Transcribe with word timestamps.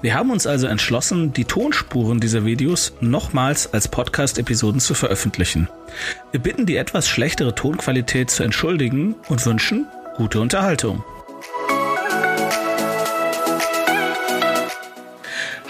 Wir 0.00 0.14
haben 0.14 0.30
uns 0.30 0.46
also 0.46 0.66
entschlossen, 0.66 1.32
die 1.32 1.44
Tonspuren 1.44 2.20
dieser 2.20 2.44
Videos 2.44 2.92
nochmals 3.00 3.72
als 3.72 3.88
Podcast-Episoden 3.88 4.80
zu 4.80 4.94
veröffentlichen. 4.94 5.68
Wir 6.30 6.40
bitten 6.40 6.66
die 6.66 6.76
etwas 6.76 7.08
schlechtere 7.08 7.54
Tonqualität 7.54 8.30
zu 8.30 8.42
entschuldigen 8.42 9.16
und 9.28 9.44
wünschen 9.44 9.86
gute 10.16 10.40
Unterhaltung. 10.40 11.04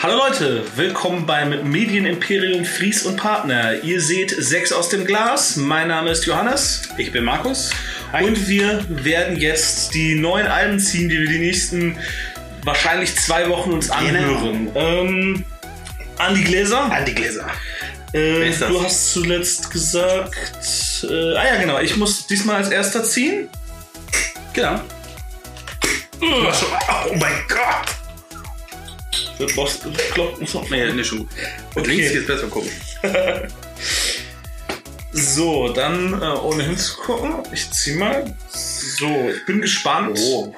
Hallo 0.00 0.16
Leute, 0.16 0.62
willkommen 0.76 1.26
beim 1.26 1.70
Medienimperium 1.70 2.64
Fries 2.64 3.04
und 3.04 3.16
Partner. 3.16 3.82
Ihr 3.82 4.00
seht 4.00 4.30
sechs 4.30 4.72
aus 4.72 4.88
dem 4.90 5.04
Glas. 5.04 5.56
Mein 5.56 5.88
Name 5.88 6.10
ist 6.10 6.24
Johannes. 6.24 6.88
Ich 6.98 7.10
bin 7.10 7.24
Markus. 7.24 7.70
Hi. 8.12 8.24
Und 8.24 8.48
wir 8.48 8.84
werden 8.88 9.36
jetzt 9.36 9.94
die 9.94 10.14
neuen 10.14 10.46
Alben 10.46 10.78
ziehen, 10.78 11.08
die 11.08 11.18
wir 11.18 11.26
die 11.26 11.40
nächsten 11.40 11.96
wahrscheinlich 12.64 13.14
zwei 13.16 13.48
Wochen 13.48 13.72
uns 13.72 13.90
anhören. 13.90 14.70
Ähm, 14.74 15.44
an 16.18 16.34
die 16.34 16.44
Gläser. 16.44 16.90
An 16.90 17.04
die 17.04 17.14
Gläser. 17.14 17.46
Äh, 18.12 18.50
du 18.50 18.82
hast 18.82 19.12
zuletzt 19.12 19.70
gesagt. 19.70 20.34
Äh, 21.02 21.36
ah 21.36 21.44
ja, 21.46 21.56
genau. 21.60 21.78
Ich 21.78 21.96
muss 21.96 22.26
diesmal 22.26 22.56
als 22.56 22.70
erster 22.70 23.04
ziehen. 23.04 23.48
Genau. 24.54 24.80
Oh 26.20 27.14
mein 27.14 27.32
Gott! 27.48 27.96
Brauchst 29.54 29.84
du 29.84 29.92
kloppen 30.12 30.46
so. 30.46 30.66
Nee, 30.68 30.90
nee, 30.92 31.04
schon 31.04 31.18
gut. 31.18 31.28
Mit 31.76 31.84
Okay. 31.84 31.90
links 31.94 32.12
geht's 32.12 32.26
besser 32.26 32.48
gucken. 32.48 32.70
So, 35.10 35.72
dann 35.72 36.20
äh, 36.20 36.24
ohne 36.26 36.62
hinzugucken. 36.64 37.36
Ich 37.52 37.70
zieh 37.70 37.94
mal. 37.94 38.36
So, 38.50 39.30
ich 39.30 39.44
bin 39.46 39.62
gespannt. 39.62 40.18
Oh. 40.20 40.54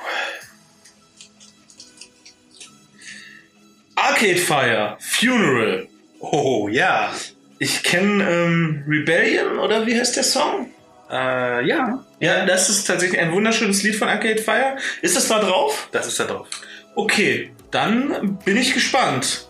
Arcade 4.01 4.37
Fire, 4.37 4.97
Funeral. 4.99 5.87
Oh, 6.21 6.69
ja. 6.69 7.13
Ich 7.59 7.83
kenne 7.83 8.25
ähm, 8.29 8.85
Rebellion 8.89 9.59
oder 9.59 9.87
wie 9.87 9.99
heißt 9.99 10.17
der 10.17 10.25
Song? 10.25 10.71
Äh, 11.11 11.67
ja. 11.67 12.03
Ja, 12.19 12.47
das 12.47 12.71
ist 12.71 12.87
tatsächlich 12.87 13.21
ein 13.21 13.33
wunderschönes 13.33 13.83
Lied 13.83 13.97
von 13.97 14.09
Arcade 14.09 14.41
Fire. 14.41 14.77
Ist 15.03 15.17
das 15.17 15.29
da 15.29 15.41
drauf? 15.41 15.89
Das 15.93 16.07
ist 16.07 16.19
da 16.19 16.25
drauf. 16.25 16.49
Okay, 16.95 17.53
dann 17.71 18.39
bin 18.45 18.57
ich 18.57 18.73
gespannt. 18.73 19.47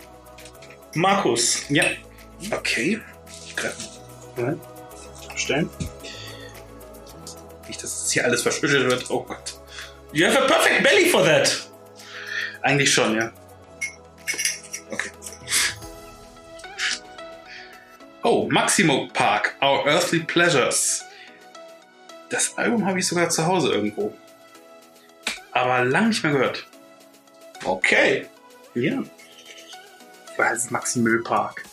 Markus. 0.95 1.65
Ja. 1.69 1.85
Okay. 2.51 3.01
Gerade. 3.55 3.75
Moment. 4.37 4.61
Stellen. 5.37 5.71
Nicht, 7.69 7.83
dass 7.83 8.07
es 8.07 8.11
hier 8.11 8.25
alles 8.25 8.43
verschüttet 8.43 8.91
wird. 8.91 9.11
Oh 9.11 9.23
Gott. 9.23 9.61
You 10.13 10.27
have 10.27 10.39
a 10.39 10.47
perfect 10.47 10.83
belly 10.83 11.09
for 11.09 11.25
that. 11.25 11.69
Eigentlich 12.63 12.93
schon, 12.93 13.17
ja. 13.17 13.31
Oh, 18.23 18.49
Maximo 18.51 19.09
Park, 19.15 19.57
Our 19.63 19.87
Earthly 19.87 20.21
Pleasures. 20.21 21.05
Das 22.29 22.57
Album 22.59 22.85
habe 22.85 22.99
ich 22.99 23.07
sogar 23.07 23.31
zu 23.31 23.47
Hause 23.47 23.73
irgendwo. 23.73 24.15
Aber 25.53 25.85
lang 25.85 26.09
nicht 26.09 26.23
mehr 26.23 26.33
gehört. 26.33 26.67
Okay. 27.65 28.27
Ja. 28.75 29.03
Es 30.53 30.65
ist 30.65 30.71
Maximil 30.71 31.23
Park. 31.23 31.65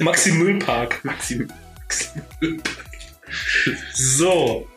Maxi 0.00 0.32
Müllpark. 0.32 1.04
Maxim. 1.04 1.48
Maximil 1.84 2.60
So. 3.94 4.68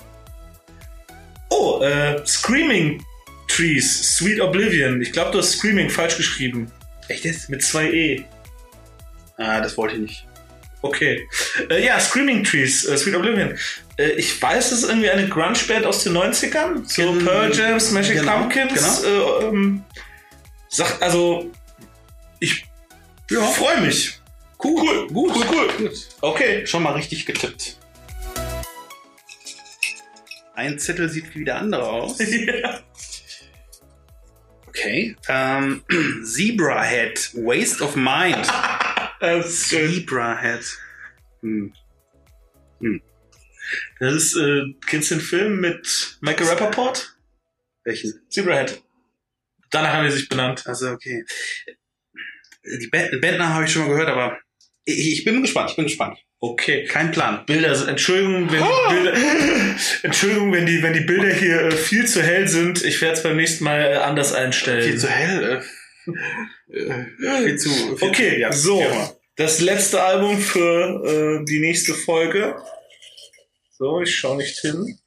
Oh, 1.50 1.82
äh, 1.82 2.26
Screaming 2.26 3.04
Trees, 3.48 4.16
Sweet 4.18 4.40
Oblivion. 4.42 5.02
Ich 5.02 5.12
glaube, 5.12 5.32
du 5.32 5.40
hast 5.40 5.52
Screaming 5.52 5.90
falsch 5.90 6.18
geschrieben. 6.18 6.72
Echt 7.08 7.26
jetzt? 7.26 7.50
Mit 7.50 7.64
zwei 7.64 7.92
E. 7.92 8.26
Ah, 9.38 9.60
das 9.60 9.78
wollte 9.78 9.96
ich 9.96 10.02
nicht. 10.02 10.28
Okay. 10.84 11.28
Äh, 11.70 11.86
ja, 11.86 11.98
Screaming 12.00 12.44
Trees, 12.44 12.86
äh, 12.86 12.98
Sweet 12.98 13.16
Oblivion. 13.16 13.58
Äh, 13.98 14.12
ich 14.12 14.40
weiß, 14.42 14.72
es 14.74 14.84
ist 14.84 14.90
irgendwie 14.90 15.10
eine 15.10 15.28
Grunge-Band 15.30 15.86
aus 15.86 16.04
den 16.04 16.14
90ern. 16.14 16.84
So 16.86 17.02
Gen- 17.14 17.26
Pearl 17.26 17.56
Jam, 17.56 17.80
Smashing 17.80 18.18
genau, 18.18 18.40
Pumpkins. 18.40 19.04
Äh, 19.04 19.08
ähm, 19.46 19.84
sagt, 20.68 21.02
also, 21.02 21.50
ich 22.40 22.66
Ja. 23.30 23.42
freue 23.44 23.80
mich. 23.82 24.20
Cool, 24.62 25.08
gut, 25.08 25.36
Cool, 25.36 25.46
cool. 25.52 25.68
gut. 25.88 26.08
Okay. 26.22 26.68
Schon 26.68 26.84
mal 26.84 26.94
richtig 26.94 27.26
getippt. 27.26 27.78
Ein 30.56 30.78
Zettel 30.80 31.10
sieht 31.10 31.34
wie 31.34 31.46
der 31.46 31.58
andere 31.58 31.88
aus. 31.90 32.18
ja. 32.20 32.80
Okay. 34.68 35.16
Ähm, 35.30 35.82
Zebra 36.26 36.84
Head, 36.84 37.32
Waste 37.36 37.82
of 37.84 37.96
Mind. 37.96 38.46
Das 39.24 39.46
ist 39.48 39.70
schön. 39.70 39.94
Zebra 39.94 40.40
Head. 40.42 40.78
Hm. 41.42 41.74
Das 44.00 44.14
ist, 44.14 44.36
äh, 44.36 44.64
kennst 44.86 45.12
du 45.12 45.16
den 45.16 45.22
Film 45.22 45.62
mit 45.62 46.18
Michael 46.22 46.48
Rappaport? 46.50 47.16
Welchen? 47.86 48.14
Zebrahead. 48.30 48.82
Danach 49.72 49.94
haben 49.94 50.06
die 50.06 50.12
sich 50.12 50.28
benannt. 50.28 50.64
Also, 50.68 50.90
okay. 50.92 51.24
Die 52.82 52.88
Band, 52.88 53.12
Bandnamen 53.22 53.54
habe 53.54 53.66
ich 53.66 53.72
schon 53.72 53.84
mal 53.84 53.90
gehört, 53.92 54.10
aber 54.10 54.38
ich, 54.86 55.14
ich 55.20 55.24
bin 55.26 55.42
gespannt, 55.42 55.70
ich 55.72 55.76
bin 55.78 55.86
gespannt. 55.86 56.18
Okay. 56.40 56.84
Kein 56.86 57.12
Plan. 57.12 57.46
Bilder, 57.46 57.74
sind- 57.76 57.88
Entschuldigung, 57.88 58.52
wenn 58.52 58.62
die 58.64 58.94
Bilder, 58.94 59.14
Entschuldigung, 60.04 60.52
wenn 60.52 60.66
die, 60.66 60.84
wenn 60.84 60.94
die 60.94 61.00
Bilder 61.02 61.30
hier 61.34 61.62
äh, 61.62 61.72
viel 61.72 62.06
zu 62.06 62.22
hell 62.22 62.48
sind. 62.50 62.84
Ich 62.84 63.02
werde 63.02 63.16
es 63.16 63.24
beim 63.24 63.38
nächsten 63.38 63.64
Mal 63.64 63.80
äh, 63.94 63.96
anders 63.96 64.34
einstellen. 64.34 64.84
Viel 64.84 65.00
zu 65.00 65.08
hell. 65.08 65.62
Äh, 65.62 65.62
viel 66.68 67.58
zu. 67.58 67.70
Viel 67.98 68.10
Okay, 68.10 68.40
ja, 68.40 68.52
so. 68.52 68.80
immer. 68.80 69.16
Das 69.36 69.62
letzte 69.62 70.02
Album 70.02 70.38
für 70.38 71.42
äh, 71.42 71.46
die 71.46 71.60
nächste 71.60 71.94
Folge. 71.94 72.56
So, 73.72 74.02
ich 74.02 74.16
schaue 74.16 74.38
nicht 74.38 74.60
hin. 74.60 75.00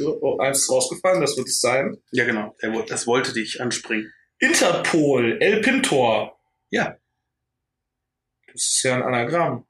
Oh, 0.00 0.38
eins 0.38 0.60
ist 0.60 0.70
rausgefallen, 0.70 1.20
das 1.20 1.36
wird 1.36 1.48
es 1.48 1.60
sein. 1.60 1.98
Ja, 2.10 2.24
genau. 2.24 2.56
Das 2.88 3.06
wollte 3.06 3.34
dich 3.34 3.60
anspringen. 3.60 4.12
Interpol, 4.38 5.38
El 5.40 5.60
Pintor. 5.60 6.38
Ja. 6.70 6.96
Das 8.52 8.62
ist 8.62 8.82
ja 8.82 8.94
ein 8.94 9.02
Anagramm. 9.02 9.66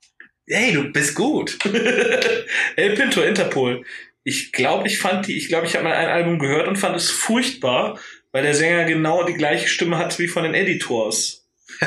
Hey, 0.47 0.73
du 0.73 0.93
bist 0.93 1.15
gut. 1.15 1.59
El 2.77 2.95
Pinto, 2.95 3.23
Interpol. 3.23 3.85
Ich 4.25 4.53
glaube, 4.53 4.89
ich 4.89 4.99
fand 4.99 5.27
die, 5.27 5.37
ich 5.37 5.49
glaube, 5.49 5.67
ich 5.67 5.75
habe 5.75 5.85
mal 5.85 5.95
ein 5.95 6.09
Album 6.09 6.39
gehört 6.39 6.69
und 6.69 6.77
fand 6.77 6.97
es 6.97 7.11
furchtbar, 7.11 7.99
weil 8.35 8.43
der 8.43 8.55
Sänger 8.55 8.85
genau 8.85 9.23
die 9.23 9.35
gleiche 9.35 9.69
Stimme 9.69 9.97
hat 9.97 10.19
wie 10.19 10.27
von 10.27 10.43
den 10.43 10.55
Editors. 10.55 11.47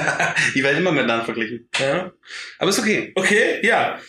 Die 0.55 0.63
werden 0.63 0.77
immer 0.77 0.93
miteinander 0.93 1.25
verglichen. 1.25 1.67
Ja? 1.77 2.13
Aber 2.57 2.69
ist 2.69 2.79
okay. 2.79 3.11
Okay, 3.15 3.59
ja. 3.65 3.99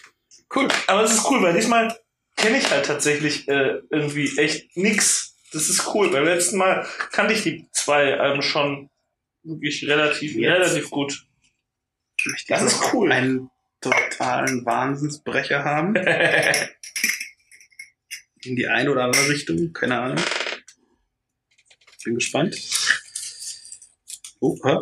Cool. 0.54 0.68
Aber 0.86 1.02
es 1.02 1.14
ist 1.14 1.28
cool, 1.28 1.42
weil 1.42 1.54
diesmal 1.54 1.98
kenne 2.36 2.58
ich 2.58 2.70
halt 2.70 2.86
tatsächlich 2.86 3.48
äh, 3.48 3.80
irgendwie 3.90 4.38
echt 4.38 4.76
nix. 4.76 5.34
Das 5.52 5.68
ist 5.68 5.92
cool. 5.92 6.12
Beim 6.12 6.26
letzten 6.26 6.58
Mal 6.58 6.86
kannte 7.10 7.34
ich 7.34 7.42
die 7.42 7.66
zwei 7.72 8.14
Alben 8.14 8.42
schon 8.42 8.88
wirklich 9.42 9.88
relativ, 9.88 10.36
Jetzt. 10.36 10.54
relativ 10.54 10.90
gut. 10.90 11.26
Möchte 12.24 12.52
Das 12.52 12.62
ist 12.62 12.80
cool. 12.92 13.10
Einen 13.10 13.50
totalen 13.80 14.64
Wahnsinnsbrecher 14.64 15.64
haben. 15.64 15.96
In 18.44 18.54
die 18.54 18.68
eine 18.68 18.92
oder 18.92 19.02
andere 19.02 19.28
Richtung. 19.28 19.72
Keine 19.72 19.98
Ahnung. 19.98 20.24
Bin 22.08 22.14
gespannt. 22.14 22.56
Oh, 24.40 24.56
hä? 24.64 24.76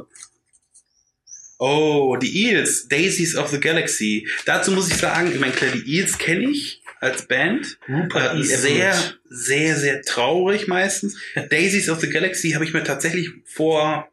oh, 1.58 2.16
die 2.16 2.46
Eels. 2.46 2.86
Daisies 2.86 3.34
of 3.34 3.48
the 3.48 3.58
Galaxy. 3.58 4.28
Dazu 4.44 4.70
muss 4.70 4.88
ich 4.88 4.96
sagen, 4.96 5.32
ich 5.32 5.40
meine, 5.40 5.52
klar, 5.52 5.72
die 5.72 5.96
Eels 5.96 6.18
kenne 6.18 6.50
ich 6.50 6.82
als 7.00 7.26
Band. 7.26 7.78
Äh, 7.88 8.42
sehr, 8.42 8.94
sehr, 9.28 9.76
sehr 9.76 10.02
traurig 10.02 10.68
meistens. 10.68 11.18
Daisies 11.50 11.88
of 11.88 11.98
the 12.00 12.10
Galaxy 12.10 12.50
habe 12.52 12.64
ich 12.64 12.72
mir 12.72 12.84
tatsächlich 12.84 13.30
vor 13.44 14.08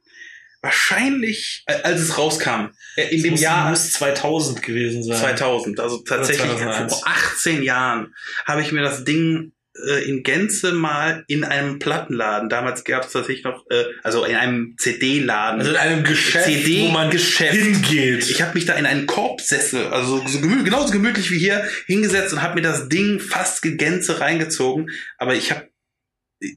wahrscheinlich, 0.61 1.63
äh, 1.67 1.83
als 1.83 2.01
es 2.01 2.17
rauskam, 2.17 2.69
äh, 2.95 3.09
in 3.09 3.17
Das 3.17 3.21
dem 3.21 3.31
muss, 3.31 3.41
Jahr 3.41 3.69
muss 3.69 3.91
2000 3.91 4.63
gewesen 4.63 5.03
sein. 5.03 5.19
2000, 5.19 5.79
also 5.79 5.97
tatsächlich 5.99 6.51
2001. 6.51 6.93
vor 6.93 7.07
18 7.07 7.61
Jahren, 7.61 8.15
habe 8.45 8.61
ich 8.63 8.71
mir 8.71 8.81
das 8.81 9.03
Ding 9.03 9.51
äh, 9.75 10.07
in 10.07 10.23
Gänze 10.23 10.71
mal 10.71 11.23
in 11.27 11.43
einem 11.43 11.79
Plattenladen. 11.79 12.49
Damals 12.49 12.83
gab 12.83 13.05
es 13.05 13.11
tatsächlich 13.11 13.43
noch, 13.43 13.65
äh, 13.69 13.85
also 14.03 14.23
in 14.23 14.35
einem 14.35 14.75
CD-Laden. 14.77 15.61
Also 15.61 15.71
in 15.71 15.77
einem 15.77 16.03
Geschäft, 16.03 16.45
CD 16.45 16.81
wo 16.83 16.91
man 16.91 17.09
Geschäft. 17.09 17.55
hingeht. 17.55 18.29
Ich 18.29 18.41
habe 18.41 18.53
mich 18.53 18.65
da 18.65 18.73
in 18.73 18.85
einen 18.85 19.07
Korbsessel, 19.07 19.87
also 19.87 20.25
so 20.27 20.41
gemü 20.41 20.63
genauso 20.63 20.91
gemütlich 20.91 21.31
wie 21.31 21.39
hier, 21.39 21.67
hingesetzt 21.87 22.33
und 22.33 22.41
habe 22.41 22.55
mir 22.55 22.61
das 22.61 22.87
Ding 22.89 23.19
fast 23.19 23.61
gegänze 23.61 24.19
reingezogen. 24.19 24.91
Aber 25.17 25.33
ich 25.33 25.51
habe, 25.51 25.67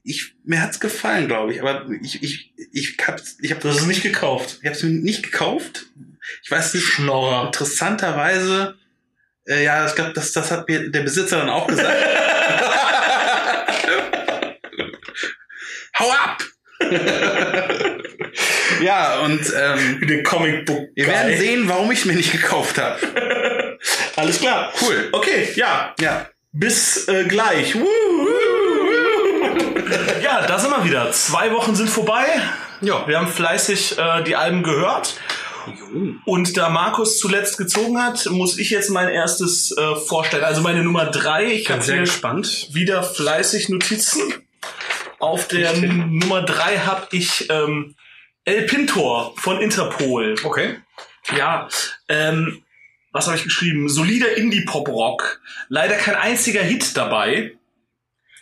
ich 0.03 0.35
mir 0.45 0.61
hat's 0.61 0.79
gefallen, 0.79 1.27
glaube 1.27 1.53
ich. 1.53 1.61
Aber 1.61 1.89
ich, 2.03 2.21
ich, 2.21 2.53
ich 2.71 2.97
hab's, 3.05 3.37
ich 3.41 3.51
hast 3.51 3.65
es 3.65 3.85
nicht 3.87 4.03
gekauft. 4.03 4.59
ich 4.61 4.67
habe 4.67 4.75
es 4.75 4.83
mir 4.83 4.91
nicht 4.91 5.23
gekauft. 5.23 5.87
Ich 6.43 6.51
weiß 6.51 6.73
nicht. 6.75 6.85
Schnorrer. 6.85 7.47
Interessanterweise, 7.47 8.75
äh, 9.47 9.63
ja, 9.63 9.87
ich 9.87 9.95
glaube, 9.95 10.13
das, 10.13 10.33
das 10.33 10.51
hat 10.51 10.67
mir 10.67 10.91
der 10.91 11.01
Besitzer 11.01 11.37
dann 11.37 11.49
auch 11.49 11.67
gesagt. 11.67 11.97
Hau 15.99 16.11
ab! 16.11 16.43
ja, 18.81 19.19
und 19.21 19.41
ähm, 19.55 20.07
Den 20.07 20.23
Comicbook. 20.23 20.89
wir 20.95 21.07
werden 21.07 21.37
sehen, 21.37 21.67
warum 21.67 21.91
ich 21.91 22.05
mir 22.05 22.13
nicht 22.13 22.31
gekauft 22.31 22.77
habe. 22.77 22.99
Alles 24.15 24.39
klar. 24.39 24.71
Cool. 24.81 25.09
Okay, 25.11 25.49
ja. 25.55 25.95
Ja. 25.99 26.27
Bis 26.51 27.07
äh, 27.07 27.23
gleich. 27.25 27.75
Woo, 27.75 27.81
woo, 27.81 27.87
woo. 28.25 30.21
ja, 30.21 30.45
da 30.45 30.59
sind 30.59 30.69
wir 30.71 30.83
wieder. 30.83 31.11
Zwei 31.11 31.51
Wochen 31.51 31.75
sind 31.75 31.89
vorbei. 31.89 32.25
Ja. 32.81 33.07
Wir 33.07 33.17
haben 33.17 33.27
fleißig 33.27 33.97
äh, 33.97 34.23
die 34.23 34.35
Alben 34.35 34.61
gehört. 34.63 35.19
Und 36.25 36.55
da 36.57 36.69
Markus 36.69 37.19
zuletzt 37.19 37.57
gezogen 37.57 38.01
hat, 38.01 38.25
muss 38.29 38.57
ich 38.57 38.69
jetzt 38.69 38.89
mein 38.89 39.09
erstes 39.09 39.75
äh, 39.75 39.95
vorstellen. 39.95 40.45
Also 40.45 40.61
meine 40.61 40.83
Nummer 40.83 41.07
drei. 41.07 41.45
Ich 41.45 41.69
habe 41.69 41.83
hier 41.83 41.97
gespannt. 41.97 42.69
wieder 42.71 43.03
fleißig 43.03 43.67
Notizen. 43.69 44.21
Auf 45.19 45.47
der 45.47 45.75
Nummer 45.77 46.43
drei 46.43 46.77
habe 46.79 47.07
ich 47.11 47.49
ähm, 47.49 47.95
El 48.45 48.63
Pintor 48.63 49.33
von 49.37 49.61
Interpol. 49.61 50.35
Okay. 50.43 50.77
Ja, 51.35 51.67
ähm, 52.07 52.63
was 53.11 53.25
habe 53.27 53.37
ich 53.37 53.43
geschrieben? 53.43 53.89
Solider 53.89 54.37
Indie-Pop-Rock. 54.37 55.41
Leider 55.69 55.95
kein 55.95 56.15
einziger 56.15 56.61
Hit 56.61 56.95
dabei. 56.95 57.57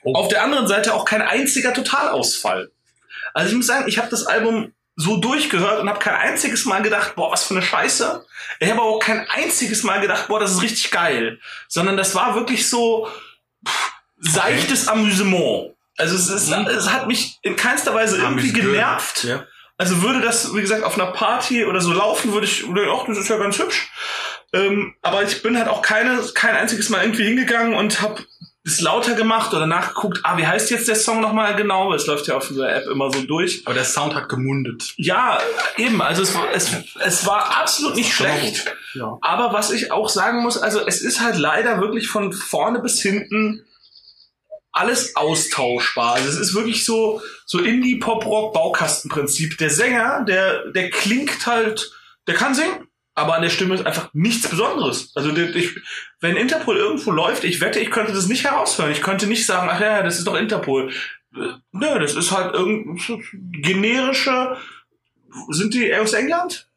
Auf 0.03 0.27
der 0.27 0.43
anderen 0.43 0.67
Seite 0.67 0.93
auch 0.93 1.05
kein 1.05 1.21
einziger 1.21 1.73
Totalausfall. 1.73 2.71
Also 3.33 3.49
ich 3.49 3.55
muss 3.55 3.67
sagen, 3.67 3.87
ich 3.87 3.97
habe 3.97 4.09
das 4.09 4.27
Album 4.27 4.73
so 4.95 5.17
durchgehört 5.17 5.81
und 5.81 5.89
habe 5.89 5.99
kein 5.99 6.15
einziges 6.15 6.65
Mal 6.65 6.81
gedacht, 6.81 7.15
boah, 7.15 7.31
was 7.31 7.45
für 7.45 7.53
eine 7.53 7.63
Scheiße. 7.63 8.25
Ich 8.59 8.69
habe 8.69 8.81
auch 8.81 8.99
kein 8.99 9.27
einziges 9.29 9.83
Mal 9.83 9.99
gedacht, 10.01 10.27
boah, 10.27 10.39
das 10.39 10.51
ist 10.51 10.61
richtig 10.61 10.91
geil. 10.91 11.39
Sondern 11.67 11.97
das 11.97 12.15
war 12.15 12.35
wirklich 12.35 12.69
so 12.69 13.07
pff, 13.67 13.91
seichtes 14.19 14.87
Amüsement. 14.87 15.74
Also 15.97 16.15
es, 16.15 16.27
ist, 16.29 16.49
Mhm. 16.49 16.67
es 16.67 16.91
hat 16.91 17.07
mich 17.07 17.39
in 17.41 17.55
keinster 17.55 17.93
Weise 17.93 18.17
irgendwie 18.17 18.51
genervt. 18.51 19.23
Ja. 19.23 19.45
Also 19.77 20.01
würde 20.01 20.21
das, 20.21 20.53
wie 20.55 20.61
gesagt, 20.61 20.83
auf 20.83 20.95
einer 20.99 21.11
Party 21.11 21.65
oder 21.65 21.81
so 21.81 21.91
laufen, 21.91 22.33
würde 22.33 22.45
ich, 22.47 22.63
ich, 22.63 22.69
ach, 22.89 23.05
das 23.07 23.17
ist 23.17 23.27
ja 23.29 23.37
ganz 23.37 23.59
hübsch. 23.59 23.89
Ähm, 24.53 24.93
aber 25.01 25.23
ich 25.23 25.41
bin 25.43 25.57
halt 25.57 25.67
auch 25.67 25.81
keine, 25.81 26.19
kein 26.33 26.55
einziges 26.55 26.89
Mal 26.89 27.01
irgendwie 27.03 27.25
hingegangen 27.25 27.73
und 27.75 28.01
habe 28.01 28.23
es 28.67 28.79
lauter 28.81 29.13
gemacht 29.13 29.53
oder 29.53 29.67
nachgeguckt, 29.67 30.21
ah, 30.23 30.37
wie 30.37 30.47
heißt 30.47 30.71
jetzt 30.71 30.87
der 30.87 30.95
Song 30.95 31.21
nochmal 31.21 31.55
genau? 31.55 31.93
Es 31.93 32.07
läuft 32.07 32.25
ja 32.27 32.35
auf 32.37 32.47
dieser 32.47 32.73
App 32.73 32.87
immer 32.87 33.11
so 33.11 33.21
durch. 33.21 33.61
Aber 33.65 33.75
der 33.75 33.83
Sound 33.85 34.15
hat 34.15 34.27
gemundet. 34.29 34.93
Ja, 34.97 35.39
eben, 35.77 36.01
also 36.01 36.23
es, 36.23 36.33
war- 36.33 36.47
es, 36.53 36.71
es 37.01 37.25
war 37.27 37.57
absolut 37.61 37.95
nicht 37.95 38.13
schlecht. 38.13 38.73
Ja. 38.93 39.17
Aber 39.21 39.53
was 39.53 39.71
ich 39.71 39.91
auch 39.91 40.09
sagen 40.09 40.41
muss, 40.41 40.57
also 40.57 40.79
es 40.87 41.01
ist 41.01 41.19
halt 41.21 41.37
leider 41.37 41.79
wirklich 41.81 42.07
von 42.07 42.31
vorne 42.33 42.79
bis 42.79 43.01
hinten 43.01 43.63
alles 44.75 45.15
austauschbar. 45.15 46.15
Also 46.15 46.29
es 46.29 46.37
ist 46.37 46.53
wirklich 46.53 46.85
so, 46.85 47.21
so 47.45 47.59
Indie-Pop-Rock-Baukastenprinzip. 47.59 49.57
Der 49.57 49.69
Sänger, 49.69 50.25
der, 50.27 50.71
der 50.71 50.89
klingt 50.89 51.47
halt, 51.47 51.91
der 52.27 52.35
kann 52.35 52.53
singen, 52.53 52.87
aber 53.13 53.35
an 53.35 53.41
der 53.41 53.49
Stimme 53.49 53.75
ist 53.75 53.85
einfach 53.85 54.09
nichts 54.13 54.49
Besonderes. 54.49 55.13
Also 55.15 55.33
ich, 55.35 55.79
wenn 56.19 56.35
Interpol 56.35 56.75
irgendwo 56.75 57.11
läuft, 57.11 57.45
ich 57.45 57.61
wette, 57.61 57.79
ich 57.79 57.89
könnte 57.89 58.11
das 58.11 58.27
nicht 58.27 58.43
heraushören. 58.43 58.91
Ich 58.91 59.01
könnte 59.01 59.27
nicht 59.27 59.45
sagen, 59.45 59.69
ach 59.71 59.79
ja, 59.79 60.03
das 60.03 60.17
ist 60.17 60.27
doch 60.27 60.35
Interpol. 60.35 60.91
Äh, 61.33 61.53
Nö, 61.71 61.99
das 61.99 62.15
ist 62.15 62.31
halt 62.31 62.53
irgendein 62.53 63.23
generische, 63.61 64.57
sind 65.49 65.73
die 65.73 65.95
aus 65.95 66.11
England? 66.11 66.69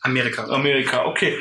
Amerika. 0.00 0.44
Amerika, 0.44 1.04
okay. 1.04 1.38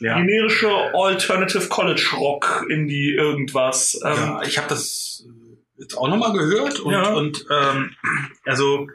Ja. 0.00 0.16
Generische 0.16 0.70
Alternative 0.94 1.68
College 1.68 2.08
Rock 2.14 2.66
Indie 2.68 3.12
irgendwas. 3.12 4.00
Ähm, 4.04 4.14
ja, 4.16 4.42
ich 4.42 4.56
habe 4.58 4.68
das 4.68 5.24
äh, 5.26 5.82
jetzt 5.82 5.94
auch 5.96 6.08
nochmal 6.08 6.32
gehört 6.32 6.80
und, 6.80 6.92
Ja. 6.92 7.12
und 7.12 7.44
ähm, 7.50 7.94
also 8.44 8.88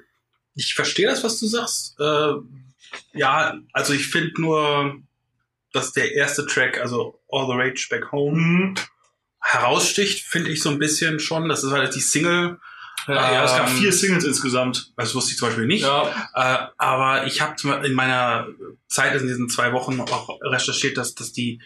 ich 0.55 0.73
verstehe 0.73 1.07
das, 1.07 1.23
was 1.23 1.39
du 1.39 1.47
sagst. 1.47 1.99
Äh, 1.99 2.33
ja, 3.13 3.59
also 3.71 3.93
ich 3.93 4.07
finde 4.07 4.41
nur, 4.41 4.99
dass 5.71 5.93
der 5.93 6.13
erste 6.13 6.45
Track, 6.45 6.79
also 6.79 7.19
All 7.29 7.45
the 7.47 7.53
Rage 7.53 7.87
Back 7.89 8.11
Home, 8.11 8.37
mhm. 8.37 8.75
heraussticht, 9.41 10.25
finde 10.25 10.51
ich 10.51 10.61
so 10.61 10.69
ein 10.69 10.79
bisschen 10.79 11.19
schon. 11.19 11.49
Das 11.49 11.63
ist 11.63 11.71
halt 11.71 11.95
die 11.95 12.01
Single. 12.01 12.59
Ja, 13.07 13.33
ja, 13.33 13.43
es 13.43 13.51
gab 13.51 13.69
Ähm, 13.69 13.77
vier 13.77 13.91
Singles 13.91 14.23
insgesamt. 14.23 14.93
Das 14.95 15.13
wusste 15.15 15.31
ich 15.31 15.37
zum 15.37 15.49
Beispiel 15.49 15.67
nicht. 15.67 15.83
Ja, 15.83 16.29
Äh, 16.33 16.67
aber 16.77 17.25
ich 17.27 17.41
habe 17.41 17.85
in 17.85 17.93
meiner 17.93 18.47
Zeit 18.87 19.19
in 19.19 19.27
diesen 19.27 19.49
zwei 19.49 19.73
Wochen 19.73 19.99
auch 20.01 20.39
recherchiert, 20.41 20.97
dass, 20.97 21.15
dass 21.15 21.33
die 21.33 21.61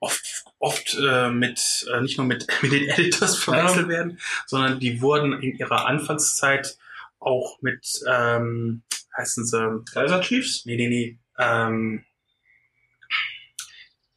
oft, 0.00 0.44
oft 0.58 0.96
äh, 1.00 1.30
mit, 1.30 1.86
äh, 1.92 2.00
nicht 2.00 2.18
nur 2.18 2.26
mit, 2.26 2.46
mit 2.62 2.72
den 2.72 2.88
Editors 2.88 3.36
verwechselt 3.36 3.88
werden, 3.88 4.18
sondern 4.46 4.78
die 4.80 5.00
wurden 5.00 5.32
in 5.42 5.56
ihrer 5.56 5.86
Anfangszeit 5.86 6.78
auch 7.18 7.60
mit, 7.60 8.00
ähm, 8.06 8.82
heißen 9.16 9.44
sie, 9.44 9.84
Kaiser 9.92 10.20
Chiefs. 10.20 10.64
nee, 10.64 10.76
nee, 10.76 10.88
nee, 10.88 11.18
ähm, 11.38 12.04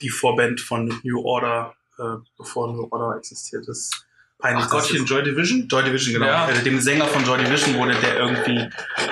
die 0.02 0.10
Vorband 0.10 0.62
von 0.62 1.00
New 1.04 1.22
Order, 1.24 1.76
äh, 1.98 2.18
bevor 2.38 2.74
New 2.74 2.88
Order 2.92 3.18
existiert 3.18 3.68
ist. 3.68 4.06
Peinlich, 4.42 4.66
Ach 4.66 4.72
Gottchen, 4.72 5.06
Joy 5.06 5.24
Division. 5.24 5.68
Joy 5.68 5.84
Division, 5.84 6.14
genau. 6.14 6.26
Ja. 6.26 6.50
Äh, 6.50 6.64
Dem 6.64 6.82
Sänger 6.82 7.06
von 7.06 7.24
Joy 7.24 7.44
Division 7.44 7.76
wurde 7.76 7.96
der 7.96 8.18
irgendwie 8.18 8.68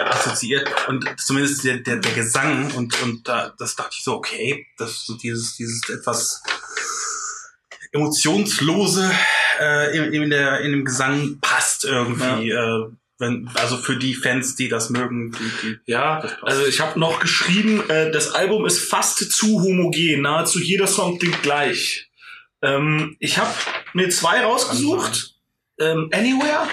assoziiert 0.09 0.67
und 0.87 1.05
zumindest 1.17 1.63
der, 1.63 1.77
der, 1.77 1.97
der 1.97 2.11
Gesang 2.13 2.71
und, 2.71 2.99
und 3.03 3.27
da, 3.27 3.53
das 3.57 3.75
dachte 3.75 3.95
ich 3.97 4.03
so, 4.03 4.15
okay, 4.15 4.65
das 4.77 5.05
so 5.05 5.15
dieses, 5.15 5.55
dieses 5.55 5.87
etwas 5.89 6.41
emotionslose 7.91 9.11
äh, 9.59 9.97
in, 9.97 10.13
in, 10.13 10.29
der, 10.29 10.61
in 10.61 10.71
dem 10.71 10.85
Gesang 10.85 11.37
passt 11.41 11.85
irgendwie. 11.85 12.49
Äh, 12.49 12.89
wenn, 13.19 13.49
also 13.55 13.75
für 13.75 13.97
die 13.97 14.15
Fans, 14.15 14.55
die 14.55 14.69
das 14.69 14.89
mögen, 14.89 15.33
die, 15.33 15.67
die 15.67 15.91
Ja, 15.91 16.23
also 16.41 16.65
ich 16.65 16.79
habe 16.79 16.97
noch 16.97 17.19
geschrieben, 17.19 17.87
äh, 17.89 18.11
das 18.11 18.33
Album 18.33 18.65
ist 18.65 18.79
fast 18.79 19.31
zu 19.31 19.61
homogen. 19.61 20.21
Nahezu 20.21 20.59
jeder 20.59 20.87
Song 20.87 21.19
klingt 21.19 21.43
gleich. 21.43 22.08
Ähm, 22.61 23.15
ich 23.19 23.37
habe 23.37 23.51
mir 23.93 24.09
zwei 24.09 24.43
rausgesucht. 24.43 25.35
Ähm, 25.79 26.09
Anywhere. 26.13 26.67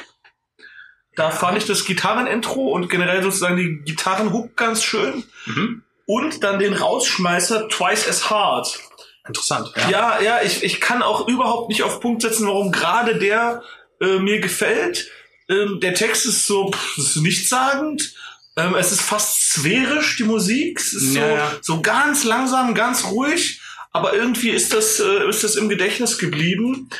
Da 1.14 1.30
fand 1.30 1.56
ich 1.58 1.64
das 1.64 1.84
Gitarrenintro 1.84 2.68
und 2.72 2.88
generell 2.90 3.22
sozusagen 3.22 3.56
die 3.56 3.80
Gitarrenhook 3.84 4.56
ganz 4.56 4.82
schön. 4.82 5.24
mhm. 5.46 5.82
Und 6.08 6.44
dann 6.44 6.58
den 6.60 6.72
Rausschmeißer 6.72 7.68
Twice 7.68 8.08
as 8.08 8.30
Hard. 8.30 8.78
interessant. 9.26 9.72
Ja, 9.90 10.20
ja, 10.20 10.40
ich, 10.42 10.62
ich 10.62 10.80
kann 10.80 11.02
auch 11.02 11.26
überhaupt 11.26 11.68
nicht 11.68 11.82
auf 11.82 11.98
Punkt 12.00 12.22
setzen, 12.22 12.46
warum 12.46 12.70
gerade 12.70 13.18
der 13.18 13.62
äh, 14.00 14.18
mir 14.20 14.38
gefällt. 14.40 15.10
Ähm, 15.48 15.80
der 15.80 15.94
Text 15.94 16.26
ist 16.26 16.46
so 16.46 16.70
pff, 16.70 16.98
ist 16.98 17.16
nichtssagend. 17.16 18.14
Ähm, 18.56 18.74
es 18.76 18.92
ist 18.92 19.00
fast 19.00 19.52
sphärisch, 19.54 20.16
die 20.16 20.24
Musik. 20.24 20.78
Es 20.78 20.92
ist 20.92 21.14
so, 21.14 21.18
Ja, 21.18 21.28
ja. 21.28 21.52
so 21.60 21.80
ganz 21.82 22.22
langsam, 22.24 22.74
ganz 22.74 23.04
ruhig. 23.06 23.60
Aber 23.96 24.12
irgendwie 24.12 24.50
ist 24.50 24.74
das, 24.74 25.00
äh, 25.00 25.26
ist 25.26 25.42
das 25.42 25.56
im 25.56 25.70
Gedächtnis 25.70 26.18
geblieben. 26.18 26.90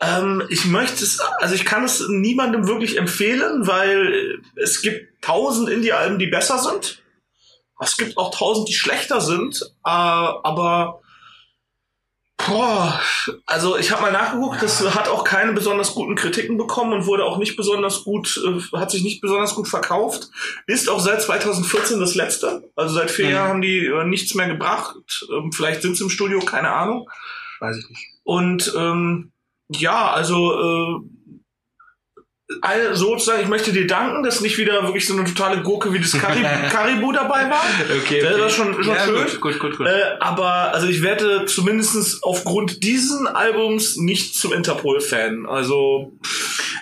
Ähm, 0.00 0.44
ich 0.48 0.64
möchte 0.64 1.02
es, 1.02 1.18
also 1.40 1.56
ich 1.56 1.64
kann 1.64 1.82
es 1.82 2.06
niemandem 2.08 2.68
wirklich 2.68 2.98
empfehlen, 2.98 3.66
weil 3.66 4.40
es 4.54 4.80
gibt 4.80 5.20
tausend 5.22 5.68
Indie-Alben, 5.68 6.20
die 6.20 6.28
besser 6.28 6.60
sind. 6.60 7.02
Es 7.80 7.96
gibt 7.96 8.16
auch 8.16 8.32
tausend, 8.32 8.68
die 8.68 8.74
schlechter 8.74 9.20
sind. 9.20 9.60
Äh, 9.84 9.90
aber 9.90 11.00
Boah, 12.46 13.00
also 13.46 13.76
ich 13.76 13.90
habe 13.90 14.02
mal 14.02 14.12
nachgeguckt, 14.12 14.62
das 14.62 14.94
hat 14.94 15.08
auch 15.08 15.24
keine 15.24 15.52
besonders 15.52 15.94
guten 15.94 16.14
Kritiken 16.14 16.56
bekommen 16.56 16.92
und 16.92 17.06
wurde 17.06 17.24
auch 17.24 17.38
nicht 17.38 17.56
besonders 17.56 18.04
gut, 18.04 18.40
äh, 18.44 18.76
hat 18.76 18.90
sich 18.90 19.02
nicht 19.02 19.20
besonders 19.20 19.54
gut 19.54 19.68
verkauft. 19.68 20.30
Ist 20.66 20.88
auch 20.88 21.00
seit 21.00 21.22
2014 21.22 21.98
das 22.00 22.14
letzte. 22.14 22.70
Also 22.76 22.94
seit 22.94 23.10
vier 23.10 23.26
Mhm. 23.26 23.32
Jahren 23.32 23.48
haben 23.48 23.62
die 23.62 23.86
äh, 23.86 24.04
nichts 24.04 24.34
mehr 24.34 24.48
gebracht. 24.48 24.96
Ähm, 25.32 25.52
vielleicht 25.52 25.82
sind 25.82 25.96
sie 25.96 26.04
im 26.04 26.10
Studio, 26.10 26.40
keine 26.40 26.70
Ahnung. 26.72 27.08
Weiß 27.60 27.76
ich 27.78 27.88
nicht. 27.88 28.06
Und 28.24 28.72
ähm, 28.76 29.32
ja, 29.68 30.10
also 30.12 30.52
äh, 30.52 31.00
all- 32.60 32.94
sozusagen, 32.94 33.42
ich 33.42 33.48
möchte 33.48 33.72
dir 33.72 33.86
danken, 33.86 34.22
dass 34.22 34.40
nicht 34.40 34.58
wieder 34.58 34.82
wirklich 34.84 35.06
so 35.06 35.14
eine 35.16 35.24
totale 35.24 35.62
Gurke 35.62 35.92
wie 35.92 35.98
das 36.00 36.12
Karib 36.12 36.42
Karibu 36.70 37.12
dabei 37.12 37.50
war. 37.50 37.62
Okay, 38.02 38.20
Das 38.20 38.38
war 38.40 38.50
schon, 38.50 38.74
schon 38.82 38.94
ja, 38.94 39.04
schön. 39.04 39.14
Gut, 39.16 39.40
gut, 39.40 39.58
gut. 39.58 39.78
gut. 39.78 39.86
Äh, 39.86 40.16
aber 40.20 40.72
also 40.74 40.86
ich 40.86 41.02
werde 41.02 41.46
zumindest 41.46 42.22
aufgrund 42.22 42.82
diesen 42.84 43.26
Albums 43.26 43.96
nicht 43.96 44.34
zum 44.36 44.52
Interpol-Fan. 44.52 45.46
Also 45.46 46.12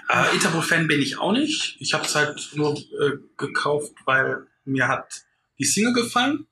Äh, 0.09 0.35
Interpol-Fan 0.35 0.87
bin 0.87 1.01
ich 1.01 1.19
auch 1.19 1.33
nicht. 1.33 1.77
Ich 1.81 1.95
habe 1.95 2.05
es 2.05 2.15
halt 2.15 2.51
nur 2.55 2.77
äh, 2.77 3.13
gekauft, 3.39 3.93
weil 4.05 4.47
mir 4.67 4.89
hat 4.89 5.23
die 5.59 5.65
Single 5.65 5.95
gefallen. 5.95 6.47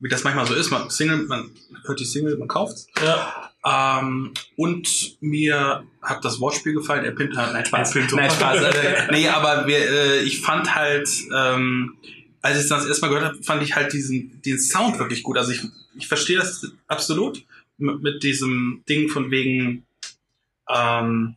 Wie 0.00 0.08
das 0.10 0.22
manchmal 0.24 0.46
so 0.46 0.54
ist. 0.54 0.70
Man, 0.70 0.90
Single, 0.90 1.18
man 1.28 1.50
hört 1.86 1.98
die 1.98 2.04
Single, 2.04 2.36
man 2.36 2.48
kauft 2.48 2.76
Ja. 3.02 3.50
Ähm, 3.64 4.34
und 4.56 5.16
mir 5.22 5.84
hat 6.02 6.24
das 6.24 6.38
Wortspiel 6.38 6.74
gefallen. 6.74 7.04
Er 7.04 7.12
pinnt 7.12 7.36
halt, 7.36 7.54
nein, 7.54 7.64
Spaß. 7.64 7.94
Er 7.94 8.00
pinnt. 8.00 8.12
Nein, 8.12 8.30
Spaß. 8.30 8.62
Äh, 8.62 9.08
nee, 9.10 9.28
aber 9.28 9.66
wir, 9.66 9.78
äh, 9.78 10.22
ich 10.22 10.40
fand 10.40 10.74
halt, 10.74 11.08
ähm, 11.34 11.96
als 12.42 12.62
ich 12.62 12.68
das 12.68 12.86
erstmal 12.86 13.10
gehört 13.10 13.26
habe, 13.32 13.42
fand 13.42 13.62
ich 13.62 13.74
halt 13.74 13.92
diesen, 13.92 14.42
den 14.42 14.58
Sound 14.58 14.98
wirklich 14.98 15.22
gut. 15.22 15.38
Also 15.38 15.52
ich, 15.52 15.62
ich 15.96 16.08
verstehe 16.08 16.36
das 16.36 16.66
absolut 16.88 17.42
mit, 17.78 18.02
mit 18.02 18.22
diesem 18.22 18.82
Ding 18.86 19.08
von 19.08 19.30
wegen 19.30 19.86
ähm, 20.68 21.36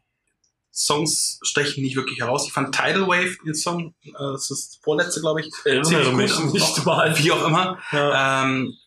Songs 0.78 1.40
stechen 1.42 1.84
nicht 1.84 1.96
wirklich 1.96 2.20
heraus. 2.20 2.46
Ich 2.46 2.54
fand 2.54 2.76
Tidal 2.76 3.08
Wave, 3.08 3.36
den 3.44 3.56
Song, 3.56 3.96
äh, 4.04 4.12
das 4.14 4.52
ist 4.52 4.76
das 4.76 4.80
vorletzte, 4.84 5.22
glaube 5.22 5.42
ich, 5.42 5.52
Erinnere 5.66 6.14
mich 6.14 6.38
nicht 6.40 6.86
mal. 6.86 7.18
Wie 7.18 7.32
auch 7.32 7.48
immer. 7.48 7.80
Ja. 7.92 8.44
Ähm, 8.44 8.74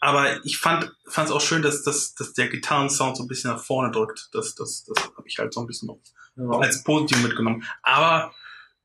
aber 0.00 0.44
ich 0.44 0.58
fand 0.58 0.90
es 1.06 1.30
auch 1.30 1.40
schön, 1.40 1.62
dass, 1.62 1.82
dass, 1.82 2.14
dass 2.14 2.32
der 2.34 2.48
Gitarrensound 2.48 3.16
so 3.16 3.24
ein 3.24 3.28
bisschen 3.28 3.50
nach 3.50 3.62
vorne 3.62 3.90
drückt. 3.92 4.28
Das, 4.32 4.54
das, 4.54 4.84
das 4.84 5.04
habe 5.04 5.26
ich 5.26 5.38
halt 5.38 5.52
so 5.52 5.60
ein 5.60 5.66
bisschen 5.66 5.88
noch 5.88 5.98
Ja. 6.36 6.58
als 6.60 6.84
Positiv 6.84 7.22
mitgenommen. 7.22 7.64
Aber 7.82 8.32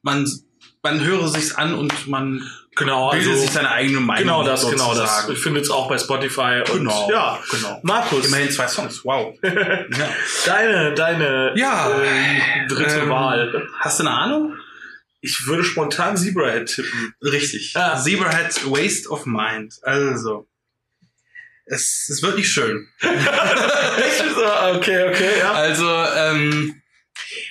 man, 0.02 0.28
man 0.82 1.00
höre 1.04 1.28
sich's 1.28 1.54
an 1.56 1.76
und 1.76 2.08
man 2.08 2.42
Genau, 2.76 3.12
bildet 3.12 3.30
also 3.30 3.42
sich 3.44 3.52
seine 3.52 3.70
eigene 3.70 4.00
Meinung. 4.00 4.24
genau 4.24 4.44
das, 4.44 4.68
genau 4.68 4.96
das. 4.96 4.98
sozusagen. 5.10 5.34
Ich 5.34 5.40
finde 5.40 5.60
es 5.62 5.70
auch 5.70 5.88
bei 5.88 6.00
Spotify. 6.00 6.64
Und, 6.72 6.80
Genau. 6.80 7.08
Ja, 7.12 7.40
genau. 7.52 7.80
Markus, 7.84 8.26
Immerhin 8.26 8.50
zwei 8.50 8.68
Songs. 8.68 9.06
Wow. 9.06 9.38
ja. 9.44 10.10
deine, 10.48 10.94
deine 10.96 11.54
Ja. 11.56 11.92
äh, 11.92 12.68
dritte 12.68 13.02
Ähm, 13.02 13.10
Wahl. 13.12 13.70
Hast 13.80 14.00
du 14.00 14.04
eine 14.08 14.12
Ahnung? 14.18 14.56
Ich 15.22 15.46
würde 15.46 15.64
spontan 15.64 16.18
Zebrahead 16.18 16.66
tippen. 16.68 17.14
Richtig. 17.22 17.74
Ah. 17.78 17.96
Zebrahead 18.02 18.66
Waste 18.72 19.08
of 19.10 19.26
Mind. 19.28 19.76
Also. 19.84 20.48
Es, 21.66 22.10
es 22.10 22.22
wird 22.22 22.36
nicht 22.36 22.52
schön. 22.52 22.90
So, 23.00 23.08
okay, 24.76 25.10
okay, 25.10 25.40
ja. 25.40 25.54
Also, 25.54 25.88
ähm, 26.16 26.82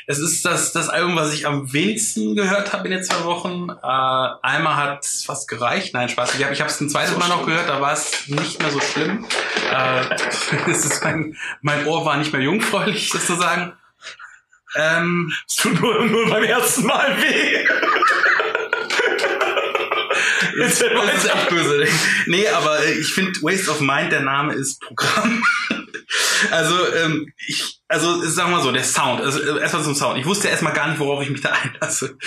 es 0.07 0.19
ist 0.19 0.45
das, 0.45 0.73
das 0.73 0.89
Album, 0.89 1.17
was 1.17 1.33
ich 1.33 1.47
am 1.47 1.73
wenigsten 1.73 2.37
gehört 2.37 2.73
habe 2.73 2.89
in 2.89 2.93
den 2.95 3.05
zwei 3.05 3.25
Wochen. 3.25 3.69
Äh, 3.71 4.47
einmal 4.47 4.77
hat 4.77 5.05
es 5.05 5.25
fast 5.25 5.49
gereicht. 5.49 5.95
Nein, 5.95 6.09
Spaß. 6.09 6.35
Ich 6.39 6.45
habe 6.45 6.55
es 6.71 6.81
ein 6.81 6.91
zweites 6.91 7.13
So 7.13 7.19
Mal 7.19 7.29
noch 7.29 7.47
gehört, 7.47 7.69
da 7.69 7.81
war 7.81 7.93
es 7.93 8.29
nicht 8.29 8.61
mehr 8.61 8.71
so 8.71 8.81
schlimm. 8.81 9.27
Äh, 9.73 10.05
es 10.71 10.85
ist 10.85 11.03
mein, 11.03 11.37
mein 11.63 11.87
Ohr 11.87 12.05
war 12.05 12.17
nicht 12.17 12.33
mehr 12.33 12.43
jungfräulich, 12.43 13.11
sozusagen. 13.11 13.73
Ähm, 14.75 15.33
Es 15.49 15.57
tut 15.57 15.81
nur, 15.81 16.05
nur 16.07 16.29
beim 16.29 16.45
ersten 16.45 16.87
Mal 16.87 17.17
weh. 17.21 17.67
Das, 20.59 20.79
das 20.79 21.25
ist 21.25 21.35
echt 21.35 21.49
böse. 21.49 21.87
Nee, 22.27 22.49
aber 22.49 22.85
äh, 22.85 22.93
ich 22.93 23.13
finde 23.13 23.33
Waste 23.43 23.71
of 23.71 23.81
Mind, 23.81 24.13
der 24.13 24.21
Name 24.23 24.55
ist 24.55 24.81
Programm. 24.81 25.43
Also, 26.51 26.75
ähm, 26.95 27.33
ich, 27.47 27.81
also 27.89 28.23
sagen 28.27 28.51
wir 28.51 28.57
mal 28.59 28.63
so, 28.63 28.73
der 28.73 28.85
Sound, 28.85 29.21
also 29.23 29.41
äh, 29.41 29.61
erstmal 29.61 29.83
zum 29.85 29.95
Sound. 29.95 30.19
Ich 30.19 30.27
wusste 30.27 30.49
erstmal 30.49 30.73
gar 30.75 30.89
nicht, 30.89 30.99
worauf 30.99 31.23
ich 31.23 31.31
mich 31.31 31.41
da 31.41 31.53
einlasse. 31.63 32.19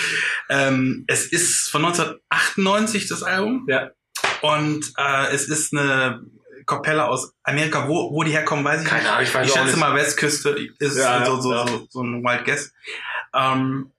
Ähm, 0.48 1.04
es 1.06 1.26
ist 1.26 1.70
von 1.70 1.84
1998 1.84 3.08
das 3.08 3.22
Album. 3.22 3.66
Ja. 3.68 3.90
Und 4.42 4.92
äh, 4.96 5.26
es 5.32 5.48
ist 5.48 5.72
eine 5.76 6.22
Kapelle 6.66 7.04
aus 7.04 7.32
Amerika. 7.44 7.86
Wo, 7.88 8.12
wo 8.12 8.22
die 8.24 8.32
herkommen, 8.32 8.64
weiß 8.64 8.82
ich 8.82 8.88
Keine 8.88 9.02
nicht. 9.02 9.10
Ahnung, 9.12 9.24
ich 9.24 9.34
weiß 9.34 9.46
Ich 9.46 9.52
auch 9.52 9.56
schätze 9.58 9.70
nicht. 9.72 9.80
mal 9.80 9.94
Westküste 9.94 10.56
ist 10.78 10.96
Ja, 10.96 11.24
so, 11.26 11.40
so, 11.40 11.52
ja. 11.52 11.66
so, 11.68 11.86
so 11.90 12.02
ein 12.02 12.24
Wild 12.24 12.44
Guess. 12.44 12.72
Ähm, 13.34 13.92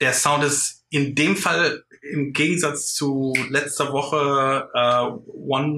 der 0.00 0.12
Sound 0.12 0.44
ist 0.44 0.84
in 0.90 1.14
dem 1.14 1.36
Fall 1.36 1.84
im 2.02 2.32
Gegensatz 2.32 2.94
zu 2.94 3.34
letzter 3.50 3.92
Woche 3.92 4.68
äh, 4.74 5.30
One 5.32 5.68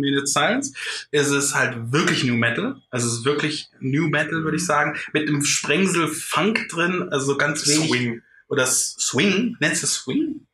Minute 0.00 0.26
Silence 0.26 0.72
ist 1.10 1.30
es 1.30 1.54
halt 1.54 1.92
wirklich 1.92 2.24
New 2.24 2.36
Metal. 2.36 2.80
Also 2.90 3.08
es 3.08 3.14
ist 3.14 3.24
wirklich 3.24 3.68
New 3.80 4.08
Metal, 4.08 4.44
würde 4.44 4.56
ich 4.56 4.64
sagen. 4.64 4.96
Mit 5.12 5.28
einem 5.28 5.44
Sprengsel 5.44 6.08
Funk 6.08 6.68
drin, 6.68 7.08
also 7.10 7.36
ganz 7.36 7.66
wenig. 7.66 7.88
Swing. 7.88 8.22
Oder 8.48 8.66
Swing. 8.66 9.56
Nennst 9.60 9.82
du 9.82 9.86
Swing? 9.86 10.46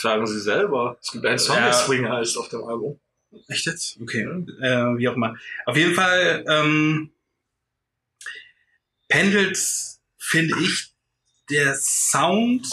Sagen 0.00 0.26
sie 0.26 0.40
selber. 0.40 0.98
Es 1.00 1.12
gibt 1.12 1.24
einen 1.26 1.38
Song, 1.38 1.56
Ja. 1.56 1.64
der 1.66 1.72
Swing 1.72 2.08
heißt 2.08 2.36
auf 2.36 2.48
dem 2.48 2.64
Album. 2.64 2.98
Echt 3.48 3.66
jetzt? 3.66 3.98
Okay. 4.00 4.22
Äh, 4.60 4.98
wie 4.98 5.08
auch 5.08 5.14
immer. 5.14 5.36
Auf 5.66 5.76
jeden 5.76 5.94
Fall 5.94 6.44
ähm, 6.48 7.10
pendelt, 9.08 9.58
finde 10.18 10.56
ich, 10.60 10.92
der 11.50 11.76
Sound 11.76 12.66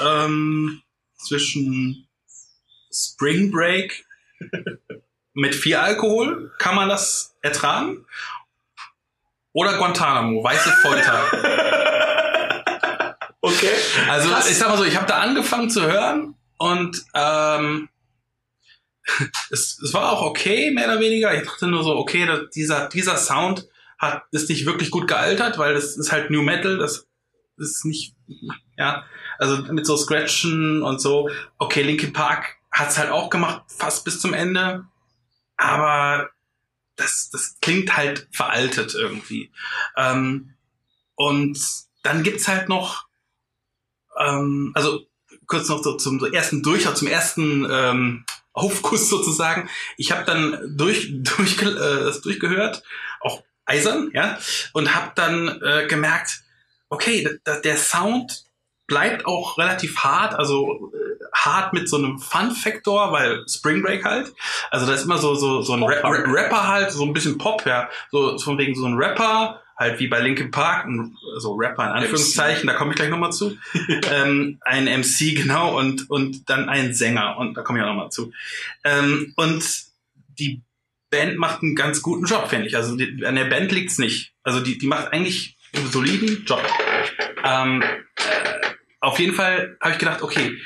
ähm, 0.00 0.82
zwischen 1.24 2.08
Spring 2.92 3.50
Break 3.50 4.04
mit 5.34 5.54
viel 5.54 5.76
Alkohol, 5.76 6.52
kann 6.58 6.74
man 6.74 6.88
das 6.88 7.36
ertragen? 7.42 8.04
Oder 9.52 9.78
Guantanamo, 9.78 10.42
weiße 10.42 10.70
Folter. 10.82 11.24
okay. 13.40 13.70
Also 14.08 14.28
Krass. 14.30 14.50
ich 14.50 14.56
sag 14.56 14.68
mal 14.68 14.78
so, 14.78 14.84
ich 14.84 14.96
habe 14.96 15.06
da 15.06 15.18
angefangen 15.18 15.70
zu 15.70 15.82
hören 15.82 16.34
und 16.56 17.04
ähm, 17.14 17.88
es, 19.50 19.80
es 19.82 19.92
war 19.92 20.12
auch 20.12 20.22
okay, 20.22 20.70
mehr 20.70 20.86
oder 20.86 21.00
weniger. 21.00 21.34
Ich 21.34 21.44
dachte 21.46 21.66
nur 21.66 21.82
so, 21.82 21.96
okay, 21.96 22.28
dieser, 22.54 22.88
dieser 22.88 23.16
Sound 23.16 23.66
hat, 23.98 24.22
ist 24.30 24.48
nicht 24.48 24.66
wirklich 24.66 24.90
gut 24.90 25.08
gealtert, 25.08 25.58
weil 25.58 25.74
das 25.74 25.96
ist 25.96 26.12
halt 26.12 26.30
New 26.30 26.42
Metal, 26.42 26.78
das 26.78 27.09
ist 27.60 27.84
nicht, 27.84 28.14
ja, 28.76 29.04
also 29.38 29.62
mit 29.72 29.86
so 29.86 29.96
Scratchen 29.96 30.82
und 30.82 31.00
so. 31.00 31.30
Okay, 31.58 31.82
Linkin 31.82 32.12
Park 32.12 32.56
hat's 32.70 32.98
halt 32.98 33.10
auch 33.10 33.30
gemacht, 33.30 33.62
fast 33.68 34.04
bis 34.04 34.20
zum 34.20 34.34
Ende, 34.34 34.86
aber 35.56 36.30
das, 36.96 37.30
das 37.30 37.56
klingt 37.60 37.96
halt 37.96 38.28
veraltet 38.32 38.94
irgendwie. 38.94 39.52
Ähm, 39.96 40.54
und 41.14 41.58
dann 42.02 42.22
gibt's 42.22 42.48
halt 42.48 42.68
noch, 42.68 43.06
ähm, 44.18 44.72
also 44.74 45.06
kurz 45.46 45.68
noch 45.68 45.82
so 45.82 45.96
zum 45.96 46.22
ersten 46.32 46.62
Durchlauf, 46.62 46.94
zum 46.94 47.08
ersten 47.08 47.66
ähm, 47.70 48.24
Aufguss 48.52 49.08
sozusagen. 49.08 49.68
Ich 49.96 50.12
habe 50.12 50.24
dann 50.24 50.76
durch, 50.76 51.12
durch 51.36 51.60
äh, 51.60 51.64
das 51.64 52.20
durchgehört, 52.20 52.82
auch 53.20 53.42
eisern, 53.64 54.10
ja, 54.14 54.38
und 54.72 54.94
habe 54.94 55.12
dann 55.14 55.60
äh, 55.62 55.86
gemerkt, 55.88 56.42
okay, 56.90 57.26
der 57.46 57.76
Sound 57.76 58.44
bleibt 58.90 59.24
auch 59.24 59.56
relativ 59.56 59.96
hart, 59.98 60.34
also 60.34 60.92
äh, 60.92 61.24
hart 61.32 61.72
mit 61.72 61.88
so 61.88 61.96
einem 61.96 62.18
Fun-Faktor, 62.18 63.12
weil 63.12 63.48
Spring 63.48 63.82
Break 63.82 64.04
halt. 64.04 64.34
Also 64.70 64.84
da 64.84 64.92
ist 64.92 65.04
immer 65.04 65.16
so 65.16 65.34
so 65.36 65.62
so 65.62 65.74
ein 65.74 65.82
Ra 65.82 66.00
Ra 66.02 66.24
Rapper 66.26 66.68
halt, 66.68 66.90
so 66.90 67.04
ein 67.04 67.12
bisschen 67.12 67.38
Pop, 67.38 67.64
ja, 67.64 67.88
so 68.10 68.36
von 68.38 68.58
wegen 68.58 68.74
so 68.74 68.84
ein 68.86 68.94
Rapper, 68.94 69.62
halt 69.76 70.00
wie 70.00 70.08
bei 70.08 70.20
Linkin 70.20 70.50
Park, 70.50 70.86
ein, 70.86 71.16
so 71.38 71.54
Rapper 71.54 71.84
in 71.84 71.90
Anführungszeichen, 71.90 72.66
da 72.66 72.74
komme 72.74 72.90
ich 72.90 72.96
gleich 72.96 73.10
nochmal 73.10 73.32
zu. 73.32 73.56
ähm, 74.12 74.58
ein 74.62 74.84
MC 74.86 75.36
genau 75.36 75.78
und 75.78 76.10
und 76.10 76.50
dann 76.50 76.68
ein 76.68 76.92
Sänger 76.92 77.38
und 77.38 77.54
da 77.54 77.62
komme 77.62 77.78
ich 77.78 77.84
auch 77.84 77.88
nochmal 77.88 78.10
zu. 78.10 78.32
Ähm, 78.82 79.32
und 79.36 79.64
die 80.40 80.62
Band 81.10 81.38
macht 81.38 81.62
einen 81.62 81.76
ganz 81.76 82.02
guten 82.02 82.24
Job, 82.24 82.48
finde 82.48 82.66
ich. 82.66 82.76
Also 82.76 82.96
die, 82.96 83.24
an 83.24 83.36
der 83.36 83.44
Band 83.44 83.70
liegt's 83.70 83.98
nicht. 83.98 84.32
Also 84.42 84.58
die 84.58 84.78
die 84.78 84.88
macht 84.88 85.12
eigentlich 85.12 85.56
einen 85.74 85.90
soliden 85.90 86.44
Job. 86.44 86.62
Ähm, 87.44 87.82
äh, 87.82 88.24
auf 89.00 89.18
jeden 89.18 89.34
Fall 89.34 89.76
habe 89.80 89.92
ich 89.92 89.98
gedacht, 89.98 90.22
okay, 90.22 90.56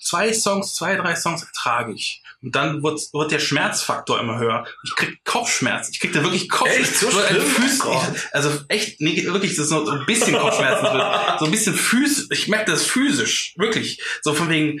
zwei 0.00 0.32
Songs, 0.32 0.74
zwei, 0.74 0.96
drei 0.96 1.14
Songs 1.16 1.42
ertrage 1.42 1.92
ich. 1.92 2.22
Und 2.40 2.54
dann 2.54 2.82
wird, 2.84 3.00
wird 3.12 3.32
der 3.32 3.40
Schmerzfaktor 3.40 4.20
immer 4.20 4.38
höher. 4.38 4.64
Ich 4.84 4.94
krieg 4.94 5.24
Kopfschmerzen. 5.24 5.90
Ich 5.92 6.00
krieg 6.00 6.12
da 6.12 6.22
wirklich 6.22 6.48
Kopfschmerzen. 6.48 6.82
Echt? 6.82 7.00
So 7.00 7.10
schlimm? 7.10 7.42
Füß, 7.42 7.84
Oh 7.84 8.02
ich, 8.14 8.34
also 8.34 8.60
echt, 8.68 9.00
nee, 9.00 9.24
wirklich, 9.24 9.56
das 9.56 9.66
ist 9.66 9.72
nur 9.72 9.84
so 9.84 9.92
ein 9.92 10.06
bisschen 10.06 10.38
Kopfschmerzen. 10.38 10.84
drin. 10.84 11.02
so 11.40 11.44
ein 11.46 11.50
bisschen 11.50 11.74
physisch. 11.74 12.26
Ich 12.30 12.46
merke 12.46 12.70
das 12.70 12.84
physisch. 12.86 13.54
Wirklich. 13.56 14.00
So 14.22 14.34
von 14.34 14.48
wegen, 14.48 14.80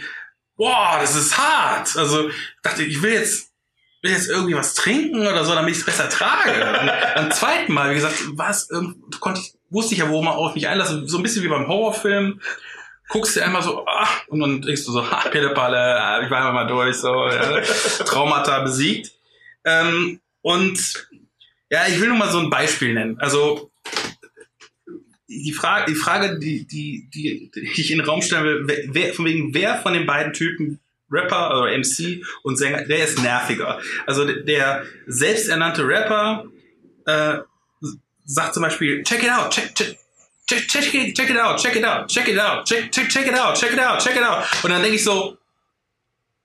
boah, 0.56 0.98
das 1.00 1.16
ist 1.16 1.36
hart. 1.36 1.96
Also 1.96 2.28
ich 2.28 2.34
dachte, 2.62 2.84
ich 2.84 3.02
will 3.02 3.14
jetzt 3.14 3.47
will 4.02 4.12
jetzt 4.12 4.28
irgendwie 4.28 4.54
was 4.54 4.74
trinken 4.74 5.26
oder 5.26 5.44
so, 5.44 5.54
damit 5.54 5.72
ich 5.72 5.78
es 5.80 5.86
besser 5.86 6.08
trage. 6.08 6.52
Beim 7.14 7.30
zweiten 7.30 7.72
Mal, 7.72 7.90
wie 7.90 7.94
gesagt, 7.94 8.14
es 8.50 8.70
irgend- 8.70 9.20
konnte 9.20 9.40
ich, 9.40 9.54
wusste 9.70 9.94
ich 9.94 10.00
ja, 10.00 10.08
wo 10.08 10.22
man 10.22 10.34
auf 10.34 10.54
mich 10.54 10.68
einlasse. 10.68 11.06
So 11.06 11.16
ein 11.16 11.22
bisschen 11.22 11.42
wie 11.42 11.48
beim 11.48 11.66
Horrorfilm. 11.66 12.40
Guckst 13.08 13.36
du 13.36 13.44
einmal 13.44 13.62
so, 13.62 13.86
ah, 13.86 14.08
und 14.28 14.40
dann 14.40 14.60
denkst 14.62 14.84
du 14.84 14.92
so, 14.92 15.10
ha, 15.10 15.28
Pillepalle, 15.30 15.78
ah, 15.78 16.22
ich 16.22 16.30
war 16.30 16.38
einfach 16.38 16.52
mal 16.52 16.66
durch, 16.66 16.96
so, 16.96 17.26
ja, 17.26 17.60
Traumata 18.04 18.60
besiegt. 18.60 19.12
Ähm, 19.64 20.20
und 20.42 21.08
ja, 21.70 21.86
ich 21.88 22.00
will 22.00 22.08
nur 22.08 22.18
mal 22.18 22.30
so 22.30 22.38
ein 22.38 22.50
Beispiel 22.50 22.94
nennen. 22.94 23.18
Also 23.18 23.70
die 25.26 25.52
Frage, 25.52 25.90
die 25.90 25.96
Frage, 25.96 26.38
die, 26.38 26.66
die, 26.66 27.08
die, 27.12 27.50
die 27.54 27.60
ich 27.80 27.90
in 27.90 27.98
den 27.98 28.06
Raum 28.06 28.22
stellen 28.22 28.44
will, 28.44 28.88
wer, 28.92 29.12
von 29.14 29.24
wegen, 29.24 29.54
wer 29.54 29.76
von 29.78 29.92
den 29.92 30.06
beiden 30.06 30.32
Typen, 30.32 30.80
Rapper 31.10 31.58
oder 31.58 31.76
MC 31.76 32.22
und 32.42 32.56
Sänger, 32.56 32.84
wer 32.86 33.04
ist 33.04 33.22
nerviger? 33.22 33.80
Also 34.06 34.24
der, 34.24 34.42
der 34.42 34.84
selbsternannte 35.06 35.86
Rapper 35.86 36.44
äh, 37.06 37.38
sagt 38.24 38.54
zum 38.54 38.62
Beispiel, 38.62 39.02
check 39.02 39.22
it 39.22 39.30
out, 39.30 39.50
check, 39.50 39.74
check, 39.74 39.98
check, 40.46 40.68
check, 40.68 40.94
it, 40.94 41.16
check 41.16 41.30
it 41.30 41.38
out, 41.38 41.58
check 41.58 41.76
it 41.76 41.84
out, 41.84 42.08
check 42.08 42.28
it 42.28 42.38
out, 42.38 42.66
check, 42.66 42.92
check, 42.92 43.08
check 43.08 43.26
it 43.26 43.38
out, 43.38 43.56
check 43.56 43.72
it 43.72 43.80
out, 43.80 44.00
check 44.00 44.16
it 44.16 44.22
out. 44.22 44.44
Und 44.62 44.70
dann 44.70 44.82
denke 44.82 44.96
ich 44.96 45.04
so, 45.04 45.38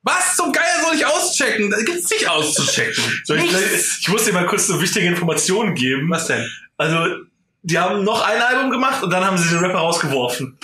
was 0.04 0.36
zum 0.36 0.52
Geier 0.52 0.82
soll 0.84 0.96
ich 0.96 1.06
auschecken? 1.06 1.70
Da 1.72 1.82
gibt's 1.82 2.10
nicht 2.10 2.28
auszuchecken. 2.28 3.22
Soll 3.24 3.40
ich, 3.40 3.54
ich 4.02 4.08
muss 4.10 4.26
dir 4.26 4.34
mal 4.34 4.46
kurz 4.46 4.68
so 4.68 4.82
wichtige 4.82 5.08
Informationen 5.08 5.76
geben. 5.76 6.10
Was 6.10 6.28
denn? 6.28 6.46
Also, 6.76 7.24
die 7.62 7.80
haben 7.80 8.04
noch 8.04 8.22
ein 8.22 8.42
Album 8.42 8.70
gemacht 8.70 9.02
und 9.02 9.10
dann 9.10 9.24
haben 9.24 9.38
sie 9.38 9.48
den 9.48 9.60
Rapper 9.60 9.78
rausgeworfen. 9.78 10.58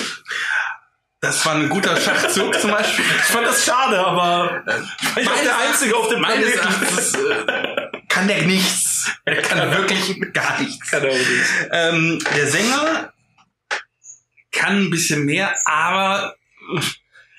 Das 1.22 1.46
war 1.46 1.56
ein 1.56 1.68
guter 1.68 2.00
Schachzug 2.00 2.60
zum 2.60 2.72
Beispiel. 2.72 3.04
Ich 3.18 3.26
fand 3.26 3.46
das 3.46 3.66
schade, 3.66 4.00
aber 4.00 4.64
ich 5.20 5.28
war 5.28 5.44
der 5.44 5.58
Einzige 5.58 5.96
auf 5.96 6.08
dem 6.08 6.22
meines 6.22 6.54
Planeten. 6.54 7.48
Äh, 7.48 8.00
kann 8.08 8.28
der 8.28 8.44
nichts. 8.44 9.12
Er 9.26 9.42
kann 9.42 9.72
wirklich 9.72 10.34
gar 10.34 10.62
nichts. 10.62 10.90
Kann 10.90 11.04
er 11.04 11.12
auch 11.12 11.16
nicht. 11.16 11.70
Ähm, 11.72 12.24
der 12.36 12.48
Sänger 12.48 13.14
kann 14.52 14.86
ein 14.86 14.90
bisschen 14.90 15.26
mehr, 15.26 15.54
aber 15.66 16.36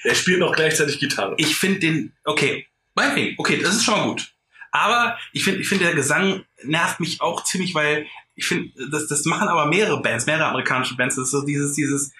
Er 0.02 0.14
spielt 0.14 0.40
noch 0.40 0.54
gleichzeitig 0.54 0.98
Gitarre. 0.98 1.34
ich 1.38 1.56
finde 1.56 1.80
den, 1.80 2.12
okay, 2.24 2.66
meinetwegen, 2.94 3.34
okay, 3.38 3.58
das 3.62 3.76
ist 3.76 3.84
schon 3.84 3.98
mal 3.98 4.06
gut. 4.08 4.32
Aber 4.72 5.18
ich 5.32 5.42
finde, 5.42 5.60
ich 5.60 5.68
finde, 5.68 5.84
der 5.84 5.94
Gesang 5.94 6.44
nervt 6.62 7.00
mich 7.00 7.20
auch 7.20 7.44
ziemlich, 7.44 7.74
weil 7.74 8.06
ich 8.36 8.46
finde, 8.46 8.70
das, 8.90 9.08
das 9.08 9.24
machen 9.24 9.48
aber 9.48 9.66
mehrere 9.66 10.00
Bands, 10.00 10.26
mehrere 10.26 10.46
amerikanische 10.46 10.96
Bands. 10.96 11.16
Das 11.16 11.24
ist 11.24 11.30
so 11.32 11.44
dieses, 11.44 11.74
dieses, 11.74 12.12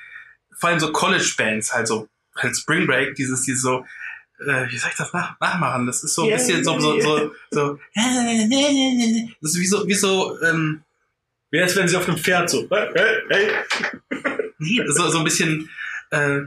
vor 0.61 0.69
allem 0.69 0.79
so 0.79 0.93
College-Bands, 0.93 1.73
halt 1.73 1.89
so, 1.89 2.09
halt 2.37 2.57
Spring 2.57 2.87
Break, 2.87 3.15
dieses, 3.15 3.43
dieses 3.43 3.63
so, 3.63 3.85
äh, 4.41 4.69
wie 4.71 4.79
soll 4.79 4.91
ich 4.91 4.97
das 4.97 5.13
nach, 5.13 5.41
nachmachen? 5.41 5.87
Das 5.87 6.05
ist 6.05 6.15
so 6.15 6.25
ein 6.25 6.31
bisschen 6.31 6.63
so, 6.63 6.79
so, 6.79 7.01
so, 7.01 7.33
so, 7.51 7.79
das 7.95 9.53
ist 9.53 9.59
wie 9.59 9.67
so, 9.67 9.87
wie 9.87 9.95
so, 9.95 10.41
ähm, 10.43 10.83
Wie 11.51 11.61
als 11.61 11.75
wenn 11.77 11.89
sie 11.89 11.97
auf 11.97 12.09
einem 12.09 12.19
Pferd 12.19 12.49
so. 12.49 12.69
Hey, 12.71 13.23
hey. 13.29 13.51
Nee, 14.59 14.83
so, 14.89 15.09
so 15.09 15.19
ein 15.19 15.25
bisschen, 15.25 15.69
äh, 16.11 16.41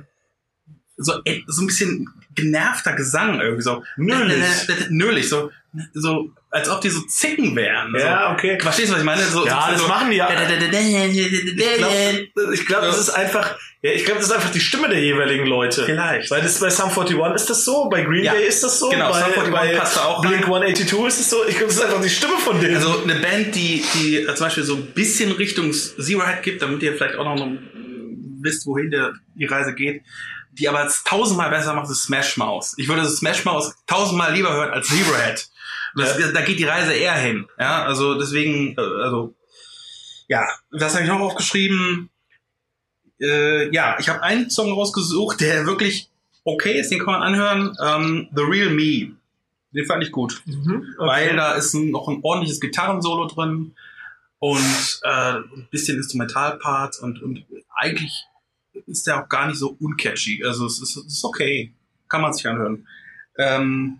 so, 0.97 1.13
so 1.47 1.61
ein 1.63 1.67
bisschen 1.67 2.07
genervter 2.35 2.93
Gesang 2.93 3.41
irgendwie 3.41 3.63
so. 3.63 3.83
Nölig. 3.97 4.43
Nölig, 4.89 5.27
so, 5.27 5.51
so, 5.93 6.31
als 6.53 6.69
ob 6.69 6.81
die 6.81 6.89
so 6.89 7.01
Zicken 7.01 7.55
wären. 7.55 7.95
Ja, 7.99 8.31
okay. 8.31 8.59
Verstehst 8.61 8.89
du, 8.89 8.93
was 8.93 8.99
ich 8.99 9.05
meine? 9.05 9.23
So, 9.23 9.43
Ja, 9.45 9.65
so, 9.65 9.71
das 9.71 9.81
so, 9.81 9.87
machen 9.87 10.11
die 10.11 10.17
ja. 10.17 10.29
Ich 10.29 11.75
glaube, 11.77 12.63
glaub, 12.65 12.81
das 12.81 12.99
ist 12.99 13.09
einfach, 13.09 13.55
ja, 13.81 13.91
ich 13.91 14.05
glaube, 14.05 14.19
das 14.19 14.29
ist 14.29 14.35
einfach 14.35 14.51
die 14.51 14.59
Stimme 14.59 14.87
der 14.87 14.99
jeweiligen 15.01 15.47
Leute. 15.47 15.83
Vielleicht. 15.83 16.29
Weil 16.29 16.43
das 16.43 16.59
bei 16.59 16.69
Sum 16.69 16.89
41 16.91 17.17
ist 17.35 17.49
das 17.49 17.65
so, 17.65 17.89
bei 17.89 18.03
Green 18.03 18.23
Ja. 18.23 18.33
Day 18.33 18.45
ist 18.47 18.63
das 18.63 18.77
so, 18.77 18.89
Genau, 18.89 19.09
bei, 19.09 19.19
Sum 19.21 19.29
41 19.29 19.51
bei 19.51 19.75
passt 19.77 19.97
da 19.97 20.03
auch 20.05 20.21
Blink 20.21 20.43
rein. 20.47 20.63
182 20.63 21.07
ist 21.07 21.19
es 21.21 21.29
so. 21.31 21.37
Ich 21.47 21.57
glaube, 21.57 21.73
das 21.73 21.77
ist 21.77 21.83
einfach 21.85 22.01
die 22.03 22.09
Stimme 22.11 22.37
von 22.37 22.61
denen. 22.61 22.75
Also 22.75 23.01
eine 23.01 23.15
Band, 23.15 23.55
die, 23.55 23.83
die 23.95 24.17
äh, 24.17 24.35
zum 24.35 24.45
Beispiel 24.45 24.63
so 24.63 24.75
ein 24.75 24.85
bisschen 24.93 25.31
Richtung 25.31 25.73
Zero 25.73 26.23
Head 26.23 26.43
gibt, 26.43 26.61
damit 26.61 26.83
ihr 26.83 26.93
vielleicht 26.93 27.15
auch 27.15 27.25
noch 27.25 27.47
wisst, 28.41 28.67
wohin 28.67 28.91
der, 28.91 29.13
die 29.33 29.45
Reise 29.45 29.73
geht, 29.73 30.03
die 30.51 30.69
aber 30.69 30.87
tausendmal 31.05 31.49
besser 31.49 31.73
macht, 31.73 31.89
ist 31.89 32.03
Smash 32.03 32.37
Mouth. 32.37 32.73
Ich 32.77 32.87
würde 32.87 33.09
Smash 33.09 33.43
Mouth 33.43 33.73
tausendmal 33.87 34.33
lieber 34.33 34.53
hören 34.53 34.69
als 34.69 34.87
Zero 34.87 35.15
Das, 35.95 36.17
Da 36.33 36.41
geht 36.41 36.59
die 36.59 36.63
Reise 36.65 36.93
eher 36.93 37.15
hin. 37.15 37.45
Ja, 37.59 37.85
also 37.85 38.19
deswegen, 38.19 38.75
äh, 38.77 39.03
also 39.03 39.35
ja, 40.27 40.43
das 40.71 40.93
habe 40.93 41.03
ich 41.03 41.09
noch 41.09 41.19
aufgeschrieben. 41.19 42.09
Äh, 43.19 43.73
ja, 43.73 43.97
ich 43.99 44.09
habe 44.09 44.21
einen 44.23 44.49
Song 44.49 44.71
rausgesucht, 44.71 45.39
der 45.41 45.65
wirklich 45.65 46.09
okay 46.43 46.79
ist, 46.79 46.91
den 46.91 46.99
kann 46.99 47.13
man 47.13 47.21
anhören. 47.21 47.75
Ähm, 47.81 48.27
The 48.35 48.41
Real 48.41 48.69
Me. 48.71 49.11
Den 49.71 49.85
fand 49.85 50.03
ich 50.03 50.11
gut 50.11 50.41
Mhm, 50.45 50.95
okay. 50.97 51.07
weil 51.07 51.35
da 51.35 51.53
ist 51.53 51.73
noch 51.73 52.07
ein 52.07 52.19
ordentliches 52.21 52.59
Gitarrensolo 52.59 53.27
drin 53.27 53.73
und 54.39 54.99
äh, 55.03 55.35
ein 55.37 55.67
bisschen 55.71 55.97
Instrumentalpart 55.97 56.99
und, 56.99 57.21
und 57.23 57.45
eigentlich 57.75 58.23
ist 58.85 59.07
der 59.07 59.23
auch 59.23 59.29
gar 59.29 59.47
nicht 59.47 59.57
so 59.57 59.75
uncatchy. 59.79 60.43
Also 60.45 60.65
es 60.65 60.81
ist, 60.81 60.95
es 60.97 61.05
ist 61.05 61.23
okay, 61.23 61.73
kann 62.07 62.21
man 62.21 62.33
sich 62.33 62.47
anhören. 62.47 62.87
Ähm, 63.37 63.99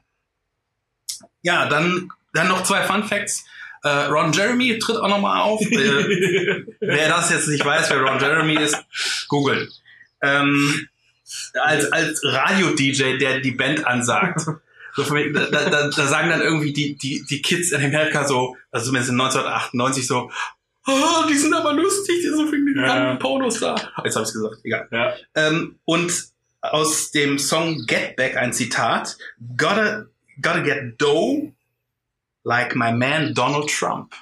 ja, 1.43 1.67
dann, 1.67 2.09
dann 2.33 2.47
noch 2.47 2.63
zwei 2.63 2.81
Fun 2.83 3.03
Facts. 3.03 3.45
Äh, 3.83 3.89
Ron 4.05 4.31
Jeremy 4.33 4.79
tritt 4.79 4.97
auch 4.97 5.09
nochmal 5.09 5.41
auf. 5.41 5.61
Äh, 5.71 6.65
wer 6.79 7.09
das 7.09 7.29
jetzt 7.29 7.47
nicht 7.47 7.63
weiß, 7.63 7.89
wer 7.89 8.01
Ron 8.01 8.19
Jeremy 8.19 8.55
ist, 8.55 8.77
googeln. 9.27 9.69
Ähm, 10.21 10.87
als 11.61 11.91
als 11.91 12.21
Radio-DJ, 12.23 13.17
der 13.17 13.39
die 13.41 13.51
Band 13.51 13.85
ansagt. 13.85 14.41
So 14.95 15.03
da, 15.03 15.45
da, 15.45 15.69
da 15.69 15.89
da 15.89 16.07
sagen 16.07 16.29
dann 16.29 16.41
irgendwie 16.41 16.71
die, 16.71 16.95
die, 16.95 17.25
die 17.27 17.41
Kids 17.41 17.71
in 17.71 17.83
Amerika 17.83 18.27
so, 18.27 18.55
also 18.71 18.87
zumindest 18.87 19.11
in 19.11 19.19
1998 19.19 20.05
so, 20.05 20.29
oh, 20.85 21.23
die 21.27 21.33
sind 21.37 21.53
aber 21.53 21.73
lustig, 21.73 22.17
die 22.21 22.27
sind 22.27 22.37
so 22.37 22.47
viele 22.47 22.85
Ja. 22.85 23.15
Pornos 23.15 23.59
da. 23.59 23.75
Jetzt 24.03 24.15
habe 24.15 24.25
ich 24.27 24.33
gesagt, 24.33 24.57
egal. 24.63 24.87
ja. 24.91 25.13
Ähm, 25.35 25.79
und 25.85 26.13
aus 26.61 27.11
dem 27.11 27.39
Song 27.39 27.85
Get 27.87 28.15
Back 28.15 28.37
ein 28.37 28.53
Zitat, 28.53 29.17
gotta, 29.57 30.05
gotta 30.41 30.61
get 30.61 30.97
dough 30.97 31.51
like 32.43 32.75
my 32.75 32.91
man 32.91 33.33
Donald 33.33 33.69
Trump. 33.69 34.13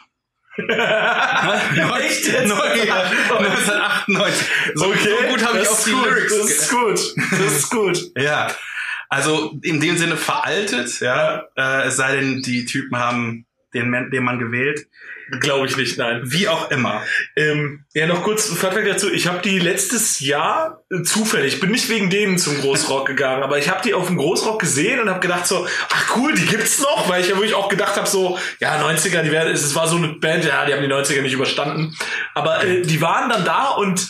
Echt 0.57 2.27
jetzt? 2.27 2.47
Neu- 2.47 2.83
ja, 2.85 3.03
1998. 3.03 4.47
So, 4.75 4.93
so 4.93 5.27
gut 5.29 5.45
habe 5.47 5.59
ich 5.59 5.69
auf 5.69 5.83
die 5.85 5.91
gut, 5.91 6.05
Lyrics. 6.05 6.37
Das 6.37 6.49
ist 6.49 6.69
gut. 6.69 7.15
Das 7.31 7.53
ist 7.53 7.69
gut. 7.69 8.11
Ja, 8.17 8.53
also 9.09 9.57
in 9.63 9.79
dem 9.79 9.97
Sinne 9.97 10.17
veraltet, 10.17 10.99
ja. 10.99 11.45
Äh, 11.55 11.87
es 11.87 11.95
sei 11.97 12.15
denn, 12.17 12.41
die 12.41 12.65
Typen 12.65 12.97
haben 12.97 13.45
den, 13.73 13.89
Man- 13.89 14.11
den 14.11 14.23
Mann 14.23 14.39
gewählt. 14.39 14.87
Glaube 15.39 15.65
ich 15.65 15.77
nicht, 15.77 15.97
nein. 15.97 16.23
Wie 16.25 16.49
auch 16.49 16.71
immer. 16.71 17.03
Ähm, 17.37 17.85
ja, 17.93 18.05
noch 18.05 18.21
kurz 18.21 18.47
Funfact 18.47 18.85
dazu. 18.85 19.09
Ich 19.09 19.27
habe 19.27 19.41
die 19.41 19.59
letztes 19.59 20.19
Jahr 20.19 20.83
äh, 20.91 21.03
zufällig, 21.03 21.53
ich 21.53 21.59
bin 21.61 21.71
nicht 21.71 21.87
wegen 21.87 22.09
denen 22.09 22.37
zum 22.37 22.59
Großrock 22.59 23.05
gegangen, 23.07 23.41
aber 23.41 23.57
ich 23.57 23.69
habe 23.69 23.81
die 23.81 23.93
auf 23.93 24.07
dem 24.07 24.17
Großrock 24.17 24.59
gesehen 24.59 24.99
und 24.99 25.09
habe 25.09 25.21
gedacht 25.21 25.47
so, 25.47 25.65
ach 25.89 26.17
cool, 26.17 26.33
die 26.35 26.45
gibt's 26.45 26.81
noch, 26.81 27.07
weil 27.07 27.21
ich 27.21 27.29
ja 27.29 27.35
wirklich 27.35 27.53
auch 27.53 27.69
gedacht 27.69 27.95
habe 27.95 28.07
so, 28.07 28.37
ja 28.59 28.81
90er, 28.85 29.21
die 29.21 29.31
werden, 29.31 29.53
es 29.53 29.73
war 29.73 29.87
so 29.87 29.95
eine 29.95 30.09
Band, 30.09 30.43
ja, 30.43 30.65
die 30.65 30.73
haben 30.73 30.81
die 30.81 30.89
90er 30.93 31.21
nicht 31.21 31.33
überstanden, 31.33 31.95
aber 32.33 32.65
äh, 32.65 32.81
die 32.81 32.99
waren 32.99 33.29
dann 33.29 33.45
da 33.45 33.69
und 33.69 34.09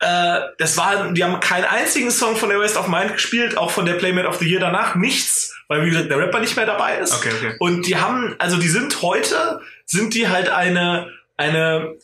äh, 0.00 0.40
das 0.58 0.76
war, 0.76 1.10
die 1.12 1.24
haben 1.24 1.40
keinen 1.40 1.64
einzigen 1.64 2.10
Song 2.10 2.36
von 2.36 2.50
der 2.50 2.60
West 2.60 2.76
of 2.76 2.86
Mind 2.88 3.14
gespielt, 3.14 3.56
auch 3.56 3.70
von 3.70 3.86
der 3.86 3.94
Playmate 3.94 4.28
of 4.28 4.36
the 4.36 4.46
Year 4.46 4.60
danach 4.60 4.94
nichts, 4.94 5.56
weil 5.70 5.84
wie 5.86 5.90
gesagt 5.90 6.10
der 6.10 6.18
Rapper 6.18 6.40
nicht 6.40 6.56
mehr 6.56 6.66
dabei 6.66 6.98
ist. 6.98 7.14
Okay, 7.14 7.30
okay. 7.32 7.54
Und 7.60 7.86
die 7.86 7.96
haben, 7.96 8.34
also 8.40 8.56
die 8.56 8.68
sind 8.68 9.02
heute, 9.02 9.60
sind 9.86 10.14
die 10.14 10.28
halt 10.28 10.48
eine, 10.48 11.10
eine, 11.36 11.94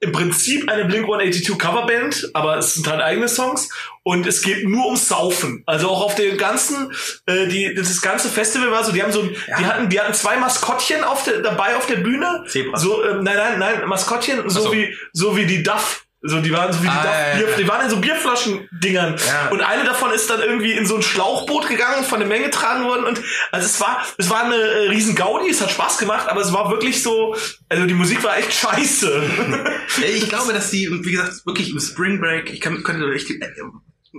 im 0.00 0.12
Prinzip 0.12 0.70
eine 0.70 0.84
Blink 0.84 1.04
182 1.04 1.58
Coverband, 1.58 2.28
aber 2.34 2.58
es 2.58 2.74
sind 2.74 2.86
halt 2.86 3.00
eigene 3.00 3.26
Songs 3.26 3.70
und 4.02 4.26
es 4.26 4.42
geht 4.42 4.68
nur 4.68 4.84
ums 4.84 5.08
Saufen. 5.08 5.62
Also 5.64 5.88
auch 5.88 6.02
auf 6.02 6.14
den 6.16 6.36
ganzen, 6.36 6.92
äh, 7.24 7.46
die, 7.48 7.74
das 7.74 8.02
ganze 8.02 8.28
Festival 8.28 8.70
war 8.70 8.84
so, 8.84 8.92
die 8.92 9.02
haben 9.02 9.12
so, 9.12 9.22
Ja. 9.22 9.56
die 9.58 9.64
hatten, 9.64 9.88
die 9.88 9.98
hatten 9.98 10.12
zwei 10.12 10.36
Maskottchen 10.36 11.02
auf 11.02 11.24
der, 11.24 11.38
dabei 11.40 11.76
auf 11.76 11.86
der 11.86 11.96
Bühne. 11.96 12.44
Zebras. 12.46 12.82
So, 12.82 13.02
ähm, 13.06 13.24
nein, 13.24 13.36
nein, 13.36 13.58
nein, 13.58 13.88
Maskottchen, 13.88 14.50
so, 14.50 14.64
so. 14.64 14.72
wie, 14.74 14.94
so 15.14 15.34
wie 15.34 15.46
die 15.46 15.62
Duff. 15.62 16.03
So, 16.26 16.40
die 16.40 16.50
waren 16.52 16.72
so 16.72 16.78
wie 16.82 16.86
die 16.86 16.88
Ah, 16.88 17.04
ja, 17.04 17.36
Bier, 17.36 17.50
ja. 17.50 17.56
die 17.58 17.68
waren 17.68 17.84
in 17.84 17.90
so 17.90 17.98
Bierflaschen-Dingern. 17.98 19.16
Ja. 19.26 19.48
Und 19.50 19.60
eine 19.60 19.84
davon 19.84 20.10
ist 20.10 20.30
dann 20.30 20.40
irgendwie 20.40 20.72
in 20.72 20.86
so 20.86 20.96
ein 20.96 21.02
Schlauchboot 21.02 21.68
gegangen, 21.68 22.02
von 22.02 22.18
der 22.18 22.26
Menge 22.26 22.46
getragen 22.46 22.84
worden. 22.84 23.04
Und 23.04 23.20
also 23.52 23.66
es 23.66 23.78
war, 23.78 24.02
es 24.16 24.30
war 24.30 24.44
eine 24.44 24.56
äh, 24.56 24.88
riesen 24.88 25.14
Gaudi, 25.16 25.50
es 25.50 25.60
hat 25.60 25.70
Spaß 25.70 25.98
gemacht, 25.98 26.26
aber 26.28 26.40
es 26.40 26.50
war 26.50 26.70
wirklich 26.70 27.02
so, 27.02 27.36
also 27.68 27.84
die 27.84 27.92
Musik 27.92 28.24
war 28.24 28.38
echt 28.38 28.54
scheiße. 28.54 29.22
Ich 30.14 30.28
glaube, 30.28 30.52
dass 30.52 30.70
die, 30.70 30.88
wie 31.02 31.12
gesagt, 31.12 31.46
wirklich 31.46 31.70
im 31.70 31.78
Spring 31.78 32.20
Break, 32.20 32.50
ich 32.52 32.60
kann, 32.60 32.82
könnte 32.82 33.12
echt, 33.14 33.28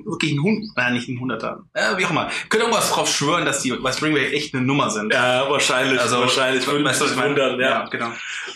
wirklich 0.06 0.34
ein 0.34 0.42
Hund, 0.44 0.66
nein, 0.76 0.94
nicht 0.94 1.08
ein 1.08 1.20
Hunderter, 1.20 1.64
äh, 1.74 1.98
wie 1.98 2.06
auch 2.06 2.10
immer, 2.12 2.30
könnte 2.50 2.66
irgendwas 2.66 2.92
drauf 2.92 3.10
schwören, 3.14 3.46
dass 3.46 3.62
die 3.62 3.72
bei 3.72 3.92
Spring 3.92 4.14
Break 4.14 4.34
echt 4.34 4.54
eine 4.54 4.64
Nummer 4.64 4.90
sind. 4.90 5.14
ja, 5.14 5.50
wahrscheinlich. 5.50 6.00
Also, 6.00 6.20
wahrscheinlich. 6.20 6.66
Würde 6.68 6.84
mich 6.84 7.16
meine? 7.16 7.30
wundern, 7.30 7.60
ja. 7.60 7.70
ja, 7.70 7.86
genau. 7.90 8.12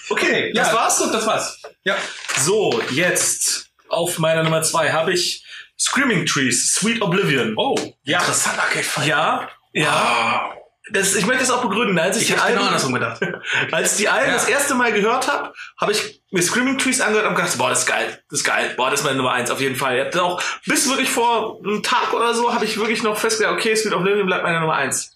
Okay, 0.09 0.51
Das 0.53 0.67
ja. 0.69 0.73
war's 0.75 1.01
und 1.01 1.13
das 1.13 1.25
war's. 1.25 1.61
Ja. 1.83 1.95
So, 2.37 2.81
jetzt 2.91 3.69
auf 3.87 4.19
meiner 4.19 4.43
Nummer 4.43 4.61
zwei 4.61 4.91
habe 4.91 5.13
ich 5.13 5.43
Screaming 5.79 6.25
Trees, 6.25 6.73
Sweet 6.73 7.01
Oblivion. 7.01 7.53
Oh, 7.55 7.75
Ja. 8.03 8.19
interessanter 8.19 8.63
Arcade 8.63 9.07
Ja, 9.07 9.49
ja. 9.73 10.51
Das, 10.91 11.15
ich 11.15 11.25
möchte 11.25 11.41
das 11.41 11.51
auch 11.51 11.61
begründen. 11.61 11.97
Als 11.99 12.17
ich, 12.17 12.23
Ich 12.23 12.27
die 12.29 12.33
genau 12.33 12.45
Alben- 12.45 12.63
andersrum 12.65 12.93
gedacht. 12.93 13.21
Als 13.71 13.97
die 13.97 14.09
Alben 14.09 14.27
Ja. 14.27 14.33
das 14.33 14.47
erste 14.47 14.75
Mal 14.75 14.91
gehört 14.91 15.27
habe, 15.27 15.53
habe 15.79 15.91
ich 15.91 16.21
mir 16.31 16.41
Screaming 16.41 16.77
Trees 16.77 17.01
angehört 17.01 17.27
und 17.27 17.35
gedacht, 17.35 17.57
boah, 17.57 17.69
das 17.69 17.79
ist 17.79 17.85
geil, 17.87 18.21
das 18.29 18.39
ist 18.39 18.45
geil, 18.45 18.73
boah, 18.77 18.89
das 18.89 18.99
ist 19.01 19.05
meine 19.05 19.17
Nummer 19.17 19.33
eins 19.33 19.51
auf 19.51 19.59
jeden 19.61 19.75
Fall. 19.75 20.09
Ich 20.13 20.19
auch 20.19 20.41
bis 20.65 20.87
wirklich 20.89 21.09
vor 21.09 21.59
einem 21.63 21.83
Tag 21.83 22.13
oder 22.13 22.33
so 22.33 22.53
habe 22.53 22.65
ich 22.65 22.77
wirklich 22.77 23.03
noch 23.03 23.17
festgestellt, 23.17 23.57
okay, 23.57 23.75
Sweet 23.75 23.93
Oblivion 23.93 24.25
bleibt 24.27 24.43
meine 24.43 24.59
Nummer 24.59 24.75
eins. 24.75 25.13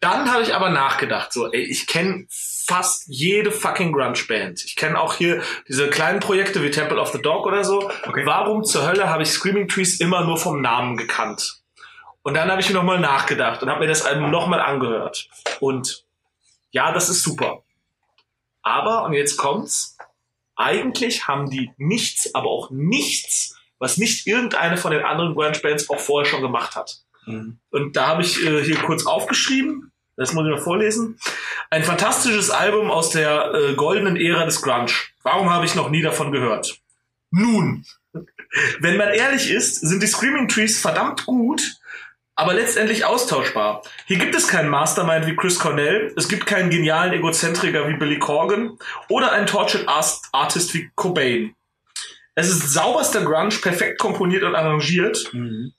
Dann 0.00 0.32
habe 0.32 0.42
ich 0.42 0.54
aber 0.54 0.70
nachgedacht, 0.70 1.30
so, 1.32 1.52
ey, 1.52 1.60
ich 1.60 1.86
kenne 1.86 2.26
fast 2.30 3.04
jede 3.08 3.50
fucking 3.52 3.92
Grunge-Band. 3.92 4.64
Ich 4.64 4.76
kenne 4.76 4.98
auch 4.98 5.14
hier 5.14 5.42
diese 5.68 5.90
kleinen 5.90 6.20
Projekte 6.20 6.62
wie 6.62 6.70
Temple 6.70 6.98
of 6.98 7.10
the 7.12 7.20
Dog 7.20 7.44
oder 7.44 7.64
so. 7.64 7.90
Okay. 8.06 8.24
Warum 8.24 8.64
zur 8.64 8.86
Hölle 8.86 9.10
habe 9.10 9.24
ich 9.24 9.30
Screaming 9.30 9.68
Trees 9.68 10.00
immer 10.00 10.24
nur 10.24 10.38
vom 10.38 10.62
Namen 10.62 10.96
gekannt? 10.96 11.59
Und 12.22 12.34
dann 12.34 12.50
habe 12.50 12.60
ich 12.60 12.68
mir 12.68 12.74
nochmal 12.74 13.00
nachgedacht 13.00 13.62
und 13.62 13.70
habe 13.70 13.80
mir 13.80 13.86
das 13.86 14.04
Album 14.04 14.30
nochmal 14.30 14.60
angehört. 14.60 15.28
Und 15.60 16.04
ja, 16.70 16.92
das 16.92 17.08
ist 17.08 17.22
super. 17.22 17.62
Aber, 18.62 19.04
und 19.04 19.14
jetzt 19.14 19.36
kommt's, 19.36 19.96
eigentlich 20.56 21.26
haben 21.26 21.48
die 21.48 21.72
nichts, 21.78 22.34
aber 22.34 22.50
auch 22.50 22.70
nichts, 22.70 23.56
was 23.78 23.96
nicht 23.96 24.26
irgendeine 24.26 24.76
von 24.76 24.92
den 24.92 25.04
anderen 25.04 25.34
Grunge-Bands 25.34 25.88
auch 25.88 25.98
vorher 25.98 26.30
schon 26.30 26.42
gemacht 26.42 26.76
hat. 26.76 26.98
Mhm. 27.24 27.58
Und 27.70 27.96
da 27.96 28.08
habe 28.08 28.22
ich 28.22 28.44
äh, 28.44 28.62
hier 28.62 28.76
kurz 28.76 29.06
aufgeschrieben, 29.06 29.90
das 30.16 30.34
muss 30.34 30.44
ich 30.44 30.50
mal 30.50 30.60
vorlesen. 30.60 31.18
Ein 31.70 31.82
fantastisches 31.82 32.50
Album 32.50 32.90
aus 32.90 33.08
der 33.08 33.54
äh, 33.54 33.74
goldenen 33.74 34.16
Ära 34.16 34.44
des 34.44 34.60
Grunge. 34.60 34.92
Warum 35.22 35.48
habe 35.48 35.64
ich 35.64 35.74
noch 35.74 35.88
nie 35.88 36.02
davon 36.02 36.30
gehört? 36.30 36.78
Nun, 37.30 37.86
wenn 38.80 38.98
man 38.98 39.08
ehrlich 39.08 39.50
ist, 39.50 39.80
sind 39.80 40.02
die 40.02 40.06
Screaming 40.06 40.48
Trees 40.48 40.78
verdammt 40.78 41.24
gut, 41.24 41.79
aber 42.36 42.54
letztendlich 42.54 43.04
austauschbar. 43.04 43.82
Hier 44.06 44.18
gibt 44.18 44.34
es 44.34 44.48
keinen 44.48 44.68
Mastermind 44.68 45.26
wie 45.26 45.36
Chris 45.36 45.58
Cornell, 45.58 46.12
es 46.16 46.28
gibt 46.28 46.46
keinen 46.46 46.70
genialen 46.70 47.12
Egozentriker 47.12 47.88
wie 47.88 47.94
Billy 47.96 48.18
Corgan 48.18 48.78
oder 49.08 49.32
einen 49.32 49.46
Tortured 49.46 49.88
Art- 49.88 50.20
Artist 50.32 50.72
wie 50.74 50.90
Cobain. 50.94 51.54
Es 52.34 52.48
ist 52.48 52.72
sauberster 52.72 53.22
Grunge, 53.24 53.56
perfekt 53.60 53.98
komponiert 53.98 54.44
und 54.44 54.54
arrangiert, 54.54 55.28
Mhm. 55.34 55.72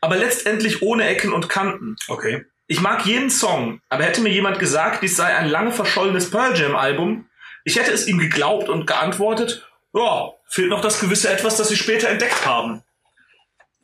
aber 0.00 0.16
letztendlich 0.16 0.82
ohne 0.82 1.06
Ecken 1.08 1.32
und 1.32 1.48
Kanten. 1.48 1.96
Okay. 2.08 2.44
Ich 2.66 2.80
mag 2.80 3.04
jeden 3.06 3.30
Song, 3.30 3.80
aber 3.88 4.04
hätte 4.04 4.20
mir 4.20 4.30
jemand 4.32 4.58
gesagt, 4.58 5.02
dies 5.02 5.16
sei 5.16 5.34
ein 5.36 5.48
lange 5.48 5.72
verschollenes 5.72 6.30
Pearl 6.30 6.56
Jam 6.58 6.76
Album, 6.76 7.28
ich 7.64 7.76
hätte 7.78 7.92
es 7.92 8.06
ihm 8.06 8.18
geglaubt 8.18 8.68
und 8.68 8.86
geantwortet, 8.86 9.66
ja, 9.94 10.30
fehlt 10.48 10.68
noch 10.70 10.80
das 10.80 11.00
gewisse 11.00 11.30
Etwas, 11.30 11.56
das 11.56 11.68
sie 11.68 11.76
später 11.76 12.08
entdeckt 12.08 12.44
haben. 12.46 12.82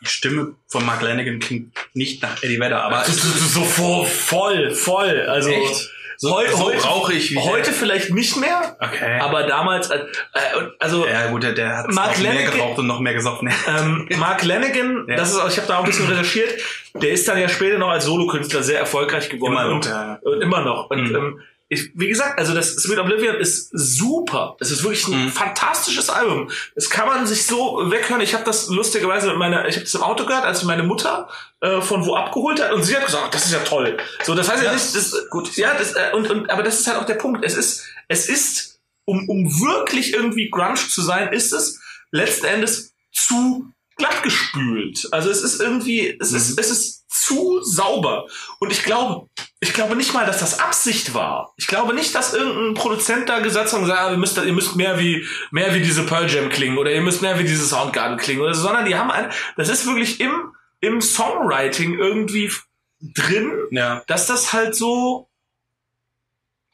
Die 0.02 0.06
Stimme 0.08 0.54
von 0.68 0.84
Mark 0.86 1.02
Lanigan 1.02 1.38
klingt 1.40 1.74
nicht 1.94 2.22
nach 2.22 2.42
Eddie 2.42 2.60
Vedder, 2.60 2.82
aber 2.84 2.96
Das 2.98 3.08
ist 3.08 3.54
so 3.54 3.64
voll, 3.64 4.70
voll. 4.70 5.22
Also 5.28 5.50
Echt? 5.50 5.90
so, 6.18 6.34
heu- 6.36 6.46
so 6.48 6.58
heute- 6.64 6.82
rauchig 6.82 7.30
wie 7.32 7.38
heute 7.38 7.72
vielleicht 7.72 8.10
nicht 8.10 8.36
mehr, 8.36 8.76
Okay. 8.80 9.18
aber 9.20 9.44
damals, 9.44 9.90
äh, 9.90 9.98
äh, 9.98 10.40
also 10.78 11.06
ja 11.06 11.28
gut, 11.30 11.42
der, 11.44 11.52
der 11.52 11.78
hat 11.78 11.92
Mark 11.92 12.16
noch 12.18 12.32
mehr 12.32 12.50
geraucht 12.50 12.78
und 12.78 12.86
noch 12.86 13.00
mehr 13.00 13.14
gesoffen. 13.14 13.52
ähm, 13.68 14.08
Mark 14.18 14.44
Lanigan, 14.44 15.04
Ja. 15.08 15.16
das 15.16 15.32
ist, 15.32 15.38
ich 15.48 15.56
habe 15.58 15.66
da 15.68 15.78
auch 15.78 15.84
ein 15.84 15.90
bisschen 15.90 16.06
recherchiert, 16.08 16.60
der 16.94 17.10
ist 17.10 17.26
dann 17.28 17.38
ja 17.40 17.48
später 17.48 17.78
noch 17.78 17.88
als 17.90 18.04
Solokünstler 18.04 18.62
sehr 18.62 18.78
erfolgreich 18.80 19.28
geworden. 19.28 19.52
Immer 19.52 19.64
noch, 19.68 19.74
und, 19.76 19.86
ja. 19.86 20.18
und 20.22 20.40
immer 20.42 20.60
noch. 20.62 20.90
Und 20.90 21.08
Mhm. 21.10 21.14
ähm, 21.16 21.40
ich, 21.70 21.90
wie 21.94 22.08
gesagt, 22.08 22.38
also 22.38 22.54
das 22.54 22.76
Sweet 22.76 22.98
Oblivion 22.98 23.36
ist 23.36 23.68
super. 23.72 24.56
Es 24.58 24.70
ist 24.70 24.82
wirklich 24.82 25.06
ein 25.08 25.26
Mhm. 25.26 25.28
fantastisches 25.32 26.08
Album. 26.08 26.50
Das 26.74 26.88
kann 26.88 27.06
man 27.06 27.26
sich 27.26 27.44
so 27.46 27.90
weghören. 27.90 28.22
Ich 28.22 28.32
habe 28.34 28.44
das 28.44 28.68
lustigerweise 28.68 29.26
mit 29.28 29.36
meiner, 29.36 29.68
ich 29.68 29.74
habe 29.76 29.84
das 29.84 29.94
im 29.94 30.02
Auto 30.02 30.24
gehört, 30.24 30.44
als 30.44 30.62
meine 30.62 30.82
Mutter 30.82 31.28
äh, 31.60 31.80
von 31.82 32.06
wo 32.06 32.14
abgeholt 32.14 32.62
hat 32.62 32.72
und 32.72 32.84
sie 32.84 32.96
hat 32.96 33.04
gesagt, 33.04 33.34
das 33.34 33.44
ist 33.44 33.52
ja 33.52 33.58
toll. 33.60 33.98
So, 34.24 34.34
das 34.34 34.48
heißt 34.48 34.62
ja, 34.62 34.70
Ja, 34.70 34.74
nicht, 34.74 34.94
das, 34.94 35.14
gut. 35.30 35.54
Ja, 35.56 35.74
das, 35.74 35.92
äh, 35.92 36.10
und, 36.14 36.30
und 36.30 36.50
aber 36.50 36.62
das 36.62 36.80
ist 36.80 36.86
halt 36.86 36.98
auch 36.98 37.06
der 37.06 37.14
Punkt. 37.14 37.44
Es 37.44 37.54
ist, 37.54 37.84
es 38.08 38.28
ist, 38.30 38.80
um, 39.04 39.28
um 39.28 39.44
wirklich 39.60 40.14
irgendwie 40.14 40.48
Grunge 40.50 40.74
zu 40.76 41.02
sein, 41.02 41.32
ist 41.34 41.52
es 41.52 41.80
letzten 42.10 42.46
Endes 42.46 42.94
zu 43.12 43.66
glatt 43.98 44.22
gespült. 44.22 45.06
Also 45.12 45.28
es 45.30 45.42
ist 45.42 45.60
irgendwie, 45.60 46.16
es 46.20 46.32
ist, 46.32 46.50
Mhm. 46.52 46.56
es 46.58 46.70
ist 46.70 47.04
zu 47.10 47.60
sauber. 47.62 48.26
Und 48.60 48.70
ich 48.72 48.82
glaube, 48.84 49.28
ich 49.60 49.72
glaube 49.74 49.96
nicht 49.96 50.14
mal, 50.14 50.24
dass 50.24 50.38
das 50.38 50.60
Absicht 50.60 51.14
war. 51.14 51.52
Ich 51.56 51.66
glaube 51.66 51.92
nicht, 51.94 52.14
dass 52.14 52.32
irgendein 52.32 52.74
Produzent 52.74 53.28
da 53.28 53.40
gesagt 53.40 53.66
hat, 53.72 53.74
und 53.74 53.82
gesagt, 53.82 54.00
ah, 54.00 54.10
ihr 54.12 54.16
müsst, 54.16 54.36
ihr 54.38 54.52
müsst 54.52 54.76
mehr 54.76 54.98
wie, 55.00 55.26
mehr 55.50 55.74
wie 55.74 55.80
diese 55.80 56.04
Pearl 56.04 56.30
Jam 56.30 56.48
klingen 56.48 56.78
oder 56.78 56.92
ihr 56.92 57.00
müsst 57.02 57.22
mehr 57.22 57.38
wie 57.38 57.44
diese 57.44 57.66
Soundgarden 57.66 58.18
klingen 58.18 58.40
oder 58.42 58.54
so, 58.54 58.62
sondern 58.62 58.84
die 58.86 58.94
haben 58.94 59.10
ein, 59.10 59.30
das 59.56 59.68
ist 59.68 59.84
wirklich 59.86 60.20
im, 60.20 60.54
im 60.80 61.00
Songwriting 61.00 61.98
irgendwie 61.98 62.52
drin, 63.00 63.52
Ja. 63.72 64.02
dass 64.06 64.26
das 64.26 64.52
halt 64.52 64.74
so, 64.76 65.28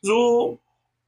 so 0.02 0.60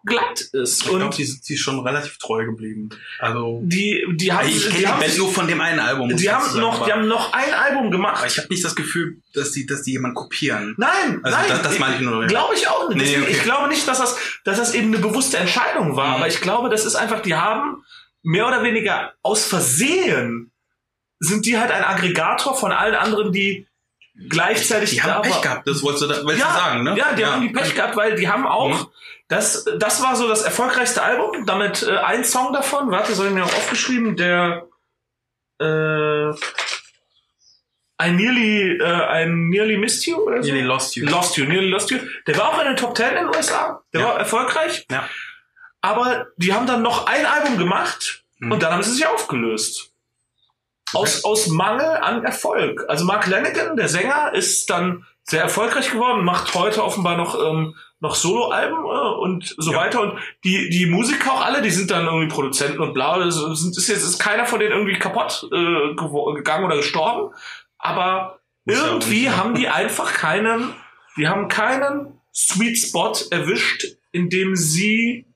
glatt 0.07 0.41
ist. 0.53 0.83
Ich 0.83 0.89
glaube, 0.89 1.15
die, 1.15 1.25
sind- 1.25 1.49
die 1.49 1.57
schon 1.57 1.81
relativ 1.81 2.17
treu 2.19 2.45
geblieben. 2.47 2.89
Also 3.19 3.61
die, 3.65 4.05
die 4.13 4.33
haben, 4.33 4.49
ich 4.49 4.65
kenne 4.69 4.79
die 4.79 4.87
haben, 4.89 5.01
Band 5.01 5.19
nur 5.19 5.31
von 5.33 5.47
dem 5.49 5.61
einen 5.61 5.81
Album. 5.81 6.17
die 6.17 6.31
haben 6.31 6.59
noch, 6.61 6.77
aber- 6.77 6.87
die 6.87 6.93
haben 6.93 7.09
noch 7.09 7.33
ein 7.33 7.53
Album 7.53 7.91
gemacht. 7.91 8.19
aber 8.19 8.27
ich 8.27 8.39
habe 8.39 8.49
nicht 8.49 8.65
das 8.65 8.75
Gefühl, 8.75 9.21
dass 9.35 9.53
die, 9.53 9.67
dass 9.67 9.83
die 9.83 9.93
jemand 9.93 10.15
kopieren. 10.15 10.75
Nein, 10.79 11.21
Also 11.23 11.37
nein, 11.37 11.47
das- 11.49 11.63
das 11.63 11.79
meine 11.79 11.97
ich 11.97 12.01
nur. 12.01 12.27
Glaube 12.27 12.55
ich 12.55 12.67
auch 12.69 12.89
nicht. 12.89 12.97
Nee, 12.99 13.23
okay. 13.23 13.31
Ich 13.33 13.43
glaube 13.43 13.69
nicht, 13.69 13.87
dass 13.87 13.99
das, 13.99 14.17
dass 14.45 14.57
das 14.59 14.75
eben 14.75 14.89
eine 14.95 14.99
bewusste 14.99 15.37
Entscheidung 15.39 15.97
war, 15.97 16.09
Mhm. 16.11 16.15
aber 16.15 16.29
ich 16.29 16.41
glaube, 16.41 16.69
das 16.71 16.85
ist 16.87 16.95
einfach, 16.95 17.21
die 17.21 17.35
haben 17.35 17.83
mehr 18.23 18.47
oder 18.47 18.63
weniger 18.63 19.13
aus 19.23 19.45
Versehen 19.45 20.53
sind 21.19 21.47
die 21.47 21.59
halt 21.59 21.71
ein 21.71 21.83
Aggregator 21.85 22.55
von 22.57 22.73
allen 22.73 22.95
anderen, 22.95 23.33
die 23.33 23.67
gleichzeitig 24.29 24.91
Die 24.91 25.03
haben 25.03 25.11
da 25.11 25.21
Pech 25.21 25.41
gehabt, 25.43 25.67
das 25.69 25.83
wolltest 25.83 26.05
du, 26.05 26.07
da, 26.09 26.25
willst 26.25 26.41
ja, 26.41 26.47
du 26.49 26.55
sagen, 26.59 26.83
ne? 26.85 26.97
Ja, 26.97 27.13
die 27.13 27.25
haben 27.27 27.43
die 27.43 27.51
Pech 27.51 27.75
gehabt, 27.75 27.97
weil 27.97 28.15
die 28.17 28.29
haben 28.29 28.47
auch, 28.47 28.69
Mhm. 28.85 28.87
das, 29.29 29.65
das 29.79 30.03
war 30.03 30.17
so 30.17 30.27
das 30.29 30.43
erfolgreichste 30.43 31.03
Album, 31.03 31.45
damit 31.47 31.83
äh, 31.83 31.97
ein 31.99 32.25
Song 32.25 32.53
davon, 32.53 32.91
warte, 32.91 33.15
soll 33.15 33.27
ich 33.29 33.33
mir 33.33 33.45
auch 33.45 33.55
aufgeschrieben, 33.55 34.17
der 34.17 34.67
äh, 35.61 36.31
I 37.99 38.11
nearly, 38.11 38.79
äh, 38.79 39.23
I 39.25 39.27
nearly 39.27 39.77
missed 39.79 40.07
you 40.07 40.17
oder 40.19 40.43
so? 40.43 40.51
Nearly 40.53 40.67
Lost 40.67 40.97
You. 40.97 41.07
Lost 41.07 41.37
You, 41.39 41.47
Nearly 41.47 41.69
Lost 41.71 41.91
You. 41.91 41.99
Der 42.27 42.37
war 42.37 42.51
auch 42.51 42.61
in 42.61 42.67
den 42.67 42.77
Top 42.77 42.95
Ten 42.95 43.09
in 43.17 43.27
den 43.27 43.29
USA. 43.35 43.83
Der 43.95 44.01
Ja. 44.03 44.07
war 44.09 44.19
erfolgreich. 44.19 44.87
Ja. 44.91 45.09
Aber 45.81 46.27
die 46.37 46.53
haben 46.53 46.67
dann 46.67 46.83
noch 46.83 47.07
ein 47.07 47.25
Album 47.25 47.57
gemacht 47.59 48.25
Mhm. 48.39 48.53
und 48.53 48.63
dann 48.63 48.73
haben 48.75 48.83
sie 48.83 48.93
sich 48.93 49.07
aufgelöst. 49.07 49.93
Aus, 50.93 51.25
aus 51.25 51.49
Mangel 51.49 51.87
an 51.87 52.25
Erfolg. 52.25 52.85
Also 52.89 53.05
Mark 53.05 53.27
Lanigan, 53.27 53.77
der 53.77 53.89
Sänger, 53.89 54.33
ist 54.35 54.71
dann 54.71 55.05
sehr 55.25 55.43
erfolgreich 55.43 55.91
geworden, 55.91 56.25
macht 56.25 56.55
heute 56.55 56.85
offenbar 56.85 57.17
noch, 57.17 57.35
ähm, 57.45 57.75
noch 57.99 58.15
Soloalben 58.15 58.79
äh, 58.85 59.19
und 59.21 59.55
so 59.59 59.73
Ja. 59.73 59.79
weiter. 59.79 60.01
Und 60.01 60.19
die, 60.45 60.71
die 60.71 60.87
Musiker 60.87 61.33
auch 61.33 61.45
alle, 61.45 61.63
die 61.63 61.71
sind 61.71 61.91
dann 61.91 62.07
irgendwie 62.07 62.29
Produzenten 62.29 62.81
und 62.81 62.95
bla. 62.95 63.19
Das 63.19 63.37
ist, 63.37 63.77
ist 63.77 63.89
jetzt 63.89 64.05
ist 64.05 64.19
keiner 64.19 64.47
von 64.47 64.61
denen 64.61 64.73
irgendwie 64.73 64.99
kaputt 64.99 65.49
äh, 65.53 65.95
gegangen 66.35 66.65
oder 66.65 66.77
gestorben. 66.77 67.35
Aber 67.79 68.39
auch 68.69 68.73
irgendwie 68.75 69.25
ja. 69.25 69.37
haben 69.37 69.55
die 69.55 69.69
einfach 69.69 70.15
keinen, 70.15 70.73
die 71.17 71.27
haben 71.29 71.49
keinen 71.49 72.21
Sweet 72.33 72.79
Spot 72.79 73.13
erwischt, 73.31 73.97
in 74.13 74.29
dem 74.31 74.55
sie 74.55 75.27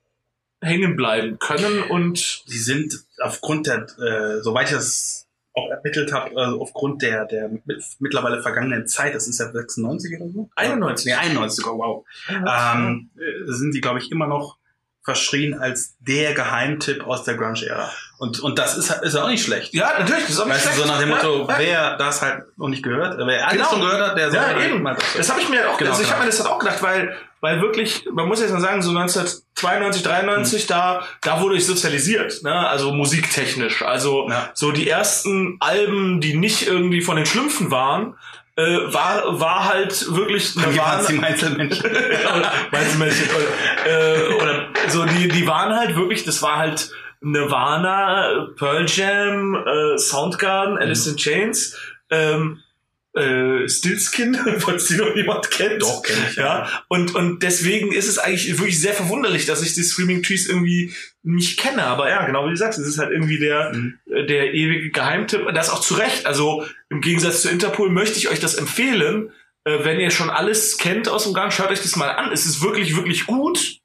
hängen 0.62 0.94
bleiben 0.96 1.38
können 1.38 1.82
und 1.82 2.42
Sie 2.46 2.58
sind 2.58 2.94
aufgrund 3.22 3.66
der, 3.66 3.86
äh, 3.98 4.42
soweit 4.42 4.66
ich 4.66 4.74
das 4.74 5.26
auch 5.60 5.70
ermittelt 5.70 6.12
habe, 6.12 6.34
äh, 6.34 6.58
aufgrund 6.58 7.02
der, 7.02 7.26
der 7.26 7.48
mit, 7.48 7.82
mittlerweile 7.98 8.42
vergangenen 8.42 8.86
Zeit, 8.86 9.14
das 9.14 9.28
ist 9.28 9.38
ja 9.38 9.50
96 9.50 10.20
oder 10.20 10.30
so? 10.30 10.50
91. 10.56 11.06
Nee, 11.06 11.12
91, 11.14 11.66
oh, 11.66 11.78
wow. 11.78 12.04
Ähm, 12.28 13.10
äh, 13.16 13.52
sind 13.52 13.74
die, 13.74 13.80
glaube 13.80 13.98
ich, 13.98 14.10
immer 14.10 14.26
noch 14.26 14.59
verschrien 15.02 15.58
als 15.58 15.96
der 16.00 16.34
Geheimtipp 16.34 17.06
aus 17.06 17.24
der 17.24 17.34
Grunge-Ära. 17.34 17.90
Und, 18.18 18.38
und 18.40 18.58
das 18.58 18.76
ist, 18.76 18.90
ist 18.90 19.14
ja 19.14 19.24
auch 19.24 19.28
nicht 19.28 19.42
schlecht. 19.42 19.72
ja, 19.72 19.98
natürlich, 19.98 20.24
das 20.24 20.30
ist 20.32 20.40
auch 20.40 20.44
nicht 20.46 20.56
Weißt 20.56 20.66
du, 20.66 20.70
so 20.70 20.74
schlecht. 20.82 20.88
nach 20.92 20.98
dem 21.00 21.08
Motto, 21.08 21.46
ja, 21.48 21.52
ja. 21.52 21.58
wer 21.58 21.96
das 21.96 22.20
halt 22.20 22.42
noch 22.58 22.68
nicht 22.68 22.82
gehört, 22.82 23.16
wer 23.18 23.48
alles 23.48 23.56
Genau. 23.56 23.70
schon 23.70 23.80
gehört 23.80 24.08
hat, 24.10 24.18
der 24.18 24.30
Ja, 24.32 24.50
soll 24.52 24.62
eben. 24.62 24.82
mal 24.82 24.94
das. 24.94 25.04
Das 25.16 25.30
habe 25.30 25.40
ich 25.40 25.48
mir 25.48 25.70
auch, 25.70 25.78
Genau, 25.78 25.90
also 25.90 26.02
ich 26.02 26.08
genau. 26.08 26.18
habe 26.18 26.26
mir 26.26 26.30
das 26.30 26.40
halt 26.40 26.50
auch 26.50 26.58
gedacht, 26.58 26.82
weil, 26.82 27.16
weil 27.40 27.62
wirklich, 27.62 28.04
man 28.12 28.28
muss 28.28 28.40
jetzt 28.42 28.52
mal 28.52 28.60
sagen, 28.60 28.82
so 28.82 28.90
1992, 28.90 30.02
93, 30.02 30.66
da, 30.66 31.02
da 31.22 31.40
wurde 31.40 31.56
ich 31.56 31.66
sozialisiert, 31.66 32.42
ne? 32.42 32.68
also 32.68 32.92
musiktechnisch. 32.92 33.82
Also 33.82 34.28
Ja. 34.28 34.50
so 34.54 34.70
die 34.72 34.88
ersten 34.88 35.56
Alben, 35.60 36.20
die 36.20 36.34
nicht 36.36 36.66
irgendwie 36.66 37.00
von 37.00 37.16
den 37.16 37.24
Schlümpfen 37.26 37.70
waren, 37.70 38.16
äh, 38.56 38.92
war, 38.92 39.40
war 39.40 39.68
halt 39.68 40.14
wirklich 40.14 40.56
waren 40.56 41.06
die 41.06 41.18
Einzelmenschen? 41.18 41.90
Meinst 42.70 42.94
du, 42.94 42.98
Mädchen? 42.98 43.28
Oder, 43.36 44.28
äh, 44.28 44.34
oder 44.34 44.68
so, 44.88 45.04
die, 45.04 45.28
die 45.28 45.46
waren 45.46 45.74
halt 45.74 45.96
wirklich, 45.96 46.24
das 46.24 46.42
war 46.42 46.56
halt 46.56 46.90
Nirvana, 47.20 48.48
Pearl 48.56 48.86
Jam, 48.88 49.54
äh, 49.54 49.98
Soundgarden, 49.98 50.78
Alice 50.78 51.06
in 51.06 51.16
Chains, 51.16 51.76
ähm, 52.10 52.60
äh, 53.14 53.68
Stillskin, 53.68 54.34
falls 54.58 54.86
die 54.86 54.96
noch 54.96 55.14
jemand 55.14 55.50
kennt. 55.50 55.82
Doch, 55.82 56.02
kenn 56.02 56.16
ich, 56.28 56.36
ja. 56.36 56.60
Ja, 56.60 56.84
und, 56.88 57.14
und 57.14 57.42
deswegen 57.42 57.92
ist 57.92 58.08
es 58.08 58.18
eigentlich 58.18 58.58
wirklich 58.58 58.80
sehr 58.80 58.94
verwunderlich, 58.94 59.46
dass 59.46 59.62
ich 59.62 59.74
die 59.74 59.82
Screaming 59.82 60.22
Trees 60.22 60.48
irgendwie 60.48 60.94
nicht 61.22 61.58
kenne. 61.58 61.84
Aber 61.84 62.08
ja, 62.08 62.24
genau 62.26 62.46
wie 62.46 62.50
du 62.50 62.56
sagst, 62.56 62.78
es 62.78 62.86
ist 62.86 62.98
halt 62.98 63.10
irgendwie 63.12 63.38
der, 63.38 63.72
Mhm. 63.74 63.98
äh, 64.06 64.24
der 64.26 64.54
ewige 64.54 64.90
Geheimtipp. 64.90 65.46
Und 65.46 65.54
Das 65.56 65.70
auch 65.70 65.80
zu 65.80 65.94
Recht. 65.94 66.26
Also 66.26 66.64
im 66.88 67.00
Gegensatz 67.00 67.42
zu 67.42 67.50
Interpol 67.50 67.90
möchte 67.90 68.18
ich 68.18 68.28
euch 68.30 68.40
das 68.40 68.54
empfehlen. 68.54 69.30
Äh, 69.64 69.84
wenn 69.84 70.00
ihr 70.00 70.10
schon 70.10 70.30
alles 70.30 70.78
kennt 70.78 71.08
aus 71.08 71.24
dem 71.24 71.34
Gang, 71.34 71.52
schaut 71.52 71.70
euch 71.70 71.82
das 71.82 71.96
mal 71.96 72.10
an. 72.10 72.32
Es 72.32 72.46
ist 72.46 72.62
wirklich, 72.62 72.96
wirklich 72.96 73.26
gut. 73.26 73.78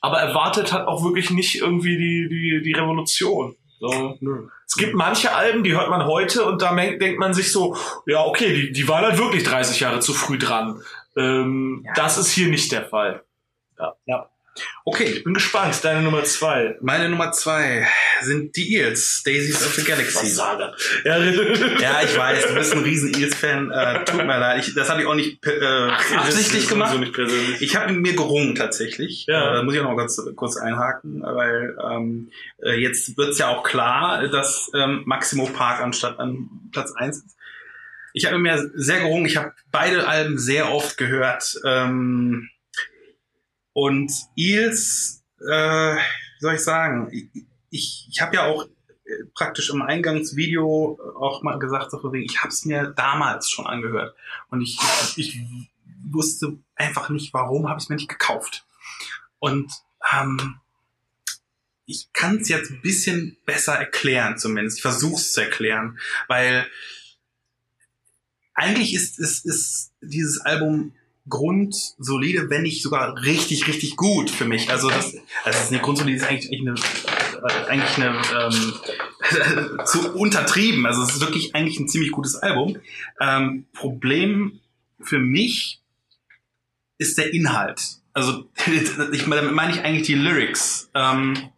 Aber 0.00 0.18
erwartet 0.20 0.72
hat 0.72 0.86
auch 0.86 1.02
wirklich 1.02 1.30
nicht 1.30 1.56
irgendwie 1.60 1.96
die, 1.96 2.28
die, 2.28 2.62
die 2.62 2.72
Revolution. 2.72 3.56
So. 3.80 4.18
Es 4.66 4.74
gibt 4.76 4.94
manche 4.94 5.34
Alben, 5.34 5.62
die 5.64 5.72
hört 5.72 5.88
man 5.88 6.04
heute 6.04 6.44
und 6.44 6.60
da 6.62 6.74
denkt 6.74 7.18
man 7.18 7.32
sich 7.32 7.50
so, 7.52 7.76
ja, 8.06 8.24
okay, 8.24 8.52
die, 8.52 8.72
die 8.72 8.86
waren 8.88 9.04
halt 9.04 9.18
wirklich 9.18 9.44
30 9.44 9.80
Jahre 9.80 10.00
zu 10.00 10.12
früh 10.12 10.36
dran. 10.38 10.82
Ähm, 11.16 11.82
Ja. 11.86 11.92
Das 11.94 12.18
ist 12.18 12.30
hier 12.30 12.48
nicht 12.48 12.70
der 12.72 12.84
Fall. 12.84 13.24
Okay, 14.84 15.04
Ich 15.04 15.24
bin 15.24 15.34
gespannt. 15.34 15.78
Deine 15.82 16.02
Nummer 16.02 16.24
zwei. 16.24 16.76
meine 16.80 17.08
Nummer 17.08 17.32
zwei 17.32 17.86
sind 18.22 18.56
die 18.56 18.74
Eels, 18.76 19.22
Daisies 19.24 19.64
of 19.66 19.74
the 19.74 19.84
Galaxy. 19.84 20.34
Ja, 21.04 21.18
Ja, 21.78 22.02
ich 22.02 22.16
weiß, 22.16 22.48
du 22.48 22.54
bist 22.54 22.72
ein 22.72 22.82
riesen 22.82 23.14
Eels-Fan. 23.14 23.70
Äh, 23.70 24.04
tut 24.04 24.18
mir 24.24 24.38
leid, 24.38 24.66
ich, 24.66 24.74
das 24.74 24.88
habe 24.88 25.02
ich 25.02 25.06
auch 25.06 25.14
nicht 25.14 25.44
äh, 25.46 25.50
absichtlich 25.90 26.46
Das 26.52 26.62
ist 26.64 26.68
gemacht. 26.68 26.98
nicht 26.98 27.12
persönlich. 27.12 27.60
Ich 27.60 27.76
habe 27.76 27.92
mir 27.92 28.14
gerungen 28.14 28.54
tatsächlich. 28.54 29.26
Ja. 29.26 29.60
Äh, 29.60 29.62
muss 29.62 29.74
ich 29.74 29.80
auch 29.80 29.90
noch 29.90 29.96
ganz 29.96 30.20
kurz 30.36 30.56
einhaken, 30.56 31.22
weil 31.22 31.76
ähm, 31.90 32.30
äh, 32.62 32.80
jetzt 32.80 33.16
wird's 33.16 33.38
ja 33.38 33.48
auch 33.48 33.62
klar, 33.62 34.26
dass 34.28 34.70
ähm, 34.74 35.02
Maximo 35.04 35.46
Park 35.46 35.80
anstatt 35.80 36.18
an 36.18 36.48
Platz 36.72 36.92
eins 36.96 37.18
ist. 37.18 37.36
Ich 38.14 38.26
habe 38.26 38.38
mir 38.38 38.70
sehr 38.74 39.00
gerungen. 39.00 39.26
Ich 39.26 39.36
habe 39.36 39.52
beide 39.70 40.08
Alben 40.08 40.38
sehr 40.38 40.72
oft 40.72 40.96
gehört. 40.96 41.60
Ähm, 41.64 42.48
und 43.78 44.12
Eels, 44.34 45.22
äh, 45.40 45.94
wie 45.94 46.40
soll 46.40 46.54
ich 46.56 46.64
sagen, 46.64 47.12
ich, 47.70 48.08
ich 48.10 48.20
habe 48.20 48.34
ja 48.34 48.46
auch 48.46 48.64
äh, 48.64 49.24
praktisch 49.34 49.70
im 49.70 49.82
Eingangsvideo 49.82 50.98
auch 51.16 51.44
mal 51.44 51.60
gesagt, 51.60 51.92
ich 52.14 52.38
habe 52.40 52.48
es 52.48 52.64
mir 52.64 52.92
damals 52.96 53.48
schon 53.48 53.68
angehört. 53.68 54.16
Und 54.48 54.62
ich, 54.62 54.80
ich, 55.14 55.36
ich 55.36 55.40
wusste 56.10 56.58
einfach 56.74 57.08
nicht, 57.08 57.32
warum 57.32 57.68
habe 57.68 57.78
ich 57.78 57.84
es 57.84 57.88
mir 57.88 57.94
nicht 57.94 58.08
gekauft. 58.08 58.66
Und 59.38 59.70
ähm, 60.12 60.58
ich 61.86 62.12
kann 62.12 62.38
es 62.38 62.48
jetzt 62.48 62.72
ein 62.72 62.82
bisschen 62.82 63.36
besser 63.46 63.74
erklären 63.74 64.38
zumindest. 64.38 64.78
Ich 64.78 64.82
versuche 64.82 65.20
es 65.20 65.34
zu 65.34 65.40
erklären, 65.40 66.00
weil 66.26 66.66
eigentlich 68.54 68.92
ist, 68.92 69.20
ist, 69.20 69.46
ist 69.46 69.92
dieses 70.00 70.40
Album 70.40 70.96
grundsolide, 71.28 72.50
wenn 72.50 72.62
nicht 72.62 72.82
sogar 72.82 73.22
richtig, 73.22 73.66
richtig 73.66 73.96
gut 73.96 74.30
für 74.30 74.44
mich. 74.44 74.70
Also 74.70 74.88
das, 74.88 75.14
also 75.14 75.22
das 75.44 75.64
ist 75.64 75.72
eine 75.72 75.80
grundsolide, 75.80 76.18
ist 76.18 76.26
eigentlich, 76.26 76.60
eine, 76.60 76.74
äh, 76.74 77.70
eigentlich 77.70 77.96
eine 77.96 78.20
ähm, 79.76 79.84
zu 79.86 80.14
untertrieben. 80.14 80.86
Also 80.86 81.02
es 81.02 81.14
ist 81.14 81.20
wirklich 81.20 81.54
eigentlich 81.54 81.78
ein 81.78 81.88
ziemlich 81.88 82.10
gutes 82.10 82.36
Album. 82.36 82.76
Ähm, 83.20 83.66
Problem 83.72 84.60
für 85.00 85.18
mich 85.18 85.80
ist 86.98 87.18
der 87.18 87.32
Inhalt. 87.32 87.80
Also 88.12 88.48
ich 89.12 89.26
meine, 89.26 89.42
damit 89.42 89.54
meine 89.54 89.72
ich 89.72 89.84
eigentlich 89.84 90.06
die 90.06 90.14
Lyrics. 90.14 90.90
Ähm, 90.94 91.50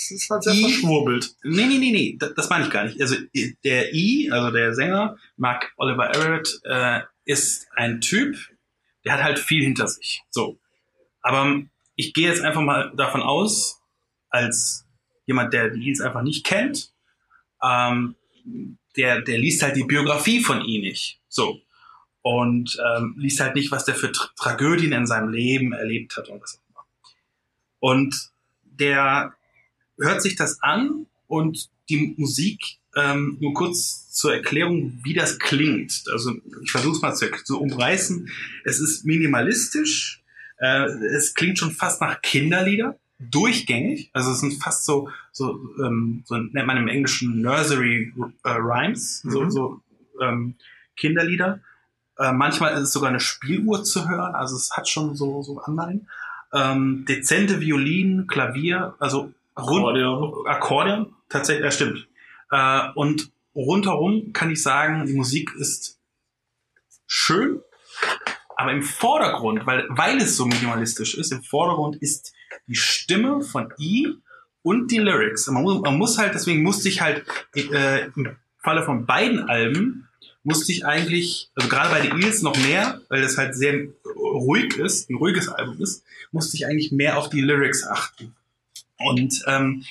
Das 0.00 0.10
ist 0.10 0.30
halt 0.30 0.42
sehr 0.44 0.54
I- 0.54 0.62
verschwurbelt. 0.62 1.34
Nee, 1.42 1.66
nee, 1.66 1.78
nee, 1.78 1.92
nee, 1.92 2.16
das, 2.18 2.34
das 2.34 2.48
meine 2.48 2.64
ich 2.64 2.70
gar 2.70 2.84
nicht. 2.84 3.00
Also 3.00 3.16
der 3.64 3.92
I, 3.94 4.30
also 4.30 4.50
der 4.50 4.74
Sänger, 4.74 5.16
Mark 5.36 5.72
Oliver 5.76 6.14
Everett, 6.14 6.60
äh, 6.64 7.00
ist 7.24 7.68
ein 7.76 8.00
Typ, 8.00 8.36
der 9.04 9.14
hat 9.14 9.22
halt 9.22 9.38
viel 9.38 9.62
hinter 9.62 9.86
sich. 9.88 10.22
So. 10.30 10.58
Aber 11.22 11.62
ich 11.96 12.14
gehe 12.14 12.28
jetzt 12.28 12.40
einfach 12.40 12.62
mal 12.62 12.92
davon 12.96 13.20
aus, 13.22 13.82
als 14.30 14.86
jemand, 15.26 15.52
der 15.52 15.68
die 15.70 15.86
Eels 15.86 16.00
einfach 16.00 16.22
nicht 16.22 16.44
kennt, 16.46 16.92
ähm, 17.62 18.16
der, 18.96 19.20
der 19.20 19.38
liest 19.38 19.62
halt 19.62 19.76
die 19.76 19.84
Biografie 19.84 20.42
von 20.42 20.64
I 20.64 20.78
nicht. 20.80 21.20
So. 21.28 21.60
Und 22.22 22.78
ähm, 22.96 23.14
liest 23.18 23.40
halt 23.40 23.54
nicht, 23.54 23.70
was 23.70 23.84
der 23.84 23.94
für 23.94 24.12
Tra 24.12 24.30
Tragödien 24.36 24.92
in 24.92 25.06
seinem 25.06 25.28
Leben 25.28 25.72
erlebt 25.72 26.16
hat 26.16 26.28
und 26.28 26.42
was 26.42 26.58
auch 26.58 26.70
immer. 26.70 26.86
Und 27.80 28.30
der 28.62 29.34
hört 30.00 30.22
sich 30.22 30.36
das 30.36 30.62
an 30.62 31.06
und 31.26 31.68
die 31.88 32.14
Musik, 32.16 32.78
ähm, 32.96 33.36
nur 33.40 33.54
kurz 33.54 34.10
zur 34.12 34.34
Erklärung, 34.34 34.98
wie 35.04 35.14
das 35.14 35.38
klingt. 35.38 36.04
Also 36.12 36.32
ich 36.62 36.70
versuche 36.70 36.96
es 36.96 37.02
mal 37.02 37.14
zu, 37.14 37.30
zu 37.44 37.60
umreißen. 37.60 38.28
Es 38.64 38.80
ist 38.80 39.04
minimalistisch, 39.04 40.22
äh, 40.58 40.86
es 41.14 41.34
klingt 41.34 41.58
schon 41.58 41.70
fast 41.72 42.00
nach 42.00 42.20
Kinderlieder, 42.22 42.98
durchgängig. 43.18 44.10
Also 44.12 44.32
es 44.32 44.40
sind 44.40 44.62
fast 44.62 44.84
so, 44.84 45.10
so, 45.32 45.58
ähm, 45.84 46.22
so 46.26 46.36
nennt 46.36 46.66
man 46.66 46.76
im 46.76 46.88
Englischen 46.88 47.40
Nursery 47.42 48.12
äh, 48.44 48.50
Rhymes, 48.50 49.22
so, 49.22 49.42
Mhm. 49.42 49.50
so 49.50 49.80
ähm, 50.20 50.54
Kinderlieder. 50.96 51.60
Äh, 52.18 52.32
manchmal 52.32 52.74
ist 52.74 52.80
es 52.80 52.92
sogar 52.92 53.10
eine 53.10 53.20
Spieluhr 53.20 53.84
zu 53.84 54.08
hören, 54.08 54.34
also 54.34 54.56
es 54.56 54.70
hat 54.72 54.88
schon 54.88 55.14
so, 55.14 55.42
so 55.42 55.60
Anleihen. 55.60 56.08
Ähm, 56.52 57.04
dezente 57.08 57.60
Violinen, 57.60 58.26
Klavier, 58.26 58.94
also 58.98 59.32
Akkordeon. 59.62 60.46
Akkordeon, 60.46 61.14
tatsächlich, 61.28 61.64
ja, 61.64 61.70
stimmt. 61.70 62.08
Äh, 62.50 62.88
und 62.94 63.30
rundherum 63.54 64.32
kann 64.32 64.50
ich 64.50 64.62
sagen, 64.62 65.06
die 65.06 65.14
Musik 65.14 65.52
ist 65.58 65.98
schön, 67.06 67.60
aber 68.56 68.72
im 68.72 68.82
Vordergrund, 68.82 69.66
weil, 69.66 69.86
weil 69.88 70.18
es 70.18 70.36
so 70.36 70.46
minimalistisch 70.46 71.14
ist, 71.16 71.32
im 71.32 71.42
Vordergrund 71.42 71.96
ist 71.96 72.32
die 72.66 72.76
Stimme 72.76 73.42
von 73.42 73.72
I 73.78 74.14
und 74.62 74.90
die 74.90 74.98
Lyrics. 74.98 75.46
Man 75.48 75.62
muss, 75.62 75.80
man 75.80 75.96
muss 75.96 76.18
halt, 76.18 76.34
deswegen 76.34 76.62
musste 76.62 76.88
ich 76.88 77.00
halt 77.00 77.24
äh, 77.54 78.06
im 78.14 78.36
Falle 78.58 78.84
von 78.84 79.06
beiden 79.06 79.48
Alben, 79.48 80.08
musste 80.42 80.72
ich 80.72 80.84
eigentlich, 80.86 81.50
also 81.54 81.68
gerade 81.68 81.90
bei 81.90 82.00
den 82.00 82.20
Eels 82.20 82.42
noch 82.42 82.56
mehr, 82.56 83.00
weil 83.08 83.22
das 83.22 83.38
halt 83.38 83.54
sehr 83.54 83.88
ruhig 84.16 84.76
ist, 84.76 85.10
ein 85.10 85.16
ruhiges 85.16 85.48
Album 85.48 85.80
ist, 85.80 86.04
musste 86.32 86.56
ich 86.56 86.66
eigentlich 86.66 86.92
mehr 86.92 87.18
auf 87.18 87.28
die 87.28 87.40
Lyrics 87.40 87.86
achten. 87.86 88.34
Und 89.06 89.42
ähm, 89.46 89.84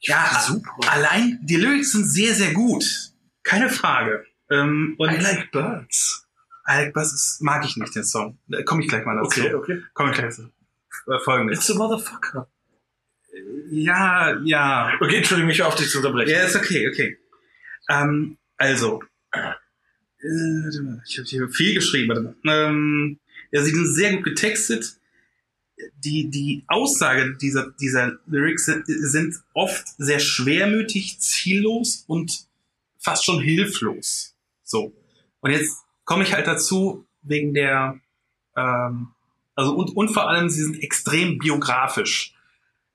ja, 0.00 0.42
Super. 0.46 0.70
allein 0.90 1.38
die 1.42 1.56
Lyrics 1.56 1.92
sind 1.92 2.04
sehr, 2.04 2.34
sehr 2.34 2.52
gut. 2.52 2.84
Keine 3.42 3.70
Frage. 3.70 4.26
Ähm, 4.50 4.94
und 4.98 5.10
I 5.10 5.16
like 5.16 5.50
birds. 5.50 6.26
I 6.68 6.84
like 6.84 6.94
Birds 6.94 7.12
ist, 7.12 7.42
mag 7.42 7.64
ich 7.64 7.76
nicht, 7.76 7.94
den 7.94 8.04
Song. 8.04 8.38
Da 8.48 8.62
komme 8.62 8.82
ich 8.82 8.88
gleich 8.88 9.04
mal 9.04 9.16
dazu. 9.16 9.40
Okay, 9.40 9.54
okay. 9.54 9.82
Komme 9.94 10.10
ich 10.10 10.16
gleich 10.16 10.36
dazu. 10.36 10.50
Äh, 11.06 11.18
Folgendes. 11.24 11.58
It's 11.58 11.70
a 11.70 11.74
motherfucker. 11.74 12.48
Ja, 13.70 14.38
ja. 14.44 14.92
Okay, 15.00 15.16
Entschuldigung, 15.16 15.48
mich 15.48 15.62
auf 15.62 15.74
dich 15.74 15.88
zu 15.88 15.98
unterbrechen. 15.98 16.30
Ja, 16.30 16.44
ist 16.44 16.56
okay, 16.56 16.88
okay. 16.88 17.18
Ähm, 17.88 18.36
also, 18.56 19.02
äh, 19.32 19.52
ich 21.06 21.18
habe 21.18 21.26
hier 21.26 21.48
viel 21.48 21.74
geschrieben. 21.74 22.08
Warte 22.08 22.22
mal. 22.22 22.68
Ähm, 22.68 23.18
ja, 23.50 23.62
sie 23.62 23.70
sind 23.70 23.94
sehr 23.94 24.16
gut 24.16 24.24
getextet. 24.24 24.96
Die, 25.96 26.30
die 26.30 26.64
Aussage 26.68 27.36
dieser, 27.36 27.70
dieser 27.80 28.18
Lyrics 28.26 28.66
sind, 28.66 28.84
sind 28.86 29.36
oft 29.54 29.86
sehr 29.98 30.18
schwermütig, 30.18 31.18
ziellos 31.20 32.04
und 32.06 32.46
fast 32.98 33.24
schon 33.24 33.40
hilflos. 33.40 34.34
So. 34.62 34.92
Und 35.40 35.50
jetzt 35.50 35.82
komme 36.04 36.24
ich 36.24 36.32
halt 36.32 36.46
dazu, 36.46 37.06
wegen 37.22 37.54
der, 37.54 38.00
ähm, 38.56 39.08
also 39.54 39.74
und, 39.74 39.96
und 39.96 40.08
vor 40.08 40.28
allem, 40.28 40.48
sie 40.48 40.62
sind 40.62 40.82
extrem 40.82 41.38
biografisch. 41.38 42.34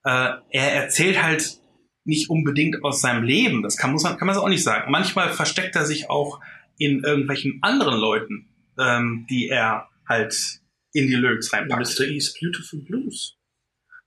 Äh, 0.03 0.33
er 0.49 0.73
erzählt 0.73 1.21
halt 1.21 1.59
nicht 2.03 2.29
unbedingt 2.29 2.83
aus 2.83 3.01
seinem 3.01 3.23
Leben. 3.23 3.63
Das 3.63 3.77
kann, 3.77 3.91
muss 3.91 4.03
man, 4.03 4.17
kann 4.17 4.27
man 4.27 4.35
so 4.35 4.41
auch 4.41 4.49
nicht 4.49 4.63
sagen. 4.63 4.91
Manchmal 4.91 5.33
versteckt 5.33 5.75
er 5.75 5.85
sich 5.85 6.09
auch 6.09 6.39
in 6.77 7.03
irgendwelchen 7.03 7.59
anderen 7.61 7.99
Leuten, 7.99 8.47
ähm, 8.79 9.25
die 9.29 9.49
er 9.49 9.89
halt 10.07 10.61
in 10.93 11.07
die 11.07 11.15
Lyrics 11.15 11.53
reinpackt. 11.53 11.99
Mr. 11.99 12.05
East 12.05 12.39
Beautiful 12.39 12.81
Blues. 12.81 13.37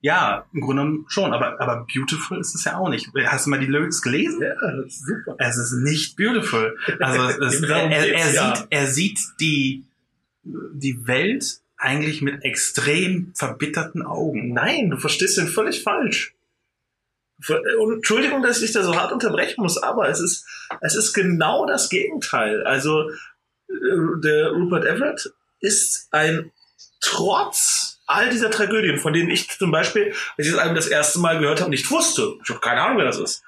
Ja, 0.03 0.47
im 0.55 0.63
Grunde 0.63 0.83
genommen 0.83 1.05
schon, 1.09 1.35
aber, 1.35 1.61
aber 1.61 1.87
beautiful 1.93 2.41
ist 2.41 2.55
es 2.55 2.65
ja 2.65 2.79
auch 2.79 2.89
nicht. 2.89 3.11
Hast 3.27 3.47
du 3.47 3.51
mal 3.51 3.61
die 3.61 3.67
Lyrics 3.67 4.01
gelesen? 4.01 4.41
Ja, 4.41 4.55
das 4.55 4.95
ist 4.95 5.07
super. 5.07 5.37
Es 5.39 5.59
ist 5.59 5.73
nicht 5.73 6.17
beautiful. 6.17 6.77
Also 7.01 7.23
es, 7.45 7.63
er, 7.63 7.91
er, 7.91 8.15
er, 8.15 8.33
ja. 8.33 8.57
sieht, 8.57 8.67
er 8.71 8.87
sieht 8.87 9.19
die, 9.41 9.85
die 10.43 11.07
Welt 11.07 11.61
eigentlich 11.77 12.23
mit 12.23 12.45
extrem 12.45 13.33
verbitterten 13.35 14.03
Augen. 14.03 14.55
Nein, 14.55 14.91
du 14.91 14.97
verstehst 14.97 15.37
den 15.37 15.49
völlig 15.49 15.83
falsch. 15.83 16.35
Entschuldigung, 17.93 18.43
dass 18.43 18.63
ich 18.63 18.73
da 18.73 18.83
so 18.83 18.97
hart 18.97 19.13
unterbrechen 19.13 19.63
muss, 19.63 19.83
aber 19.83 20.09
es 20.09 20.21
ist, 20.21 20.47
es 20.81 20.95
ist 20.95 21.15
genau 21.15 21.67
das 21.67 21.89
Gegenteil. 21.89 22.63
Also, 22.65 23.11
äh, 23.69 24.21
der 24.23 24.51
Rupert 24.51 24.85
Everett 24.85 25.33
ist 25.61 26.09
ein 26.11 26.53
trotz 27.01 28.01
all 28.07 28.31
dieser 28.31 28.51
Tragödien, 28.51 28.99
von 28.99 29.13
denen 29.13 29.31
ich 29.31 29.49
zum 29.49 29.71
Beispiel, 29.71 30.09
als 30.09 30.17
ich 30.39 30.45
dieses 30.47 30.59
Album 30.59 30.75
das 30.75 30.89
erste 30.89 31.19
Mal 31.21 31.39
gehört 31.39 31.61
habe, 31.61 31.71
nicht 31.71 31.91
wusste. 31.91 32.35
Ich 32.43 32.51
habe 32.51 32.61
keine 32.61 32.83
Ahnung, 32.83 32.99
wer 32.99 33.05
das 33.07 33.19
ist. 33.19 33.43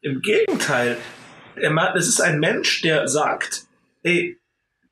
Im 0.00 0.20
Gegenteil, 0.20 0.96
es 1.56 2.08
ist 2.08 2.20
ein 2.20 2.40
Mensch, 2.40 2.82
der 2.82 3.08
sagt, 3.08 3.64
ey, 4.02 4.38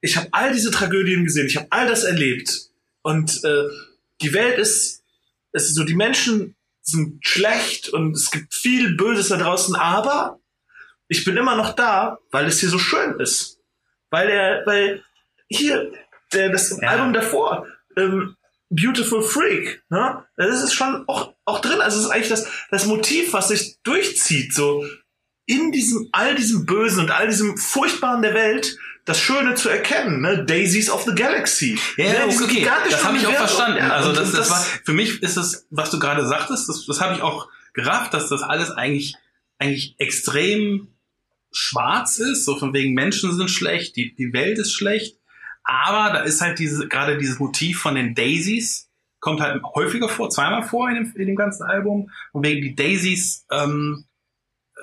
ich 0.01 0.17
habe 0.17 0.29
all 0.33 0.53
diese 0.53 0.71
Tragödien 0.71 1.25
gesehen, 1.25 1.47
ich 1.47 1.57
habe 1.57 1.67
all 1.71 1.87
das 1.87 2.05
erlebt 2.05 2.71
und 3.03 3.43
äh, 3.45 3.65
die 4.21 4.33
Welt 4.33 4.59
ist, 4.59 5.03
es 5.53 5.65
ist 5.67 5.75
so, 5.75 5.85
die 5.85 5.95
Menschen 5.95 6.57
sind 6.83 7.27
schlecht 7.27 7.89
und 7.89 8.13
es 8.17 8.31
gibt 8.31 8.55
viel 8.55 8.97
Böses 8.97 9.29
da 9.29 9.37
draußen, 9.37 9.75
aber 9.75 10.39
ich 11.09 11.25
bin 11.25 11.37
immer 11.37 11.57
noch 11.57 11.75
da, 11.75 12.19
weil 12.31 12.47
es 12.47 12.61
hier 12.61 12.69
so 12.69 12.79
schön 12.79 13.19
ist. 13.21 13.59
Weil 14.11 14.29
er, 14.29 14.67
weil 14.67 15.05
hier, 15.49 15.93
der, 16.33 16.51
das 16.51 16.71
Ja. 16.71 16.89
Album 16.89 17.13
davor, 17.13 17.67
ähm, 17.97 18.37
Beautiful 18.69 19.23
Freak, 19.23 19.83
ne? 19.91 20.25
Das 20.37 20.63
ist 20.63 20.75
schon 20.75 21.05
auch, 21.07 21.35
auch 21.45 21.61
drin. 21.61 21.81
Also 21.81 21.99
es 21.99 22.07
ist 22.07 22.11
eigentlich 22.11 22.29
das, 22.29 22.47
das 22.71 22.87
Motiv, 22.87 23.33
was 23.33 23.49
sich 23.49 23.77
durchzieht, 23.85 24.53
so 24.53 24.85
in 25.47 25.71
diesem, 25.71 26.09
all 26.11 26.35
diesem 26.35 26.67
Bösen 26.67 27.01
und 27.01 27.11
all 27.13 27.29
diesem 27.29 27.57
Furchtbaren 27.57 28.23
der 28.23 28.35
Welt 28.35 28.77
das 29.05 29.21
Schöne 29.21 29.55
zu 29.55 29.69
erkennen, 29.69 30.21
ne? 30.21 30.45
Daisies 30.45 30.91
of 30.91 31.05
the 31.05 31.15
Galaxy. 31.15 31.79
Ja, 31.97 32.07
ne? 32.07 32.25
okay, 32.27 32.45
okay. 32.45 32.69
das 32.91 33.05
habe 33.05 33.17
ich 33.17 33.27
auch 33.27 33.35
verstanden. 33.35 33.79
Ja, 33.79 33.91
also 33.91 34.13
das, 34.13 34.31
und 34.31 34.39
das 34.39 34.51
war 34.51 34.61
für 34.61 34.93
mich 34.93 35.23
ist 35.23 35.37
es, 35.37 35.67
was 35.71 35.91
du 35.91 36.01
gerade 36.01 36.27
sagtest, 36.27 36.69
das, 36.69 36.85
das 36.87 37.01
habe 37.01 37.15
ich 37.15 37.23
auch 37.23 37.49
gerafft, 37.73 38.15
dass 38.15 38.29
das 38.29 38.43
alles 38.43 38.73
eigentlich 38.73 39.15
eigentlich 39.59 39.95
extrem 39.99 40.89
schwarz 41.53 42.19
ist, 42.19 42.45
so 42.45 42.59
von 42.59 42.75
wegen 42.75 42.95
Menschen 42.95 43.35
sind 43.35 43.49
schlecht, 43.49 43.95
die 43.95 44.15
die 44.15 44.33
Welt 44.33 44.59
ist 44.59 44.73
schlecht, 44.73 45.19
aber 45.67 46.13
da 46.15 46.21
ist 46.23 46.41
halt 46.41 46.59
diese 46.59 46.89
gerade 46.89 47.19
dieses 47.19 47.39
Motiv 47.39 47.81
von 47.81 47.95
den 47.97 48.15
Daisies 48.15 48.89
kommt 49.21 49.41
halt 49.41 49.63
häufiger 49.75 50.09
vor, 50.09 50.31
zweimal 50.31 50.63
vor 50.63 50.89
in 50.89 50.95
dem, 50.95 51.13
in 51.17 51.27
dem 51.27 51.37
ganzen 51.37 51.65
Album 51.65 52.11
und 52.33 52.45
wegen 52.47 52.63
die 52.63 52.75
Daisies 52.77 53.45
ähm, 53.51 54.05
äh, 54.77 54.81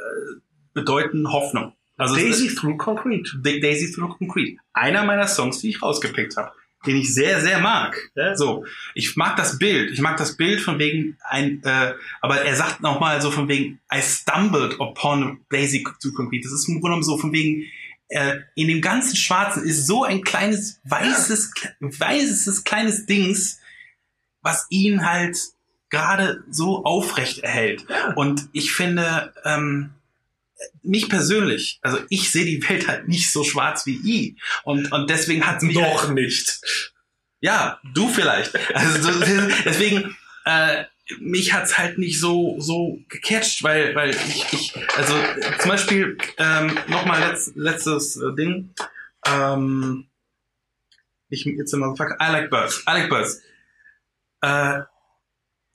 bedeuten 0.73 1.31
Hoffnung. 1.31 1.73
Also 1.97 2.15
es 2.15 2.23
ist- 2.23 2.41
Daisy 2.41 2.55
through 2.55 2.77
Concrete. 2.77 3.37
Daisy 3.41 3.93
Through 3.93 4.17
Concrete. 4.17 4.57
Einer 4.73 5.03
meiner 5.05 5.27
Songs, 5.27 5.59
die 5.59 5.69
ich 5.69 5.81
rausgepickt 5.81 6.35
habe, 6.35 6.51
den 6.85 6.97
ich 6.97 7.13
sehr, 7.13 7.39
sehr 7.39 7.59
mag. 7.59 7.95
Ja. 8.15 8.35
So, 8.35 8.65
ich 8.95 9.15
mag 9.15 9.37
das 9.37 9.59
Bild. 9.59 9.91
Ich 9.91 10.01
mag 10.01 10.17
das 10.17 10.35
Bild 10.35 10.59
von 10.59 10.79
wegen 10.79 11.17
ein, 11.29 11.61
äh, 11.63 11.93
aber 12.19 12.41
er 12.41 12.55
sagt 12.55 12.81
noch 12.81 12.99
mal 12.99 13.21
so 13.21 13.31
von 13.31 13.47
wegen 13.47 13.79
I 13.93 14.01
stumbled 14.01 14.79
upon 14.81 15.41
Daisy 15.49 15.83
Through 16.01 16.15
Concrete. 16.15 16.43
Das 16.43 16.51
ist 16.51 16.67
im 16.67 16.73
Grunde 16.75 16.87
genommen 16.87 17.03
so 17.03 17.17
von 17.17 17.31
wegen 17.31 17.63
äh, 18.13 18.41
in 18.55 18.67
dem 18.67 18.81
ganzen 18.81 19.15
Schwarzen 19.15 19.63
ist 19.63 19.85
so 19.87 20.03
ein 20.03 20.23
kleines 20.23 20.79
weißes, 20.85 21.51
weißes 21.79 22.63
kleines 22.63 23.05
Dings, 23.05 23.59
was 24.41 24.65
ihn 24.69 25.05
halt 25.05 25.37
gerade 25.89 26.43
so 26.49 26.83
aufrecht 26.85 27.39
erhält. 27.39 27.85
Und 28.15 28.49
ich 28.51 28.73
finde, 28.73 29.33
ähm, 29.45 29.93
mich 30.81 31.09
persönlich, 31.09 31.79
also 31.81 31.99
ich 32.09 32.31
sehe 32.31 32.45
die 32.45 32.67
Welt 32.69 32.87
halt 32.87 33.07
nicht 33.07 33.31
so 33.31 33.43
schwarz 33.43 33.85
wie 33.85 33.95
I. 34.03 34.37
Und, 34.63 34.91
und 34.91 35.09
deswegen 35.09 35.45
hat 35.45 35.61
mich 35.61 35.75
Noch 35.75 36.03
halt, 36.03 36.13
nicht. 36.13 36.61
ja, 37.41 37.79
du 37.93 38.07
vielleicht. 38.09 38.55
Also 38.75 39.11
so- 39.11 39.19
deswegen, 39.65 40.15
äh, 40.45 40.85
mich 41.19 41.53
hat's 41.53 41.77
halt 41.77 41.97
nicht 41.97 42.19
so 42.19 42.55
so 42.59 42.99
gecatcht, 43.09 43.63
weil 43.63 43.95
weil 43.95 44.11
ich, 44.11 44.53
ich 44.53 44.73
also 44.97 45.13
zum 45.59 45.69
Beispiel 45.69 46.17
ähm, 46.37 46.77
nochmal 46.87 47.19
letz, 47.19 47.51
letztes 47.55 48.15
äh, 48.17 48.33
Ding. 48.35 48.73
Ähm, 49.25 50.05
ich 51.29 51.45
jetzt 51.45 51.73
immer 51.73 51.95
fuck, 51.95 52.15
I 52.21 52.31
like 52.31 52.49
birds. 52.49 52.83
I 52.87 52.91
like 52.91 53.09
birds. 53.09 53.41
Äh, 54.41 54.81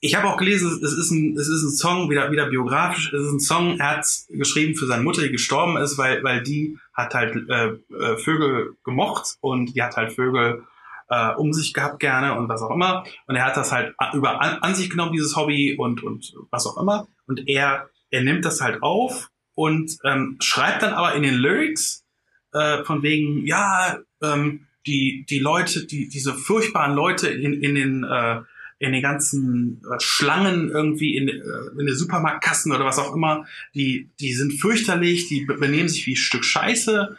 ich 0.01 0.15
habe 0.15 0.27
auch 0.29 0.37
gelesen, 0.37 0.79
es 0.81 0.93
ist 0.93 1.11
ein, 1.11 1.35
es 1.37 1.49
ist 1.49 1.63
ein 1.63 1.71
Song, 1.71 2.09
wieder, 2.09 2.31
wieder 2.31 2.45
biografisch, 2.45 3.11
es 3.11 3.21
ist 3.21 3.31
ein 3.33 3.39
Song, 3.41 3.79
er 3.79 3.97
hat 3.97 4.05
geschrieben 4.29 4.75
für 4.75 4.87
seine 4.87 5.03
Mutter, 5.03 5.21
die 5.21 5.31
gestorben 5.31 5.75
ist, 5.75 5.97
weil, 5.97 6.23
weil 6.23 6.41
die 6.41 6.77
hat 6.93 7.13
halt 7.13 7.35
äh, 7.49 7.67
äh, 7.93 8.17
Vögel 8.17 8.77
gemocht 8.85 9.37
und 9.41 9.75
die 9.75 9.83
hat 9.83 9.97
halt 9.97 10.13
Vögel 10.13 10.63
äh, 11.09 11.33
um 11.35 11.53
sich 11.53 11.73
gehabt 11.73 11.99
gerne 11.99 12.37
und 12.37 12.47
was 12.49 12.61
auch 12.61 12.71
immer. 12.71 13.03
Und 13.27 13.35
er 13.35 13.45
hat 13.45 13.57
das 13.57 13.71
halt 13.71 13.95
über 14.13 14.41
an, 14.41 14.59
an 14.61 14.75
sich 14.75 14.89
genommen, 14.89 15.13
dieses 15.13 15.35
Hobby 15.35 15.75
und, 15.77 16.03
und 16.03 16.33
was 16.51 16.65
auch 16.65 16.77
immer. 16.77 17.07
Und 17.27 17.47
er, 17.47 17.89
er 18.09 18.23
nimmt 18.23 18.45
das 18.45 18.61
halt 18.61 18.81
auf 18.81 19.29
und 19.55 19.97
ähm, 20.03 20.37
schreibt 20.39 20.83
dann 20.83 20.93
aber 20.93 21.15
in 21.15 21.23
den 21.23 21.35
Lyrics 21.35 22.05
äh, 22.53 22.83
von 22.83 23.03
wegen, 23.03 23.45
ja, 23.45 23.99
ähm, 24.21 24.67
die, 24.87 25.25
die 25.29 25.39
Leute, 25.39 25.85
die, 25.85 26.09
diese 26.09 26.33
furchtbaren 26.33 26.95
Leute 26.95 27.27
in, 27.27 27.61
in 27.61 27.75
den 27.75 28.03
äh, 28.03 28.41
in 28.81 28.93
den 28.93 29.01
ganzen 29.01 29.81
äh, 29.91 29.99
Schlangen 29.99 30.69
irgendwie 30.69 31.17
in, 31.17 31.27
äh, 31.27 31.33
in 31.77 31.85
den 31.85 31.95
Supermarktkassen 31.95 32.71
oder 32.71 32.85
was 32.85 32.97
auch 32.97 33.13
immer, 33.13 33.45
die, 33.75 34.09
die 34.21 34.31
sind 34.31 34.53
fürchterlich, 34.53 35.27
die 35.27 35.43
be- 35.43 35.55
benehmen 35.55 35.89
sich 35.89 36.07
wie 36.07 36.13
ein 36.13 36.15
Stück 36.15 36.45
Scheiße. 36.45 37.17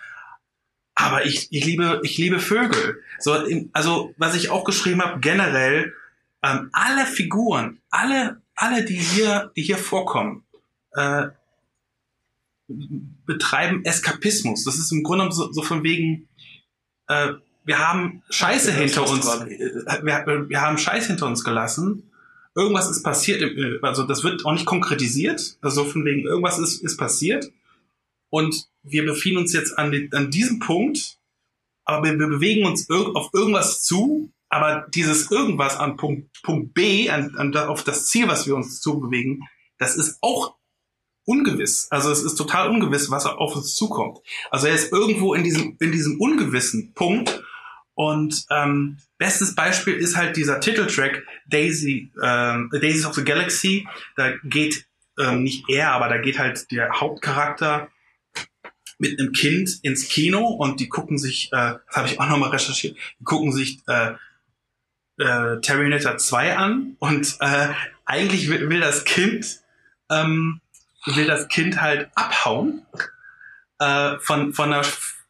Aber 1.00 1.24
ich, 1.24 1.48
ich 1.50 1.64
liebe, 1.64 2.00
ich 2.04 2.18
liebe 2.18 2.40
Vögel. 2.40 3.02
So, 3.18 3.36
also, 3.72 4.14
was 4.18 4.34
ich 4.34 4.50
auch 4.50 4.64
geschrieben 4.64 5.02
habe, 5.02 5.20
generell, 5.20 5.94
ähm, 6.42 6.70
alle 6.72 7.06
Figuren, 7.06 7.80
alle, 7.90 8.40
alle, 8.54 8.84
die 8.84 8.98
hier, 8.98 9.50
die 9.56 9.62
hier 9.62 9.78
vorkommen, 9.78 10.44
äh, 10.92 11.28
betreiben 13.26 13.84
Eskapismus. 13.84 14.64
Das 14.64 14.76
ist 14.76 14.92
im 14.92 15.02
Grunde 15.02 15.32
so, 15.32 15.52
so 15.52 15.62
von 15.62 15.82
wegen, 15.82 16.28
äh, 17.08 17.32
wir 17.64 17.78
haben 17.78 18.22
Scheiße 18.30 18.72
hinter 18.72 19.08
uns, 19.08 19.26
äh, 19.26 20.00
wir, 20.02 20.48
wir 20.48 20.60
haben 20.60 20.78
Scheiße 20.78 21.08
hinter 21.08 21.26
uns 21.26 21.44
gelassen. 21.44 22.10
Irgendwas 22.54 22.90
ist 22.90 23.02
passiert, 23.02 23.42
äh, 23.42 23.78
also 23.82 24.04
das 24.04 24.22
wird 24.22 24.44
auch 24.44 24.52
nicht 24.52 24.66
konkretisiert, 24.66 25.56
also 25.62 25.84
von 25.84 26.04
wegen 26.04 26.26
irgendwas 26.26 26.58
ist, 26.58 26.82
ist 26.82 26.96
passiert. 26.96 27.50
Und 28.28 28.69
wir 28.82 29.04
befinden 29.04 29.38
uns 29.38 29.52
jetzt 29.52 29.78
an, 29.78 30.08
an 30.12 30.30
diesem 30.30 30.58
Punkt, 30.58 31.18
aber 31.84 32.04
wir, 32.04 32.18
wir 32.18 32.28
bewegen 32.28 32.66
uns 32.66 32.88
irg 32.88 33.14
auf 33.14 33.30
irgendwas 33.32 33.82
zu, 33.82 34.30
aber 34.48 34.86
dieses 34.94 35.30
irgendwas 35.30 35.76
an 35.76 35.96
Punkt, 35.96 36.42
Punkt 36.42 36.74
B, 36.74 37.08
an, 37.10 37.36
an, 37.36 37.56
auf 37.56 37.84
das 37.84 38.06
Ziel, 38.06 38.28
was 38.28 38.46
wir 38.46 38.56
uns 38.56 38.80
zubewegen, 38.80 39.48
das 39.78 39.96
ist 39.96 40.18
auch 40.20 40.56
ungewiss. 41.24 41.88
Also 41.90 42.10
es 42.10 42.22
ist 42.22 42.34
total 42.34 42.70
ungewiss, 42.70 43.10
was 43.10 43.26
auf 43.26 43.54
uns 43.54 43.74
zukommt. 43.74 44.18
Also 44.50 44.66
er 44.66 44.74
ist 44.74 44.92
irgendwo 44.92 45.34
in 45.34 45.44
diesem, 45.44 45.76
in 45.80 45.92
diesem 45.92 46.20
ungewissen 46.20 46.92
Punkt. 46.94 47.42
Und 47.94 48.46
ähm, 48.50 48.98
bestes 49.18 49.54
Beispiel 49.54 49.94
ist 49.94 50.16
halt 50.16 50.36
dieser 50.36 50.60
Titeltrack 50.60 51.22
Daisy, 51.46 52.10
ähm, 52.22 52.70
Daisies 52.72 53.06
of 53.06 53.14
the 53.14 53.24
Galaxy. 53.24 53.86
Da 54.16 54.32
geht 54.42 54.86
ähm, 55.18 55.44
nicht 55.44 55.64
er, 55.68 55.92
aber 55.92 56.08
da 56.08 56.18
geht 56.18 56.38
halt 56.38 56.70
der 56.72 57.00
Hauptcharakter 57.00 57.88
mit 59.00 59.18
einem 59.18 59.32
Kind 59.32 59.80
ins 59.82 60.08
Kino 60.08 60.46
und 60.46 60.78
die 60.78 60.88
gucken 60.88 61.18
sich, 61.18 61.46
äh, 61.52 61.74
das 61.86 61.96
habe 61.96 62.08
ich 62.08 62.20
auch 62.20 62.28
nochmal 62.28 62.50
recherchiert, 62.50 62.96
die 63.18 63.24
gucken 63.24 63.52
sich 63.52 63.80
äh, 63.88 64.12
äh, 65.18 65.60
Terminator 65.60 66.18
2 66.18 66.56
an 66.56 66.96
und 66.98 67.36
äh, 67.40 67.68
eigentlich 68.04 68.48
will, 68.48 68.68
will 68.68 68.80
das 68.80 69.04
Kind 69.04 69.60
ähm, 70.10 70.60
will 71.06 71.26
das 71.26 71.48
Kind 71.48 71.80
halt 71.80 72.10
abhauen 72.14 72.82
äh, 73.78 74.18
von 74.18 74.52
von 74.52 74.72
einer 74.72 74.84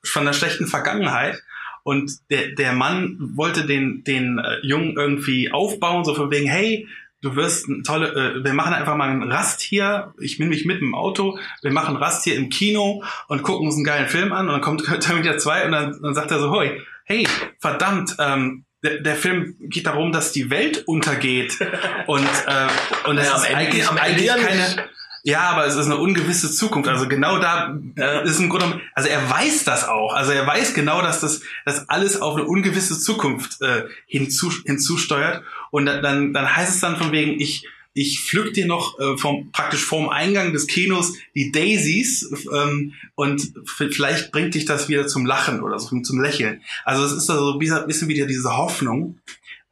von 0.04 0.22
einer 0.22 0.32
schlechten 0.32 0.66
Vergangenheit 0.66 1.42
und 1.84 2.12
der 2.30 2.54
der 2.54 2.72
Mann 2.72 3.32
wollte 3.36 3.66
den 3.66 4.04
den 4.04 4.38
äh, 4.38 4.58
Jungen 4.62 4.96
irgendwie 4.96 5.52
aufbauen 5.52 6.04
so 6.04 6.14
von 6.14 6.30
wegen 6.30 6.48
hey 6.48 6.88
du 7.22 7.36
wirst 7.36 7.68
ein 7.68 7.82
tolle 7.84 8.08
äh, 8.40 8.44
wir 8.44 8.52
machen 8.54 8.72
einfach 8.72 8.96
mal 8.96 9.08
einen 9.10 9.30
Rast 9.30 9.60
hier. 9.60 10.14
Ich 10.20 10.38
nehme 10.38 10.50
mich 10.50 10.64
mit 10.64 10.80
im 10.80 10.94
Auto. 10.94 11.38
Wir 11.62 11.72
machen 11.72 11.96
Rast 11.96 12.24
hier 12.24 12.36
im 12.36 12.48
Kino 12.48 13.02
und 13.28 13.42
gucken 13.42 13.66
uns 13.66 13.76
einen 13.76 13.84
geilen 13.84 14.08
Film 14.08 14.32
an. 14.32 14.46
Und 14.46 14.52
dann 14.54 14.60
kommt 14.60 14.84
Terminator 15.00 15.38
2 15.38 15.66
und 15.66 15.72
dann, 15.72 16.00
dann 16.02 16.14
sagt 16.14 16.30
er 16.30 16.38
so 16.40 16.50
hoi 16.50 16.80
hey 17.04 17.26
verdammt 17.58 18.14
ähm, 18.20 18.64
der, 18.82 19.00
der 19.00 19.16
Film 19.16 19.56
geht 19.60 19.86
darum, 19.86 20.12
dass 20.12 20.32
die 20.32 20.48
Welt 20.50 20.84
untergeht. 20.86 21.58
Und 22.06 22.24
äh, 22.46 23.08
und 23.08 23.18
es 23.18 23.26
Naja, 23.26 23.36
ist 23.36 23.44
am 23.44 23.44
Ende- 23.44 23.56
eigentlich, 23.56 23.88
am 23.88 23.96
Ende 23.96 24.02
eigentlich 24.08 24.26
ja 24.26 24.36
keine 24.36 24.84
ja, 25.22 25.40
aber 25.50 25.66
es 25.66 25.76
ist 25.76 25.86
eine 25.86 25.98
ungewisse 25.98 26.50
Zukunft. 26.50 26.88
Also 26.88 27.08
genau 27.08 27.38
da 27.38 27.78
ist 28.24 28.38
im 28.40 28.48
Grunde, 28.48 28.66
genommen- 28.66 28.82
also 28.94 29.08
er 29.08 29.28
weiß 29.28 29.64
das 29.64 29.86
auch. 29.88 30.14
Also 30.14 30.32
er 30.32 30.46
weiß 30.46 30.74
genau, 30.74 31.02
dass 31.02 31.20
das, 31.20 31.40
dass 31.64 31.88
alles 31.88 32.20
auf 32.20 32.36
eine 32.36 32.44
ungewisse 32.44 32.98
Zukunft 32.98 33.60
äh, 33.60 33.84
hinzu, 34.06 34.50
hinzusteuert. 34.64 35.42
Und 35.70 35.86
dann, 35.86 36.32
dann, 36.32 36.56
heißt 36.56 36.74
es 36.74 36.80
dann 36.80 36.96
von 36.96 37.12
wegen, 37.12 37.38
ich, 37.40 37.66
ich 37.92 38.20
pflück 38.20 38.54
dir 38.54 38.66
noch 38.66 38.98
äh, 38.98 39.16
vom, 39.18 39.50
praktisch 39.52 39.84
vorm 39.84 40.08
Eingang 40.08 40.52
des 40.52 40.66
Kinos 40.66 41.14
die 41.34 41.52
Daisies 41.52 42.30
ähm, 42.52 42.94
und 43.14 43.52
vielleicht 43.66 44.32
bringt 44.32 44.54
dich 44.54 44.64
das 44.64 44.88
wieder 44.88 45.06
zum 45.06 45.26
Lachen 45.26 45.60
oder 45.62 45.78
so, 45.78 46.00
zum 46.00 46.20
Lächeln. 46.20 46.62
Also 46.84 47.04
es 47.04 47.12
ist 47.12 47.26
so 47.26 47.52
ein 47.58 47.58
bisschen 47.58 48.08
wieder 48.08 48.26
diese 48.26 48.56
Hoffnung. 48.56 49.18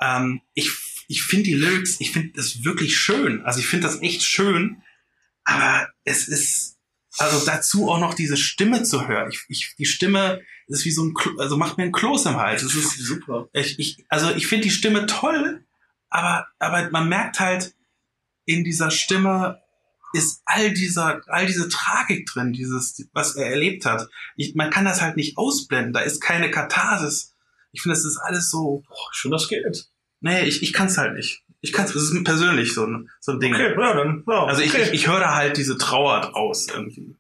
Ähm, 0.01 0.41
ich 0.55 0.71
ich 1.11 1.23
finde 1.23 1.45
die 1.45 1.55
Lyrics, 1.55 1.97
ich 2.01 2.11
finde 2.11 2.33
das 2.37 2.65
wirklich 2.65 2.97
schön. 2.99 3.41
Also 3.47 3.61
ich 3.61 3.67
finde 3.67 3.87
das 3.87 4.03
echt 4.03 4.23
schön. 4.23 4.77
Aber 5.51 5.89
es 6.05 6.29
ist, 6.29 6.77
also 7.17 7.45
dazu 7.47 7.89
auch 7.91 7.99
noch 7.99 8.13
diese 8.15 8.37
Stimme 8.37 8.83
zu 8.83 9.09
hören. 9.09 9.31
Ich, 9.31 9.45
ich, 9.49 9.75
die 9.79 9.87
Stimme 9.87 10.43
ist 10.67 10.85
wie 10.85 10.91
so 10.91 11.05
ein, 11.05 11.15
Klo- 11.15 11.41
also 11.41 11.57
macht 11.57 11.79
mir 11.79 11.85
ein 11.85 11.93
Kloß 11.93 12.27
im 12.27 12.37
Hals. 12.37 12.63
Es 12.63 12.75
ist, 12.75 12.99
super. 12.99 13.49
ich, 13.55 13.79
ich, 13.79 14.05
also 14.11 14.31
ich 14.31 14.47
finde 14.47 14.65
die 14.65 14.71
Stimme 14.71 15.07
toll, 15.07 15.65
aber, 16.11 16.47
aber 16.59 16.91
man 16.91 17.09
merkt 17.09 17.41
halt, 17.41 17.75
in 18.45 18.63
dieser 18.63 18.91
Stimme 18.91 19.63
ist 20.13 20.43
all 20.45 20.73
dieser, 20.73 21.23
all 21.29 21.47
diese 21.47 21.69
Tragik 21.71 22.27
drin, 22.27 22.53
dieses, 22.53 23.09
was 23.13 23.37
er 23.37 23.47
erlebt 23.51 23.87
hat. 23.87 24.09
Ich, 24.37 24.55
man 24.55 24.71
kann 24.71 24.85
das 24.85 25.01
halt 25.01 25.17
nicht 25.17 25.39
ausblenden. 25.39 25.93
Da 25.95 26.01
ist 26.01 26.21
keine 26.21 26.51
Katharsis. 26.51 27.35
Ich 27.73 27.81
finde, 27.83 27.97
das 27.97 28.05
ist 28.05 28.19
alles 28.19 28.51
so, 28.51 28.83
Boah, 28.87 29.09
schön, 29.13 29.31
das 29.31 29.49
geht. 29.49 29.89
nee, 30.21 30.43
ich, 30.45 30.63
ich 30.63 30.73
kann 30.75 30.89
es 30.89 30.99
halt 30.99 31.15
nicht. 31.15 31.43
Ich 31.61 31.73
kann 31.73 31.87
es, 31.87 31.93
das 31.93 32.03
ist 32.05 32.25
persönlich 32.25 32.75
so 32.75 32.87
ein, 32.87 33.11
so 33.21 33.33
ein 33.33 33.41
Ding. 33.41 33.55
Okay, 33.55 33.75
ja, 33.79 33.95
dann, 33.95 34.25
ja. 34.27 34.45
Also 34.45 34.63
ich, 34.63 34.73
okay. 34.73 34.83
ich, 34.85 34.93
ich 34.93 35.09
höre 35.09 35.21
da 35.21 35.35
halt 35.35 35.57
diese 35.57 35.77
Trauer 35.77 36.21
draus 36.21 36.69
irgendwie. 36.69 37.17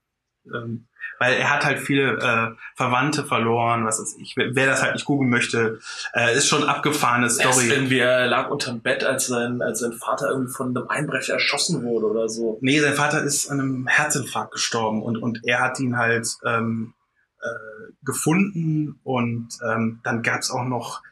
Ähm, 0.46 0.87
weil 1.18 1.34
er 1.34 1.51
hat 1.51 1.64
halt 1.64 1.80
viele 1.80 2.18
äh, 2.18 2.57
Verwandte 2.76 3.24
verloren, 3.24 3.84
was 3.84 4.01
weiß 4.01 4.16
ich. 4.20 4.36
Wer, 4.36 4.55
wer 4.55 4.66
das 4.66 4.82
halt 4.82 4.95
nicht 4.95 5.05
googeln 5.05 5.30
möchte, 5.30 5.80
äh, 6.14 6.36
ist 6.36 6.47
schon 6.47 6.62
abgefahrene 6.62 7.26
ist 7.26 7.41
Story. 7.41 7.68
irgendwie, 7.68 7.99
er 7.99 8.26
lag 8.26 8.51
unterm 8.51 8.80
Bett, 8.80 9.05
als 9.05 9.26
sein, 9.26 9.61
als 9.61 9.80
sein 9.80 9.93
Vater 9.93 10.30
irgendwie 10.30 10.53
von 10.53 10.76
einem 10.76 10.89
Einbrecher 10.89 11.34
erschossen 11.34 11.82
wurde 11.82 12.07
oder 12.07 12.28
so. 12.28 12.59
Nee, 12.61 12.80
sein 12.80 12.95
Vater 12.95 13.22
ist 13.22 13.51
an 13.51 13.61
einem 13.61 13.86
Herzinfarkt 13.86 14.53
gestorben 14.53 15.03
und, 15.03 15.16
und 15.16 15.41
er 15.45 15.61
hat 15.61 15.80
ihn 15.80 15.97
halt, 15.97 16.28
ähm, 16.45 16.95
äh, 17.41 17.93
gefunden 18.05 19.01
und 19.03 19.49
ähm, 19.68 20.01
dann 20.03 20.22
gab 20.22 20.41
es 20.41 20.51
auch 20.51 20.64
noch, 20.64 21.03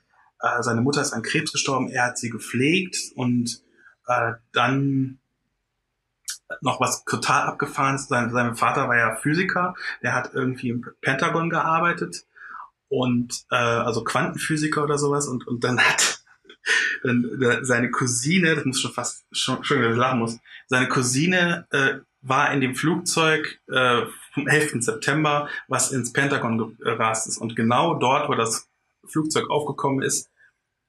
äh, 0.40 0.62
seine 0.62 0.80
Mutter 0.80 1.00
ist 1.00 1.12
an 1.12 1.22
Krebs 1.22 1.52
gestorben, 1.52 1.88
er 1.88 2.06
hat 2.06 2.18
sie 2.18 2.30
gepflegt 2.30 2.96
und 3.14 3.62
äh, 4.06 4.32
dann 4.52 5.18
noch 6.60 6.80
was 6.80 7.04
total 7.04 7.42
abgefahren 7.42 7.96
ist. 7.96 8.08
Sein, 8.08 8.30
sein 8.30 8.54
Vater 8.56 8.88
war 8.88 8.96
ja 8.96 9.16
Physiker, 9.16 9.74
der 10.02 10.14
hat 10.14 10.34
irgendwie 10.34 10.70
im 10.70 10.86
Pentagon 11.00 11.50
gearbeitet 11.50 12.24
und 12.88 13.44
äh, 13.50 13.56
also 13.56 14.04
Quantenphysiker 14.04 14.84
oder 14.84 14.98
sowas 14.98 15.26
und, 15.26 15.46
und 15.46 15.64
dann 15.64 15.80
hat 15.80 16.24
dann, 17.02 17.40
äh, 17.42 17.64
seine 17.64 17.90
Cousine, 17.90 18.54
das 18.54 18.64
muss 18.64 18.80
schon 18.80 18.92
fast 18.92 19.24
schon, 19.32 19.64
schon 19.64 19.78
wieder 19.78 19.90
lachen 19.90 20.20
muss, 20.20 20.38
seine 20.66 20.88
Cousine 20.88 21.66
äh, 21.70 21.98
war 22.28 22.52
in 22.52 22.60
dem 22.60 22.74
Flugzeug 22.74 23.60
äh, 23.68 24.02
vom 24.32 24.48
11. 24.48 24.82
September, 24.82 25.48
was 25.68 25.92
ins 25.92 26.12
Pentagon 26.12 26.76
gerast 26.78 27.28
ist. 27.28 27.38
Und 27.38 27.54
genau 27.54 27.94
dort, 27.94 28.28
wo 28.28 28.34
das 28.34 28.68
Flugzeug 29.08 29.50
aufgekommen 29.50 30.02
ist, 30.02 30.30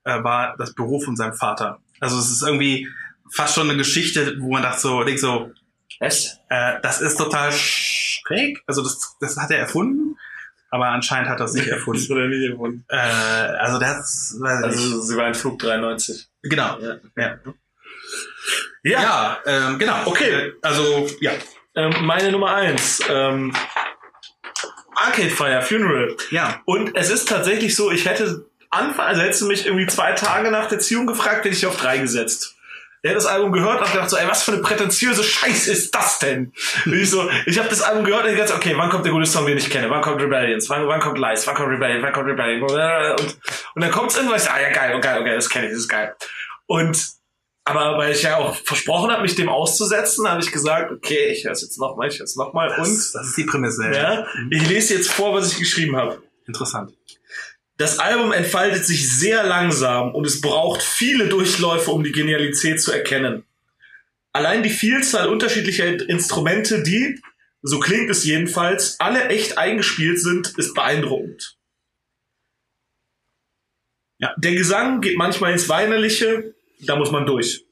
äh, 0.03 0.23
war 0.23 0.55
das 0.57 0.73
Büro 0.73 0.99
von 0.99 1.15
seinem 1.15 1.33
Vater. 1.33 1.79
Also 1.99 2.17
es 2.19 2.31
ist 2.31 2.43
irgendwie 2.43 2.87
fast 3.31 3.55
schon 3.55 3.69
eine 3.69 3.77
Geschichte, 3.77 4.37
wo 4.39 4.51
man 4.51 4.63
dachte 4.63 4.79
so, 4.81 5.03
denkt 5.03 5.19
so, 5.19 5.51
Es? 5.99 6.39
äh, 6.49 6.79
das 6.81 7.01
ist 7.01 7.17
total 7.17 7.51
schräg. 7.51 8.61
Also 8.67 8.83
das, 8.83 9.17
das 9.19 9.37
hat 9.37 9.51
er 9.51 9.59
erfunden, 9.59 10.17
aber 10.69 10.87
anscheinend 10.87 11.29
hat 11.29 11.39
er 11.39 11.45
es 11.45 11.53
nicht 11.53 11.67
erfunden. 11.67 11.99
Das 12.01 12.09
wurde 12.09 12.29
nicht 12.29 12.49
erfunden. 12.49 12.85
äh, 12.89 12.95
also 12.95 13.79
das, 13.79 14.35
weiß 14.39 14.59
ich 14.59 14.65
nicht. 14.81 14.85
Also 14.93 15.01
sie 15.01 15.17
war 15.17 15.27
in 15.27 15.33
Flug 15.33 15.59
93. 15.59 16.27
genau. 16.43 16.79
Ja. 16.79 16.95
Ja, 17.15 17.39
Ja, 18.83 19.01
ja 19.01 19.37
ähm, 19.45 19.79
genau. 19.79 19.95
Okay. 20.05 20.53
Also 20.61 21.07
ja, 21.19 21.31
ähm, 21.75 21.93
meine 22.05 22.31
Nummer 22.31 22.55
eins. 22.55 23.01
Ähm, 23.09 23.53
Arcade 24.97 25.29
Fire 25.29 25.61
Funeral. 25.61 26.15
ja. 26.31 26.61
Und 26.65 26.95
es 26.95 27.09
ist 27.09 27.27
tatsächlich 27.27 27.75
so, 27.75 27.91
ich 27.91 28.05
hätte 28.05 28.45
Anfang, 28.69 29.05
also 29.05 29.21
hättest 29.21 29.41
du 29.41 29.47
mich 29.47 29.65
irgendwie 29.65 29.87
zwei 29.87 30.11
Tage 30.13 30.51
nach 30.51 30.67
der 30.67 30.79
Ziehung 30.79 31.07
gefragt, 31.07 31.45
hätte 31.45 31.55
ich 31.55 31.65
auf 31.65 31.77
drei 31.77 31.97
gesetzt. 31.99 32.55
Er 33.03 33.11
hat 33.11 33.17
das 33.17 33.27
Album 33.27 33.51
gehört 33.51 33.79
und 33.79 33.91
gedacht 33.91 34.09
so, 34.09 34.17
ey, 34.17 34.27
was 34.27 34.43
für 34.43 34.53
eine 34.53 34.61
prätentiöse 34.61 35.23
Scheiße 35.23 35.71
ist 35.71 35.93
das 35.93 36.19
denn? 36.19 36.51
Und 36.85 36.93
ich 36.93 37.09
so, 37.09 37.29
ich 37.45 37.57
habe 37.59 37.69
das 37.69 37.81
Album 37.81 38.03
gehört 38.03 38.25
und 38.25 38.31
ich 38.31 38.37
dachte, 38.37 38.55
okay, 38.55 38.73
wann 38.75 38.89
kommt 38.89 39.05
der 39.05 39.11
gute 39.11 39.27
Song, 39.27 39.45
den 39.45 39.57
ich 39.57 39.69
kenne? 39.69 39.89
Wann 39.89 40.01
kommt 40.01 40.19
Rebellions? 40.21 40.69
Wann, 40.69 40.87
wann 40.87 40.99
kommt 40.99 41.19
Lies? 41.19 41.45
Wann 41.45 41.55
kommt 41.55 41.69
Rebellion? 41.69 42.01
Wann 42.01 42.11
kommt 42.11 42.27
Rebellion? 42.27 42.63
Und, 42.63 43.37
und 43.75 43.81
dann 43.81 43.91
kommt's 43.91 44.17
irgendwas, 44.17 44.49
ah 44.49 44.59
ja, 44.59 44.71
geil, 44.71 44.95
okay, 44.95 45.19
okay, 45.19 45.35
das 45.35 45.49
kenne 45.49 45.67
ich, 45.67 45.71
das 45.71 45.81
ist 45.81 45.89
geil. 45.89 46.15
Und 46.65 47.16
aber 47.67 47.97
weil 47.97 48.13
ich 48.13 48.23
ja 48.23 48.37
auch 48.37 48.55
versprochen 48.55 49.11
habe, 49.11 49.23
mich 49.23 49.35
dem 49.35 49.49
auszusetzen, 49.49 50.25
habe 50.25 50.41
ich 50.41 50.53
gesagt, 50.53 50.89
okay, 50.89 51.27
ich 51.33 51.43
höre 51.43 51.51
es 51.51 51.61
jetzt 51.61 51.77
nochmal, 51.77 52.07
ich 52.07 52.17
höre 52.17 52.23
es 52.23 52.37
nochmal. 52.37 52.69
Und 52.69 52.77
Das, 52.77 53.13
ist 53.13 53.37
die 53.37 53.43
Prämisse. 53.43 53.91
ja, 53.91 54.25
ich 54.49 54.69
lese 54.69 54.93
jetzt 54.93 55.11
vor, 55.11 55.33
was 55.33 55.51
ich 55.51 55.59
geschrieben 55.59 55.97
habe. 55.97 56.23
Interessant. 56.45 56.93
Das 57.75 57.99
Album 57.99 58.31
entfaltet 58.31 58.85
sich 58.85 59.13
sehr 59.13 59.43
langsam 59.43 60.15
und 60.15 60.25
es 60.25 60.39
braucht 60.39 60.81
viele 60.81 61.27
Durchläufe, 61.27 61.91
um 61.91 62.05
die 62.05 62.13
Genialität 62.13 62.81
zu 62.81 62.93
erkennen. 62.93 63.43
Allein 64.31 64.63
die 64.63 64.69
Vielzahl 64.69 65.27
unterschiedlicher 65.27 65.87
Instrumente, 66.07 66.83
die, 66.83 67.19
so 67.63 67.81
klingt 67.81 68.09
es 68.09 68.23
jedenfalls, 68.23 68.97
alle 69.01 69.27
echt 69.27 69.57
eingespielt 69.57 70.21
sind, 70.21 70.57
ist 70.57 70.73
beeindruckend. 70.73 71.57
Ja. 74.19 74.33
Der 74.37 74.55
Gesang 74.55 75.01
geht 75.01 75.17
manchmal 75.17 75.51
ins 75.51 75.67
Weinerliche, 75.67 76.55
da 76.79 76.95
muss 76.95 77.11
man 77.11 77.25
durch. 77.25 77.63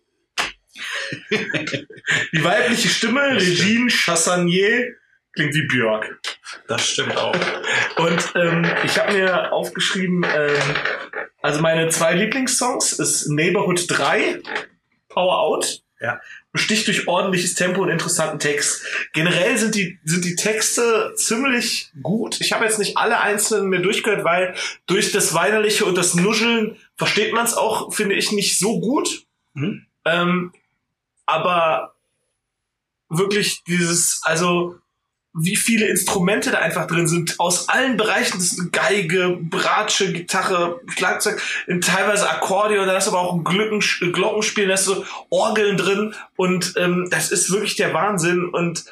die 2.32 2.44
weibliche 2.44 2.90
Stimme, 2.90 3.36
Regine 3.36 3.90
Chassanier, 3.90 4.96
klingt 5.34 5.54
wie 5.54 5.68
Björk. 5.68 6.20
Das 6.68 6.88
stimmt 6.88 7.16
auch. 7.18 7.36
Und 7.98 8.34
ähm, 8.36 8.66
ich 8.84 8.98
habe 8.98 9.14
mir 9.14 9.52
aufgeschrieben, 9.52 10.24
ähm, 10.24 10.76
also 11.42 11.62
meine 11.62 11.90
zwei 11.90 12.14
Lieblingssongs 12.14 12.94
ist 12.94 13.30
Neighborhood 13.30 13.86
3, 13.88 14.42
Power 15.10 15.40
Out. 15.40 15.82
Ja. 16.02 16.20
Besticht 16.52 16.88
durch 16.88 17.08
ordentliches 17.08 17.56
Tempo 17.56 17.82
und 17.82 17.90
interessanten 17.90 18.38
Text. 18.38 18.86
Generell 19.14 19.58
sind 19.58 19.76
die, 19.76 19.98
sind 20.04 20.26
die 20.26 20.36
Texte 20.36 21.14
ziemlich 21.16 21.90
gut. 22.04 22.40
Ich 22.42 22.52
habe 22.52 22.66
jetzt 22.66 22.80
nicht 22.80 22.98
alle 22.98 23.22
einzelnen 23.22 23.70
mir 23.70 23.82
durchgehört, 23.82 24.26
weil 24.26 24.56
durch 24.88 25.12
das 25.14 25.34
Weinerliche 25.34 25.86
und 25.86 25.98
das 25.98 26.14
Nuscheln 26.14 26.78
versteht 26.98 27.34
man 27.34 27.46
es 27.46 27.54
auch, 27.54 27.94
finde 27.94 28.16
ich, 28.16 28.32
nicht 28.32 28.58
so 28.58 28.80
gut. 28.80 29.26
Mhm. 29.54 29.86
Ähm, 30.06 30.54
aber 31.26 31.96
wirklich 33.10 33.64
dieses, 33.64 34.22
also 34.24 34.76
wie 35.38 35.58
viele 35.58 35.88
Instrumente 35.88 36.52
da 36.52 36.60
einfach 36.60 36.88
drin 36.88 37.08
sind, 37.08 37.40
aus 37.42 37.68
allen 37.68 37.98
Bereichen. 37.98 38.38
Das 38.38 38.54
ist 38.54 38.72
Geige, 38.72 39.38
Bratsche, 39.42 40.14
Gitarre, 40.14 40.80
Schlagzeug, 40.88 41.42
in 41.68 41.82
teilweise 41.82 42.30
Akkordeon, 42.30 42.88
da 42.88 42.96
ist 42.96 43.10
aber 43.10 43.20
auch 43.20 43.34
ein 43.34 43.44
Glücken, 43.44 43.82
Glockenspiel, 44.14 44.68
da 44.68 44.76
ist 44.76 44.86
so 44.86 45.06
Orgeln 45.30 45.76
drin 45.76 46.16
und 46.38 46.76
ähm, 46.78 47.10
das 47.12 47.32
ist 47.32 47.52
wirklich 47.52 47.76
der 47.76 47.94
Wahnsinn 47.94 48.48
und 48.48 48.86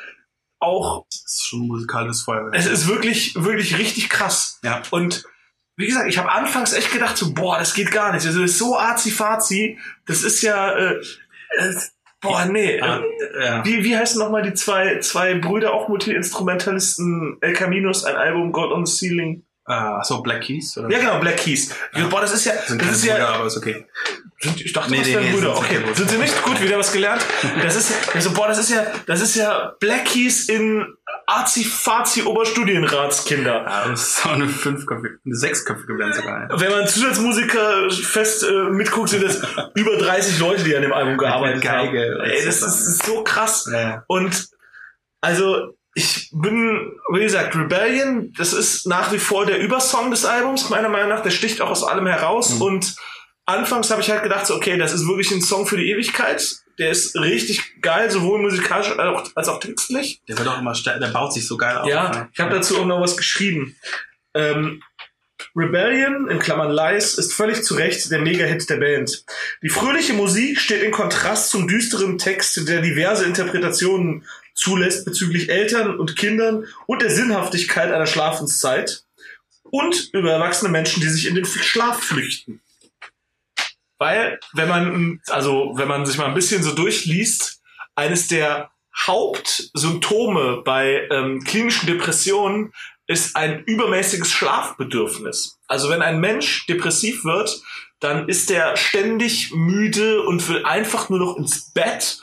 auch, 0.59 1.05
Das 1.09 1.23
ist 1.25 1.47
schon 1.47 1.67
musikalisches 1.67 2.23
Feuerwerk. 2.23 2.55
es 2.55 2.65
ist 2.65 2.87
wirklich, 2.87 3.35
wirklich 3.35 3.77
richtig 3.77 4.09
krass. 4.09 4.59
Ja. 4.63 4.81
Und 4.91 5.23
wie 5.75 5.87
gesagt, 5.87 6.07
ich 6.07 6.17
habe 6.17 6.31
anfangs 6.31 6.73
echt 6.73 6.91
gedacht, 6.91 7.17
so, 7.17 7.33
boah, 7.33 7.57
das 7.57 7.73
geht 7.73 7.91
gar 7.91 8.13
nicht. 8.13 8.25
Also, 8.25 8.41
das 8.41 8.51
ist 8.51 8.59
so 8.59 8.77
arzi-fazi. 8.77 9.79
Das 10.05 10.23
ist 10.23 10.41
ja, 10.43 10.71
äh, 10.71 11.01
äh, 11.57 11.73
boah, 12.21 12.45
nee. 12.45 12.79
Ah, 12.79 13.01
äh, 13.39 13.45
ja. 13.45 13.65
wie, 13.65 13.83
wie 13.83 13.97
heißen 13.97 14.19
nochmal 14.19 14.43
die 14.43 14.53
zwei, 14.53 14.99
zwei 14.99 15.35
Brüder, 15.35 15.73
auch 15.73 15.89
Multi-Instrumentalisten, 15.89 17.37
El 17.41 17.53
Caminos, 17.53 18.03
ein 18.03 18.15
Album, 18.15 18.51
God 18.51 18.71
on 18.71 18.85
the 18.85 18.91
Ceiling? 18.91 19.43
Ah, 19.65 19.99
achso, 19.99 20.21
Black 20.21 20.41
Keys? 20.41 20.77
Oder? 20.77 20.89
Ja, 20.89 20.99
genau, 20.99 21.19
Black 21.19 21.37
Keys. 21.37 21.73
Ja. 21.93 22.07
Boah, 22.07 22.21
das 22.21 22.33
ist 22.33 22.45
ja, 22.45 22.53
Sind 22.67 22.81
das 22.81 22.91
ist 22.91 23.05
ja, 23.05 23.13
Brüder, 23.13 23.29
aber 23.29 23.45
ist 23.45 23.57
okay. 23.57 23.85
sind, 24.39 24.59
ich 24.59 24.73
dachte, 24.73 24.91
Nee, 24.91 24.97
das 24.97 25.07
wären 25.07 25.23
nee, 25.23 25.31
Brüder. 25.31 25.57
Okay, 25.57 25.79
sind 25.93 26.09
sie 26.09 26.17
nicht? 26.17 26.43
Gut, 26.43 26.61
wieder 26.61 26.77
was 26.77 26.91
gelernt. 26.91 27.25
Das 27.61 27.75
ist, 27.77 28.13
also, 28.13 28.31
boah, 28.33 28.49
das 28.49 28.57
ist 28.57 28.71
ja, 28.71 28.85
das 29.07 29.21
ist 29.21 29.35
ja 29.35 29.73
Black 29.79 30.05
Keys 30.05 30.49
in 30.49 30.85
Azi-Fazi 31.27 32.23
Oberstudienratskinder. 32.23 33.63
Ja, 33.63 33.87
das 33.89 34.09
ist 34.09 34.25
auch 34.25 34.31
eine 34.31 34.47
fünfköpfige, 34.47 35.19
eine 35.25 35.35
sechsköpfige 35.35 35.93
Band 35.95 36.15
sogar. 36.15 36.49
Wenn 36.59 36.71
man 36.71 36.87
Zusatzmusiker 36.87 37.89
fest 37.89 38.43
äh, 38.43 38.69
mitguckt, 38.69 39.09
sind 39.09 39.23
das 39.23 39.41
über 39.75 39.97
30 39.97 40.39
Leute, 40.39 40.63
die 40.63 40.75
an 40.75 40.81
dem 40.81 40.93
Album 40.93 41.17
gearbeitet 41.17 41.61
Geige. 41.63 42.17
haben. 42.19 42.29
Ey, 42.29 42.45
das 42.45 42.55
ist, 42.55 42.63
das 42.63 42.87
ist 42.87 43.05
so 43.05 43.23
krass. 43.23 43.69
Ja. 43.71 44.03
Und 44.07 44.47
also 45.21 45.75
ich 45.95 46.31
bin, 46.33 46.91
wie 47.13 47.23
gesagt, 47.23 47.55
Rebellion, 47.55 48.33
das 48.37 48.53
ist 48.53 48.87
nach 48.87 49.11
wie 49.11 49.19
vor 49.19 49.45
der 49.45 49.59
Übersong 49.59 50.11
des 50.11 50.25
Albums, 50.25 50.69
meiner 50.69 50.89
Meinung 50.89 51.09
nach. 51.09 51.21
Der 51.21 51.29
sticht 51.29 51.61
auch 51.61 51.69
aus 51.69 51.83
allem 51.83 52.07
heraus. 52.07 52.55
Mhm. 52.55 52.61
Und 52.61 52.95
anfangs 53.45 53.91
habe 53.91 54.01
ich 54.01 54.09
halt 54.09 54.23
gedacht, 54.23 54.47
so, 54.47 54.55
okay, 54.55 54.77
das 54.77 54.93
ist 54.93 55.07
wirklich 55.07 55.31
ein 55.31 55.41
Song 55.41 55.67
für 55.67 55.77
die 55.77 55.89
Ewigkeit. 55.89 56.62
Der 56.79 56.89
ist 56.89 57.15
richtig 57.15 57.81
geil, 57.81 58.09
sowohl 58.09 58.41
musikalisch 58.41 58.89
als 58.89 58.99
auch, 58.99 59.35
als 59.35 59.47
auch 59.47 59.59
textlich. 59.59 60.21
Der 60.27 60.37
wird 60.37 60.47
auch 60.47 60.59
immer 60.59 60.73
der 60.73 61.07
baut 61.07 61.33
sich 61.33 61.47
so 61.47 61.57
geil 61.57 61.77
auf. 61.77 61.87
Ja, 61.87 62.29
ich 62.33 62.39
habe 62.39 62.55
dazu 62.55 62.79
auch 62.79 62.85
noch 62.85 62.99
was 62.99 63.15
geschrieben. 63.15 63.75
Ähm, 64.33 64.81
Rebellion, 65.55 66.29
in 66.29 66.39
Klammern 66.39 66.71
Lies, 66.71 67.15
ist 67.15 67.33
völlig 67.33 67.63
zu 67.63 67.75
Recht 67.75 68.09
der 68.09 68.19
Mega-Hit 68.19 68.69
der 68.69 68.77
Band. 68.77 69.23
Die 69.61 69.69
fröhliche 69.69 70.13
Musik 70.13 70.59
steht 70.59 70.81
in 70.81 70.91
Kontrast 70.91 71.51
zum 71.51 71.67
düsteren 71.67 72.17
Text, 72.17 72.67
der 72.67 72.81
diverse 72.81 73.25
Interpretationen 73.25 74.25
zulässt 74.55 75.05
bezüglich 75.05 75.49
Eltern 75.49 75.99
und 75.99 76.15
Kindern 76.15 76.65
und 76.87 77.01
der 77.01 77.11
Sinnhaftigkeit 77.11 77.91
einer 77.91 78.07
Schlafenszeit 78.07 79.03
und 79.63 80.09
über 80.13 80.31
erwachsene 80.31 80.71
Menschen, 80.71 81.01
die 81.01 81.09
sich 81.09 81.27
in 81.27 81.35
den 81.35 81.45
Schlaf 81.45 82.03
flüchten. 82.03 82.61
Weil, 84.03 84.37
wenn 84.51 84.67
man, 84.67 85.21
also, 85.27 85.71
wenn 85.75 85.87
man 85.87 86.05
sich 86.05 86.17
mal 86.17 86.25
ein 86.25 86.33
bisschen 86.33 86.61
so 86.61 86.75
durchliest, 86.75 87.61
eines 87.95 88.27
der 88.27 88.69
Hauptsymptome 89.07 90.61
bei 90.65 91.07
ähm, 91.09 91.41
klinischen 91.45 91.87
Depressionen 91.87 92.73
ist 93.07 93.37
ein 93.37 93.63
übermäßiges 93.63 94.29
Schlafbedürfnis. 94.29 95.57
Also 95.69 95.89
wenn 95.89 96.01
ein 96.01 96.19
Mensch 96.19 96.65
depressiv 96.65 97.23
wird, 97.23 97.61
dann 98.01 98.27
ist 98.27 98.51
er 98.51 98.75
ständig 98.75 99.53
müde 99.53 100.23
und 100.23 100.49
will 100.49 100.65
einfach 100.65 101.07
nur 101.07 101.19
noch 101.19 101.37
ins 101.37 101.71
Bett 101.71 102.21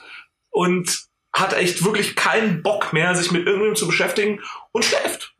und 0.51 1.07
hat 1.33 1.53
echt 1.55 1.85
wirklich 1.85 2.17
keinen 2.17 2.63
Bock 2.63 2.93
mehr, 2.93 3.15
sich 3.15 3.31
mit 3.31 3.43
irgendjemandem 3.47 3.77
zu 3.77 3.87
beschäftigen 3.87 4.41
und 4.73 4.85
schläft. 4.85 5.33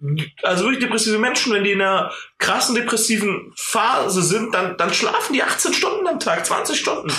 Also 0.43 0.65
wirklich 0.65 0.85
depressive 0.85 1.19
Menschen, 1.19 1.53
wenn 1.53 1.65
die 1.65 1.73
in 1.73 1.83
einer 1.83 2.13
krassen 2.39 2.75
depressiven 2.77 3.53
Phase 3.57 4.23
sind, 4.23 4.55
dann, 4.55 4.77
dann 4.77 4.95
schlafen 4.95 5.33
die 5.33 5.43
18 5.43 5.73
Stunden 5.75 6.07
am 6.07 6.21
Tag, 6.21 6.47
20 6.47 6.79
Stunden. 6.79 7.13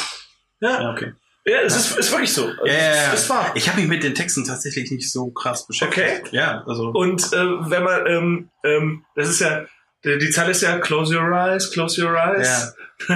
Ja, 0.62 0.82
Ja, 0.82 0.92
okay. 0.92 1.14
ja 1.46 1.60
es 1.62 1.76
ist, 1.76 1.98
ist 1.98 2.12
wirklich 2.12 2.34
so. 2.34 2.48
Ja, 2.64 2.66
ja, 2.66 2.74
ja. 2.74 3.14
Es 3.14 3.24
ist 3.24 3.30
wahr. 3.30 3.52
Ich 3.56 3.68
habe 3.68 3.80
mich 3.82 3.90
mit 3.90 4.04
den 4.04 4.16
Texten 4.16 4.46
tatsächlich 4.46 4.90
nicht 4.90 5.12
so 5.12 5.32
krass 5.32 5.68
beschäftigt. 5.68 6.28
Okay. 6.28 6.36
Ja, 6.36 6.64
also. 6.66 6.90
Und 6.92 7.34
äh, 7.34 7.38
wenn 7.70 7.84
man, 7.84 8.08
ähm, 8.08 8.50
ähm, 8.64 9.06
das 9.16 9.28
ist 9.30 9.42
ja, 9.42 9.66
die, 10.06 10.18
die 10.18 10.30
Zahl 10.30 10.50
ist 10.50 10.62
ja 10.62 10.80
Close 10.80 11.14
your 11.16 11.30
eyes, 11.32 11.72
close 11.72 12.02
your 12.02 12.16
eyes. 12.16 12.74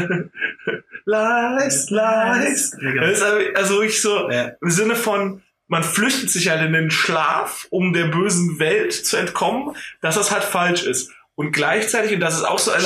lies, 1.05 1.89
lies. 1.89 2.71
Ja, 2.81 2.91
genau. 2.91 3.01
Das 3.07 3.11
ist 3.17 3.23
also 3.23 3.45
also 3.55 3.73
wirklich 3.75 4.01
so 4.01 4.29
Ja. 4.29 4.51
im 4.61 4.69
Sinne 4.71 4.95
von, 4.95 5.41
man 5.67 5.83
flüchtet 5.83 6.29
sich 6.29 6.49
halt 6.49 6.61
in 6.61 6.73
den 6.73 6.91
Schlaf, 6.91 7.67
um 7.69 7.93
der 7.93 8.05
bösen 8.05 8.59
Welt 8.59 8.93
zu 8.93 9.17
entkommen, 9.17 9.75
dass 10.01 10.15
das 10.15 10.31
halt 10.31 10.43
falsch 10.43 10.83
ist. 10.83 11.11
Und 11.35 11.51
gleichzeitig, 11.51 12.13
und 12.13 12.19
das 12.19 12.35
ist 12.35 12.43
auch 12.43 12.59
so 12.59 12.71
eine. 12.71 12.83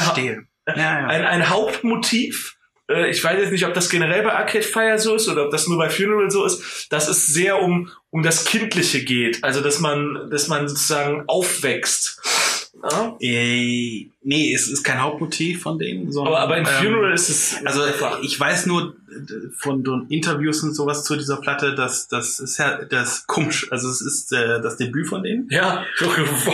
Ja, 0.67 0.75
ja. 0.75 1.07
ein, 1.07 1.25
ein 1.25 1.49
Hauptmotiv, 1.49 2.57
äh, 2.89 3.09
ich 3.09 3.23
weiß 3.23 3.39
jetzt 3.39 3.51
nicht, 3.51 3.65
ob 3.65 3.73
das 3.73 3.89
generell 3.89 4.23
bei 4.23 4.33
Arcade 4.33 4.63
Fire 4.63 4.97
so 4.97 5.15
ist 5.15 5.27
oder 5.27 5.45
ob 5.45 5.51
das 5.51 5.67
nur 5.67 5.77
bei 5.77 5.89
Funeral 5.89 6.29
so 6.29 6.45
ist, 6.45 6.87
dass 6.91 7.07
es 7.07 7.27
sehr 7.27 7.61
um, 7.61 7.89
um 8.09 8.23
das 8.23 8.45
Kindliche 8.45 9.03
geht. 9.03 9.43
Also, 9.43 9.61
dass 9.61 9.79
man, 9.79 10.29
dass 10.31 10.47
man 10.47 10.67
sozusagen 10.67 11.23
aufwächst. 11.27 12.21
Ja? 12.81 13.17
Äh, 13.19 14.09
nee, 14.21 14.53
es 14.53 14.67
ist 14.67 14.83
kein 14.83 15.01
Hauptmotiv 15.01 15.61
von 15.61 15.77
denen. 15.77 16.11
Sondern, 16.11 16.33
Aber, 16.33 16.43
aber 16.43 16.57
in 16.57 16.65
ähm, 16.65 16.73
Funeral 16.73 17.13
ist 17.13 17.29
es 17.29 17.57
Also 17.65 17.83
einfach. 17.83 18.21
ich 18.21 18.39
weiß 18.39 18.65
nur 18.65 18.95
von 19.57 19.83
den 19.83 20.05
Interviews 20.09 20.63
und 20.63 20.73
sowas 20.75 21.03
zu 21.03 21.15
dieser 21.15 21.37
Platte, 21.37 21.75
dass 21.75 22.07
das 22.07 22.39
ist 22.39 22.57
ja 22.57 22.79
das 22.83 23.25
komisch. 23.27 23.71
Also 23.71 23.89
es 23.89 24.01
ist 24.01 24.31
äh, 24.33 24.61
das 24.61 24.77
Debüt 24.77 25.07
von 25.07 25.23
denen. 25.23 25.47
Ja, 25.49 25.83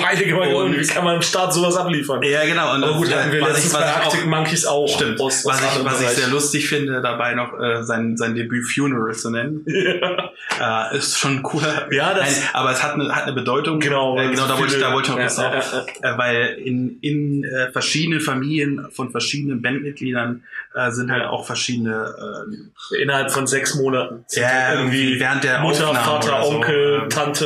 heilige 0.06 0.36
Und- 0.38 0.78
wie 0.80 0.86
kann 0.88 1.04
man 1.04 1.16
im 1.16 1.22
Start 1.22 1.54
sowas 1.54 1.76
abliefern? 1.78 2.22
Ja, 2.24 2.46
genau. 2.46 2.74
Und 2.76 2.84
Aber 2.84 2.96
gut, 2.98 3.14
hatten 3.14 3.32
wir 3.32 3.42
was 3.42 3.50
letztens 3.50 3.74
ich, 3.74 3.80
bei 3.80 3.86
Arctic 3.86 4.26
Monkeys 4.26 4.66
auch. 4.66 4.88
stimmt. 4.88 5.20
Aus, 5.20 5.46
was 5.46 5.60
ich, 5.62 5.86
was 5.86 6.02
ich 6.02 6.10
sehr 6.10 6.28
lustig 6.30 6.68
finde, 6.68 7.02
dabei 7.02 7.34
noch 7.36 7.60
äh, 7.60 7.84
sein 7.84 8.18
sein 8.18 8.36
Debüt 8.36 8.66
Funeral 8.66 9.14
zu 9.14 9.30
nennen, 9.32 9.66
Ja. 9.68 10.90
äh, 10.92 10.98
ist 10.98 11.18
schon 11.18 11.42
cooler. 11.44 11.92
Ja, 11.92 12.14
das- 12.14 12.40
Nein, 12.40 12.50
aber 12.54 12.72
es 12.72 12.84
hat 12.84 12.94
eine, 12.94 13.14
hat 13.16 13.24
eine 13.24 13.34
Bedeutung. 13.34 13.80
Genau, 13.80 14.18
äh, 14.20 14.30
genau. 14.30 14.48
Da 14.48 14.58
wollte 14.60 14.76
ich, 14.76 14.82
da 14.82 14.94
wollte 14.94 15.10
ich 15.10 15.16
noch 15.16 15.20
ja, 15.20 15.26
was 15.26 15.38
ja, 15.38 15.60
auch, 15.82 15.88
äh, 15.88 16.18
weil 16.18 16.46
in 16.64 16.98
in 17.02 17.44
äh, 17.44 17.72
verschiedenen 17.72 18.20
Familien 18.22 18.88
von 18.92 19.12
verschiedenen 19.12 19.62
Bandmitgliedern 19.62 20.44
äh, 20.74 20.92
sind 20.92 21.12
halt 21.12 21.24
auch 21.26 21.46
verschiedene 21.46 22.14
äh, 22.18 22.55
Innerhalb 23.02 23.32
von 23.32 23.48
sechs 23.48 23.76
Monaten. 23.76 24.26
Ja, 24.32 24.48
halt 24.48 24.80
irgendwie 24.80 25.20
während 25.20 25.44
der 25.44 25.60
Mutter, 25.62 25.90
Aufnahme 25.90 26.06
Vater, 26.06 26.38
oder 26.40 26.46
so, 26.46 26.52
Onkel, 26.56 27.00
ähm, 27.04 27.10
Tante 27.10 27.46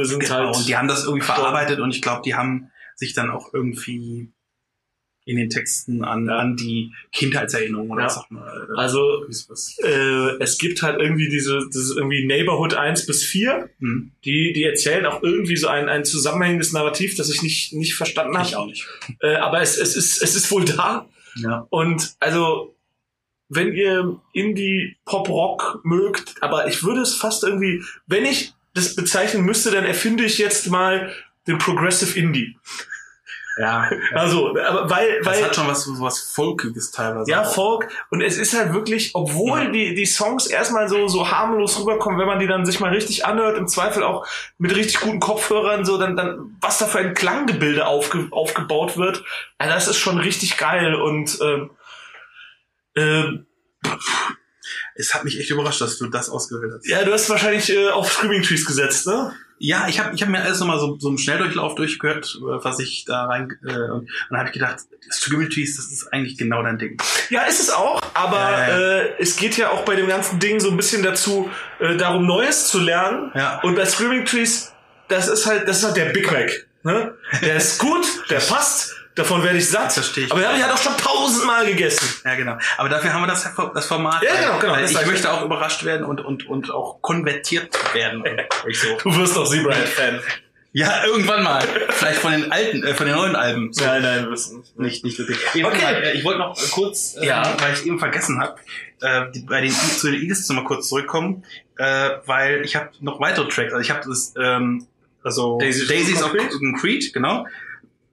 äh, 0.00 0.04
sind 0.04 0.20
Genau, 0.20 0.34
halt. 0.34 0.56
und 0.56 0.68
die 0.68 0.76
haben 0.76 0.88
das 0.88 1.04
irgendwie 1.04 1.24
verarbeitet 1.24 1.80
und 1.80 1.90
ich 1.94 2.02
glaube, 2.02 2.22
die 2.24 2.34
haben 2.34 2.70
sich 2.96 3.14
dann 3.14 3.30
auch 3.30 3.52
irgendwie 3.54 4.30
in 5.26 5.38
den 5.38 5.48
Texten 5.48 6.04
an, 6.04 6.26
Ja. 6.26 6.36
an 6.36 6.54
die 6.56 6.92
Kindheitserinnerungen 7.12 7.90
oder 7.92 8.02
Ja. 8.02 8.06
was 8.08 8.18
auch 8.18 8.28
mal. 8.28 8.68
äh, 8.76 8.78
also 8.78 9.24
äh, 9.82 10.36
es 10.42 10.58
gibt 10.58 10.82
halt 10.82 11.00
irgendwie 11.00 11.30
diese, 11.30 11.60
diese 11.72 11.94
irgendwie 11.96 12.26
Neighborhood 12.26 12.74
1 12.74 13.06
bis 13.06 13.24
4, 13.24 13.70
Hm, 13.80 14.12
die, 14.26 14.52
die 14.52 14.64
erzählen 14.64 15.06
auch 15.06 15.22
irgendwie 15.22 15.56
so 15.56 15.68
ein, 15.68 15.88
ein 15.88 16.04
zusammenhängendes 16.04 16.72
Narrativ, 16.72 17.16
das 17.16 17.30
ich 17.30 17.42
nicht, 17.42 17.72
nicht 17.72 17.94
verstanden 17.94 18.34
ich 18.42 18.52
habe. 18.54 18.58
auch 18.58 18.66
nicht. 18.66 18.86
Äh, 19.20 19.36
aber 19.36 19.62
es, 19.62 19.78
es, 19.78 19.96
ist, 19.96 20.22
es 20.22 20.36
ist 20.36 20.50
wohl 20.50 20.66
da. 20.66 21.08
Ja. 21.36 21.66
Und 21.70 22.14
also, 22.20 22.73
wenn 23.48 23.72
ihr 23.72 24.20
Indie 24.32 24.96
Pop 25.04 25.28
Rock 25.28 25.80
mögt, 25.84 26.34
aber 26.42 26.66
ich 26.66 26.82
würde 26.82 27.00
es 27.02 27.14
fast 27.14 27.44
irgendwie, 27.44 27.82
wenn 28.06 28.24
ich 28.24 28.54
das 28.74 28.96
bezeichnen 28.96 29.44
müsste, 29.44 29.70
dann 29.70 29.84
erfinde 29.84 30.24
ich 30.24 30.38
jetzt 30.38 30.68
mal 30.70 31.12
den 31.46 31.58
Progressive 31.58 32.18
Indie. 32.18 32.56
Ja. 33.56 33.88
Also, 34.14 34.48
aber 34.58 34.90
weil, 34.90 35.18
Das 35.22 35.26
weil 35.36 35.44
hat 35.44 35.54
schon 35.54 35.68
was, 35.68 35.88
was 36.00 36.18
Folkiges 36.18 36.90
teilweise. 36.90 37.30
ja, 37.30 37.42
auch. 37.42 37.54
Folk. 37.54 37.86
Und 38.10 38.20
es 38.20 38.36
ist 38.36 38.52
halt 38.58 38.72
wirklich, 38.74 39.12
obwohl 39.14 39.66
Ja. 39.66 39.70
die, 39.70 39.94
die 39.94 40.06
Songs 40.06 40.46
erstmal 40.48 40.88
so, 40.88 41.06
so 41.06 41.30
harmlos 41.30 41.78
rüberkommen, 41.78 42.18
wenn 42.18 42.26
man 42.26 42.40
die 42.40 42.48
dann 42.48 42.66
sich 42.66 42.80
mal 42.80 42.90
richtig 42.92 43.26
anhört, 43.26 43.56
im 43.56 43.68
Zweifel 43.68 44.02
auch 44.02 44.26
mit 44.58 44.74
richtig 44.74 44.98
guten 45.02 45.20
Kopfhörern, 45.20 45.84
so, 45.84 45.98
dann, 45.98 46.16
dann, 46.16 46.56
was 46.60 46.78
da 46.78 46.86
für 46.86 46.98
ein 46.98 47.14
Klanggebilde 47.14 47.86
aufge, 47.86 48.26
aufgebaut 48.32 48.96
wird, 48.96 49.22
also 49.58 49.72
das 49.72 49.86
ist 49.86 49.98
schon 49.98 50.18
richtig 50.18 50.56
geil 50.56 50.96
und, 50.96 51.38
ähm, 51.40 51.70
ähm, 52.96 53.46
Es 54.94 55.12
hat 55.14 55.24
mich 55.24 55.38
echt 55.40 55.50
überrascht, 55.50 55.80
dass 55.80 55.98
du 55.98 56.06
das 56.08 56.28
ausgewählt 56.30 56.72
hast. 56.76 56.86
ja, 56.88 57.02
du 57.04 57.12
hast 57.12 57.28
wahrscheinlich 57.28 57.70
äh, 57.70 57.88
auf 57.90 58.12
Screaming 58.12 58.42
Trees 58.42 58.64
gesetzt, 58.64 59.06
ne? 59.06 59.34
Ja, 59.58 59.86
ich 59.88 60.00
habe 60.00 60.14
ich 60.14 60.20
hab 60.22 60.28
mir 60.28 60.42
alles 60.42 60.58
nochmal 60.60 60.78
so, 60.80 60.96
so 60.98 61.08
im 61.08 61.16
Schnelldurchlauf 61.18 61.74
durchgehört, 61.74 62.36
äh, 62.40 62.64
was 62.64 62.78
ich 62.80 63.04
da 63.06 63.24
rein. 63.26 63.56
Äh, 63.64 63.90
und 63.90 64.10
dann 64.28 64.38
habe 64.38 64.48
ich 64.48 64.52
gedacht, 64.52 64.78
Streaming 65.10 65.48
Trees, 65.50 65.76
das 65.76 65.86
ist 65.92 66.12
eigentlich 66.12 66.36
genau 66.36 66.62
dein 66.62 66.78
Ding. 66.78 66.96
Ja, 67.30 67.42
ist 67.42 67.60
es 67.60 67.70
auch, 67.70 68.00
aber 68.14 68.36
Ja, 68.36 68.68
ja, 68.68 68.80
ja. 68.80 68.98
Äh, 69.02 69.14
es 69.18 69.36
geht 69.36 69.56
ja 69.56 69.70
auch 69.70 69.84
bei 69.84 69.96
dem 69.96 70.06
ganzen 70.06 70.38
Ding 70.38 70.60
so 70.60 70.70
ein 70.70 70.76
bisschen 70.76 71.02
dazu, 71.02 71.50
äh, 71.80 71.96
darum 71.96 72.26
Neues 72.26 72.68
zu 72.68 72.78
lernen. 72.80 73.30
Ja. 73.34 73.60
Und 73.62 73.74
bei 73.76 73.84
Screaming 73.86 74.24
Trees, 74.24 74.72
das 75.08 75.28
ist 75.28 75.46
halt, 75.46 75.68
das 75.68 75.78
ist 75.78 75.84
halt 75.84 75.96
der 75.96 76.06
Big 76.06 76.30
Mac. 76.30 76.66
Ne? 76.82 77.14
Der 77.42 77.56
ist 77.56 77.78
gut, 77.78 78.06
der 78.30 78.40
passt, 78.48 78.94
davon 79.14 79.42
werde 79.42 79.58
ich 79.58 79.68
satt. 79.68 79.86
Das 79.86 79.94
verstehe 79.94 80.24
ich. 80.26 80.30
Aber 80.32 80.40
den 80.40 80.48
habe 80.48 80.58
ich 80.58 80.64
halt 80.64 80.72
auch 80.74 80.78
schon 80.82 80.96
tausendmal 80.96 81.66
gegessen. 81.66 82.08
Ja, 82.24 82.34
genau. 82.34 82.56
Aber 82.78 82.88
dafür 82.88 83.12
haben 83.12 83.22
wir 83.22 83.26
das, 83.28 83.48
das 83.74 83.86
Format. 83.86 84.22
Ja, 84.22 84.34
genau, 84.40 84.58
genau. 84.58 84.72
Weil 84.74 84.84
ich 84.84 84.90
sag 84.92 85.02
ich. 85.02 85.08
möchte 85.08 85.32
auch 85.32 85.42
überrascht 85.44 85.84
werden 85.84 86.04
und, 86.06 86.20
und, 86.20 86.46
und 86.46 86.70
auch 86.70 87.00
konvertiert 87.02 87.74
werden. 87.94 88.24
Ich 88.68 88.80
so. 88.80 88.96
Du 89.02 89.16
wirst 89.16 89.36
auch 89.36 89.48
Zebrahead-Fan. 89.48 90.20
Ja, 90.72 91.04
irgendwann 91.04 91.44
mal. 91.44 91.62
Vielleicht 91.90 92.18
von 92.18 92.32
den 92.32 92.50
alten, 92.50 92.82
äh, 92.82 92.94
von 92.94 93.06
den 93.06 93.14
neuen 93.14 93.36
Alben. 93.36 93.72
So. 93.72 93.84
Nein, 93.84 94.02
nein, 94.02 94.24
wir 94.24 94.32
wissen 94.32 94.64
nicht. 94.76 95.04
Nicht, 95.04 95.18
wirklich. 95.18 95.38
Okay. 95.46 95.64
Okay. 95.64 96.02
Äh, 96.02 96.12
ich 96.16 96.24
wollte 96.24 96.40
noch 96.40 96.56
kurz, 96.72 97.14
äh, 97.16 97.26
Ja. 97.26 97.54
weil 97.60 97.74
ich 97.74 97.86
eben 97.86 97.98
vergessen 98.00 98.40
habe, 98.40 98.56
äh, 99.00 99.30
die- 99.32 99.40
bei 99.42 99.60
den 99.60 99.70
zu 99.70 100.10
den 100.10 100.20
Eagles 100.20 100.48
mal 100.48 100.64
kurz 100.64 100.88
zurückkommen, 100.88 101.44
äh, 101.78 102.10
weil 102.26 102.62
ich 102.64 102.74
habe 102.74 102.90
noch 103.00 103.20
weitere 103.20 103.46
Tracks. 103.48 103.72
Also 103.72 103.82
ich 103.82 103.90
habe 103.90 104.00
das, 104.08 104.34
ähm, 104.36 104.86
also 105.22 105.58
Daisies 105.58 105.86
Daisies, 105.86 106.22
of? 106.22 106.32
Concrete, 106.58 107.12
genau. 107.12 107.46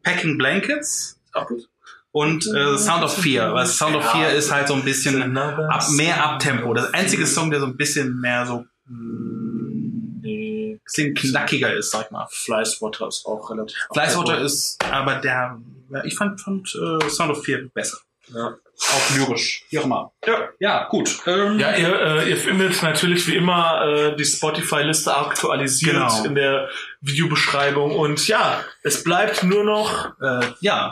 Packing 0.03 0.37
Blankets 0.37 1.19
Auch 1.33 1.47
gut. 1.47 1.67
und 2.11 2.45
äh, 2.47 2.77
Sound 2.77 3.03
of 3.03 3.13
Fear. 3.17 3.53
Was 3.53 3.77
Sound 3.77 3.95
of. 3.95 4.03
Fear 4.11 4.31
ist 4.33 4.51
halt 4.51 4.67
so 4.67 4.73
ein 4.75 4.83
bisschen 4.83 5.37
ab, 5.37 5.83
mehr 5.91 6.23
Abtempo. 6.23 6.73
Das 6.73 6.93
einzige 6.93 7.25
Song, 7.27 7.51
der 7.51 7.59
so 7.59 7.65
ein 7.67 7.77
bisschen 7.77 8.19
mehr 8.19 8.45
so 8.45 8.65
mm, 8.85 10.21
Nee. 10.23 10.79
bisschen 10.85 11.15
knackiger 11.15 11.73
ist, 11.73 11.91
sag 11.91 12.05
ich 12.05 12.11
mal. 12.11 12.27
Flyswatter 12.29 13.07
ist 13.07 13.25
auch 13.25 13.49
relativ. 13.49 13.77
Fleißwater 13.93 14.39
ist 14.39 14.77
aber 14.83 15.15
der, 15.15 15.59
ja, 15.89 16.03
ich 16.03 16.15
fand, 16.15 16.39
fand 16.39 16.67
äh, 16.75 17.09
Sound 17.09 17.31
of 17.31 17.43
Fear 17.43 17.61
besser. 17.73 17.97
Ja. 18.33 18.55
Auch 18.83 19.15
lyrisch. 19.15 19.63
Wie 19.69 19.77
auch 19.79 19.85
immer. 19.85 20.11
Ja. 20.25 20.49
Ja, 20.59 20.87
gut. 20.89 21.19
Ähm, 21.27 21.59
Ja, 21.59 21.75
ihr, 21.75 21.99
äh, 22.01 22.29
ihr 22.29 22.37
findet 22.37 22.81
natürlich 22.81 23.27
wie 23.27 23.35
immer 23.35 23.83
äh, 23.85 24.15
die 24.15 24.25
Spotify-Liste 24.25 25.15
aktualisiert 25.15 25.93
Genau. 25.93 26.23
in 26.25 26.35
der 26.35 26.69
Videobeschreibung. 27.01 27.95
Und 27.95 28.27
ja, 28.27 28.63
es 28.83 29.03
bleibt 29.03 29.43
nur 29.43 29.63
noch. 29.63 30.19
äh, 30.21 30.47
ja. 30.61 30.91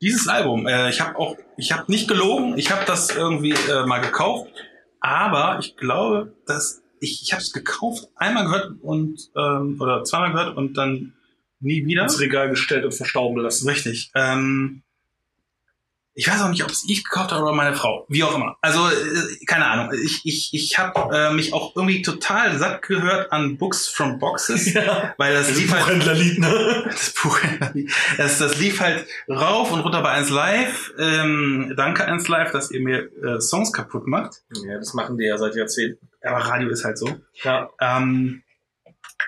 Dieses 0.00 0.26
Album, 0.28 0.66
äh, 0.66 0.90
ich 0.90 1.00
habe 1.00 1.16
auch, 1.18 1.36
ich 1.56 1.72
habe 1.72 1.90
nicht 1.90 2.08
gelogen, 2.08 2.58
ich 2.58 2.70
habe 2.70 2.84
das 2.86 3.10
irgendwie 3.14 3.52
äh, 3.70 3.86
mal 3.86 4.00
gekauft, 4.00 4.50
aber 5.00 5.58
ich 5.60 5.76
glaube, 5.76 6.34
dass 6.46 6.82
ich, 7.00 7.22
ich 7.22 7.32
habe 7.32 7.42
es 7.42 7.52
gekauft, 7.52 8.08
einmal 8.16 8.44
gehört 8.44 8.72
und 8.82 9.18
ähm, 9.36 9.76
oder 9.80 10.04
zweimal 10.04 10.32
gehört 10.32 10.56
und 10.56 10.74
dann 10.76 11.14
nie 11.60 11.86
wieder. 11.86 12.02
ins 12.02 12.20
Regal 12.20 12.50
gestellt 12.50 12.84
und 12.84 12.92
verstauben 12.94 13.36
lassen. 13.40 13.68
Richtig. 13.68 14.10
Ähm, 14.14 14.82
ich 16.16 16.28
weiß 16.28 16.42
auch 16.42 16.48
nicht, 16.48 16.62
ob 16.62 16.70
es 16.70 16.84
ich 16.88 17.02
gekauft 17.04 17.32
habe 17.32 17.42
oder 17.42 17.52
meine 17.52 17.74
Frau. 17.74 18.06
Wie 18.08 18.22
auch 18.22 18.34
immer. 18.34 18.56
Also, 18.60 18.88
äh, 18.88 19.44
keine 19.46 19.66
Ahnung. 19.66 19.92
Ich, 20.04 20.20
ich, 20.24 20.50
ich 20.54 20.78
habe 20.78 21.14
äh, 21.14 21.32
mich 21.32 21.52
auch 21.52 21.74
irgendwie 21.74 22.02
total 22.02 22.56
satt 22.58 22.82
gehört 22.82 23.32
an 23.32 23.58
Books 23.58 23.88
from 23.88 24.18
Boxes, 24.18 24.72
Ja. 24.74 25.14
weil 25.18 25.34
das 25.34 25.48
Das 25.48 25.58
lief 25.58 25.72
halt 25.72 25.82
Buchhändlerlied, 25.84 26.38
ne? 26.38 26.84
das 26.88 27.10
Buch, 27.14 27.38
das, 28.16 28.38
das 28.38 28.58
lief 28.58 28.80
halt 28.80 29.06
rauf 29.28 29.72
und 29.72 29.80
runter 29.80 30.02
bei 30.02 30.10
1 30.10 30.30
Live. 30.30 30.92
Ähm, 30.98 31.74
danke 31.76 32.04
1 32.04 32.28
Live, 32.28 32.52
dass 32.52 32.70
ihr 32.70 32.80
mir 32.80 33.10
äh, 33.22 33.40
Songs 33.40 33.72
kaputt 33.72 34.06
macht. 34.06 34.42
Ja, 34.64 34.78
das 34.78 34.94
machen 34.94 35.18
die 35.18 35.24
ja 35.24 35.36
seit 35.36 35.56
Jahrzehnten. 35.56 36.08
Aber 36.22 36.38
Radio 36.38 36.68
ist 36.70 36.84
halt 36.84 36.96
so. 36.96 37.08
Ja. 37.42 37.70
Ähm, 37.80 38.42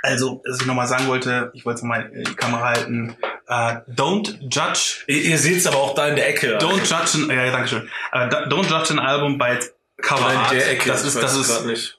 also, 0.02 0.42
was 0.46 0.60
ich 0.60 0.66
nochmal 0.66 0.86
sagen 0.86 1.08
wollte, 1.08 1.50
ich 1.54 1.64
wollte 1.64 1.84
mal 1.84 2.10
in 2.12 2.24
die 2.24 2.34
Kamera 2.34 2.68
halten. 2.68 3.16
Äh, 3.48 3.76
don't 3.94 4.38
judge 4.50 5.04
Ihr, 5.06 5.22
ihr 5.22 5.38
seht 5.38 5.58
es 5.58 5.66
aber 5.66 5.76
auch 5.76 5.94
da 5.94 6.08
in 6.08 6.16
der 6.16 6.28
Ecke. 6.28 6.58
Don't 6.58 6.80
judge 6.80 7.14
an, 7.14 7.30
ja, 7.30 7.50
danke 7.52 7.68
schön. 7.68 7.90
Da- 8.12 8.46
don't 8.48 8.68
judge 8.68 8.90
an 8.90 8.98
Album 8.98 9.38
by 9.38 9.52
its 9.54 9.72
cover 10.02 10.24
Oder 10.24 10.32
in 10.32 10.38
art. 10.40 10.52
der 10.52 10.70
Ecke. 10.72 10.88
Das 10.88 11.04
ist, 11.04 11.16
das 11.22 11.36
ist, 11.36 11.64
nicht. 11.66 11.98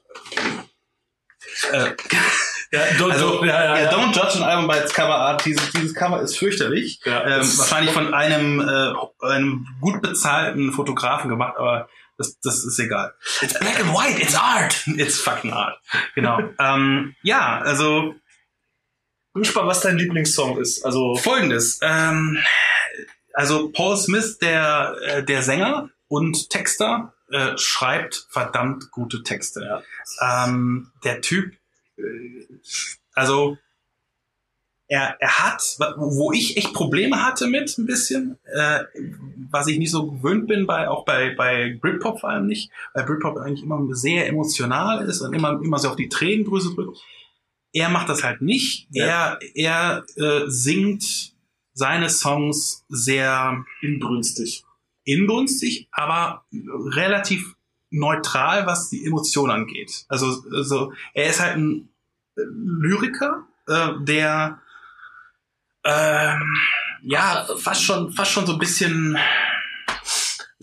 äh, 1.72 1.90
Ja, 2.70 2.80
don't, 2.98 3.12
also, 3.12 3.42
ja, 3.46 3.64
ja, 3.64 3.80
ja. 3.84 3.90
don't 3.90 4.14
judge 4.14 4.36
an 4.36 4.42
Album 4.42 4.68
by 4.68 4.76
its 4.76 4.92
cover 4.92 5.14
art. 5.14 5.42
Dieses, 5.46 5.70
dieses 5.72 5.94
Cover 5.94 6.20
ist 6.20 6.36
fürchterlich. 6.36 7.00
Ja, 7.06 7.24
ähm, 7.26 7.40
ist- 7.40 7.58
wahrscheinlich 7.58 7.92
von 7.94 8.12
einem, 8.12 8.60
äh, 8.60 9.26
einem 9.26 9.66
gut 9.80 10.02
bezahlten 10.02 10.72
Fotografen 10.72 11.30
gemacht, 11.30 11.54
aber 11.56 11.88
das, 12.18 12.38
das 12.40 12.64
ist 12.64 12.78
egal. 12.78 13.14
It's 13.40 13.58
black 13.58 13.80
and 13.80 13.94
white, 13.94 14.20
it's 14.20 14.34
art. 14.34 14.76
It's 14.86 15.18
fucking 15.18 15.52
art. 15.54 15.78
Genau. 16.14 16.40
ähm, 16.58 17.14
ja, 17.22 17.58
also 17.60 18.14
Bin 19.38 19.44
gespannt, 19.44 19.68
was 19.68 19.80
dein 19.82 19.98
Lieblingssong 19.98 20.58
ist. 20.58 20.84
Also, 20.84 21.14
folgendes. 21.14 21.78
Ähm, 21.80 22.38
also 23.32 23.70
Paul 23.70 23.96
Smith, 23.96 24.38
der, 24.38 24.96
äh, 25.06 25.22
der 25.22 25.42
Sänger 25.42 25.90
und 26.08 26.50
Texter, 26.50 27.14
äh, 27.30 27.56
schreibt 27.56 28.26
verdammt 28.30 28.90
gute 28.90 29.22
Texte. 29.22 29.84
Ähm, 30.20 30.90
der 31.04 31.20
Typ, 31.20 31.52
äh, 31.98 32.02
also 33.12 33.58
er, 34.88 35.16
er 35.20 35.38
hat, 35.38 35.76
wo 35.98 36.32
ich 36.32 36.56
echt 36.56 36.72
Probleme 36.72 37.24
hatte 37.24 37.46
mit 37.46 37.78
ein 37.78 37.86
bisschen, 37.86 38.38
äh, 38.52 38.80
was 39.52 39.68
ich 39.68 39.78
nicht 39.78 39.92
so 39.92 40.10
gewöhnt 40.10 40.48
bin, 40.48 40.66
bei 40.66 40.88
auch 40.88 41.04
bei, 41.04 41.32
bei 41.36 41.78
Britpop 41.80 42.18
vor 42.20 42.30
allem 42.30 42.46
nicht, 42.46 42.72
weil 42.92 43.04
Britpop 43.04 43.36
eigentlich 43.36 43.62
immer 43.62 43.86
sehr 43.94 44.26
emotional 44.26 45.06
ist 45.06 45.20
und 45.20 45.32
immer, 45.32 45.60
immer 45.62 45.78
so 45.78 45.90
auf 45.90 45.96
die 45.96 46.08
Tränendrüse 46.08 46.74
drückt. 46.74 46.98
Er 47.78 47.88
macht 47.88 48.08
das 48.08 48.24
halt 48.24 48.40
nicht. 48.42 48.88
Ja. 48.90 49.04
Er, 49.04 49.38
er 49.54 50.04
äh, 50.16 50.44
singt 50.48 51.32
seine 51.74 52.08
Songs 52.10 52.84
sehr 52.88 53.64
Inbrünstig. 53.82 54.64
inbrünstig, 55.04 55.88
aber 55.92 56.44
relativ 56.52 57.54
neutral, 57.90 58.66
was 58.66 58.90
die 58.90 59.06
Emotion 59.06 59.50
angeht. 59.50 60.04
Also, 60.08 60.42
also 60.52 60.92
er 61.14 61.30
ist 61.30 61.40
halt 61.40 61.56
ein 61.56 61.88
Lyriker, 62.36 63.46
äh, 63.66 63.90
der 64.00 64.60
ähm, 65.84 66.42
ja 67.02 67.46
fast 67.56 67.84
schon 67.84 68.12
fast 68.12 68.32
schon 68.32 68.46
so 68.46 68.54
ein 68.54 68.58
bisschen 68.58 69.16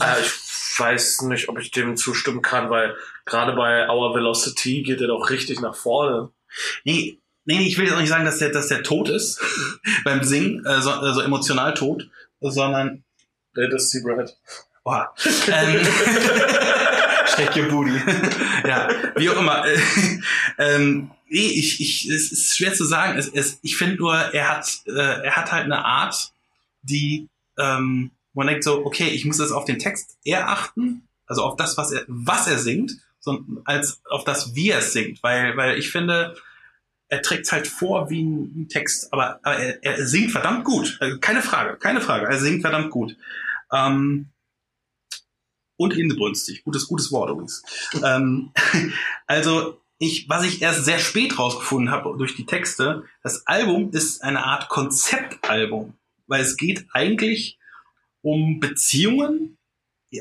Äh, 0.01 0.21
ich 0.21 0.79
weiß 0.79 1.21
nicht, 1.23 1.47
ob 1.49 1.59
ich 1.59 1.71
dem 1.71 1.95
zustimmen 1.95 2.41
kann, 2.41 2.69
weil 2.69 2.95
gerade 3.25 3.53
bei 3.55 3.89
Our 3.89 4.13
Velocity 4.13 4.83
geht 4.83 5.01
er 5.01 5.07
doch 5.07 5.29
richtig 5.29 5.61
nach 5.61 5.75
vorne. 5.75 6.31
Nee, 6.83 7.19
nee, 7.45 7.67
ich 7.67 7.77
will 7.77 7.85
jetzt 7.85 7.93
auch 7.95 7.99
nicht 7.99 8.09
sagen, 8.09 8.25
dass 8.25 8.39
der 8.39 8.49
dass 8.49 8.67
der 8.67 8.83
tot 8.83 9.09
ist 9.09 9.41
beim 10.03 10.23
Singen, 10.23 10.65
äh, 10.65 10.81
so, 10.81 10.91
also 10.91 11.21
emotional 11.21 11.73
tot, 11.73 12.09
sondern 12.41 13.03
Der 13.55 13.69
das 13.69 13.89
Zebrahead. 13.89 14.35
Boah. 14.83 15.13
Ähm, 15.47 15.85
Shake 17.35 17.55
your 17.57 17.69
booty. 17.69 17.91
ja, 18.67 18.89
wie 19.15 19.29
auch 19.29 19.37
immer. 19.37 19.65
Äh, 19.65 19.77
ähm, 20.57 21.11
nee, 21.27 21.47
ich, 21.47 21.81
ich, 21.81 22.09
es 22.09 22.31
ist 22.31 22.55
schwer 22.55 22.73
zu 22.73 22.85
sagen. 22.85 23.17
Es, 23.17 23.27
es, 23.29 23.59
ich 23.61 23.77
finde 23.77 23.95
nur, 23.95 24.15
er 24.15 24.49
hat, 24.49 24.69
äh, 24.85 24.91
er 24.91 25.35
hat 25.35 25.51
halt 25.51 25.65
eine 25.65 25.83
Art, 25.83 26.31
die, 26.83 27.27
ähm, 27.57 28.11
man 28.33 28.47
denkt 28.47 28.63
so, 28.63 28.85
okay, 28.85 29.07
ich 29.07 29.25
muss 29.25 29.39
jetzt 29.39 29.51
auf 29.51 29.65
den 29.65 29.79
Text 29.79 30.17
eher 30.23 30.49
achten, 30.49 31.07
also 31.25 31.43
auf 31.43 31.55
das, 31.55 31.77
was 31.77 31.91
er, 31.91 32.03
was 32.07 32.47
er 32.47 32.59
singt, 32.59 32.93
sondern 33.19 33.61
als 33.65 34.01
auf 34.09 34.23
das, 34.23 34.53
wie 34.55 34.69
er 34.69 34.79
es 34.79 34.93
singt, 34.93 35.23
weil, 35.23 35.57
weil 35.57 35.79
ich 35.79 35.89
finde, 35.89 36.35
er 37.15 37.21
trägt 37.21 37.49
halt 37.51 37.67
vor 37.67 38.09
wie 38.09 38.21
ein, 38.21 38.51
wie 38.53 38.61
ein 38.61 38.69
Text, 38.69 39.11
aber, 39.13 39.39
aber 39.43 39.57
er, 39.57 39.81
er 39.83 40.05
singt 40.05 40.31
verdammt 40.31 40.65
gut. 40.65 40.97
Also 40.99 41.17
keine 41.19 41.41
Frage, 41.41 41.77
keine 41.77 42.01
Frage. 42.01 42.27
Er 42.27 42.39
singt 42.39 42.61
verdammt 42.61 42.91
gut. 42.91 43.15
Ähm, 43.71 44.27
und 45.77 45.93
inbrünstig. 45.93 46.63
Gutes, 46.63 46.87
gutes 46.87 47.11
Wort 47.11 47.29
übrigens. 47.29 47.63
ähm, 48.03 48.51
also, 49.27 49.81
ich, 49.97 50.27
was 50.27 50.43
ich 50.43 50.61
erst 50.61 50.83
sehr 50.83 50.99
spät 50.99 51.39
rausgefunden 51.39 51.89
habe 51.89 52.17
durch 52.17 52.35
die 52.35 52.45
Texte, 52.45 53.03
das 53.23 53.47
Album 53.47 53.91
ist 53.91 54.21
eine 54.21 54.43
Art 54.43 54.67
Konzeptalbum, 54.67 55.93
weil 56.27 56.41
es 56.41 56.57
geht 56.57 56.85
eigentlich 56.91 57.57
um 58.21 58.59
Beziehungen. 58.59 59.54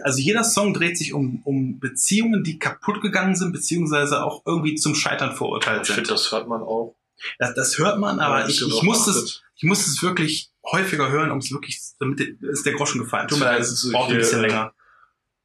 Also 0.03 0.21
jeder 0.21 0.45
Song 0.45 0.75
dreht 0.75 0.99
sich 0.99 1.13
um, 1.13 1.41
um 1.45 1.79
Beziehungen, 1.79 2.45
die 2.45 2.59
kaputt 2.59 3.01
gegangen 3.01 3.37
sind, 3.37 3.53
beziehungsweise 3.53 4.25
auch 4.25 4.43
irgendwie 4.47 4.75
zum 4.75 4.95
Scheitern 4.95 5.35
verurteilt 5.37 5.83
Ich 5.83 5.87
sind. 5.89 5.97
finde, 5.97 6.11
das 6.11 6.31
hört 6.33 6.49
man 6.49 6.63
auch. 6.63 6.97
Das, 7.39 7.55
das 7.55 7.79
hört 7.79 7.99
man, 7.99 8.21
aber 8.21 8.41
Ja, 8.41 8.49
ich, 8.49 8.61
ich, 8.61 8.73
auch 8.73 8.83
muss 8.83 9.07
es, 9.07 9.43
ich 9.57 9.63
muss 9.63 9.87
es 9.87 10.03
wirklich 10.03 10.51
häufiger 10.65 11.11
hören, 11.11 11.31
um 11.31 11.39
es 11.39 11.51
wirklich, 11.53 11.81
damit 11.99 12.21
ist 12.21 12.67
der 12.67 12.75
Groschen 12.75 13.01
gefallen. 13.01 13.29
Tut 13.29 13.39
mir 13.39 13.45
leid, 13.47 13.61
es 13.61 13.85
ist 13.85 13.93
braucht 13.93 14.11
ein 14.11 14.19
bisschen 14.19 14.41
äh, 14.45 14.49
länger. 14.49 14.73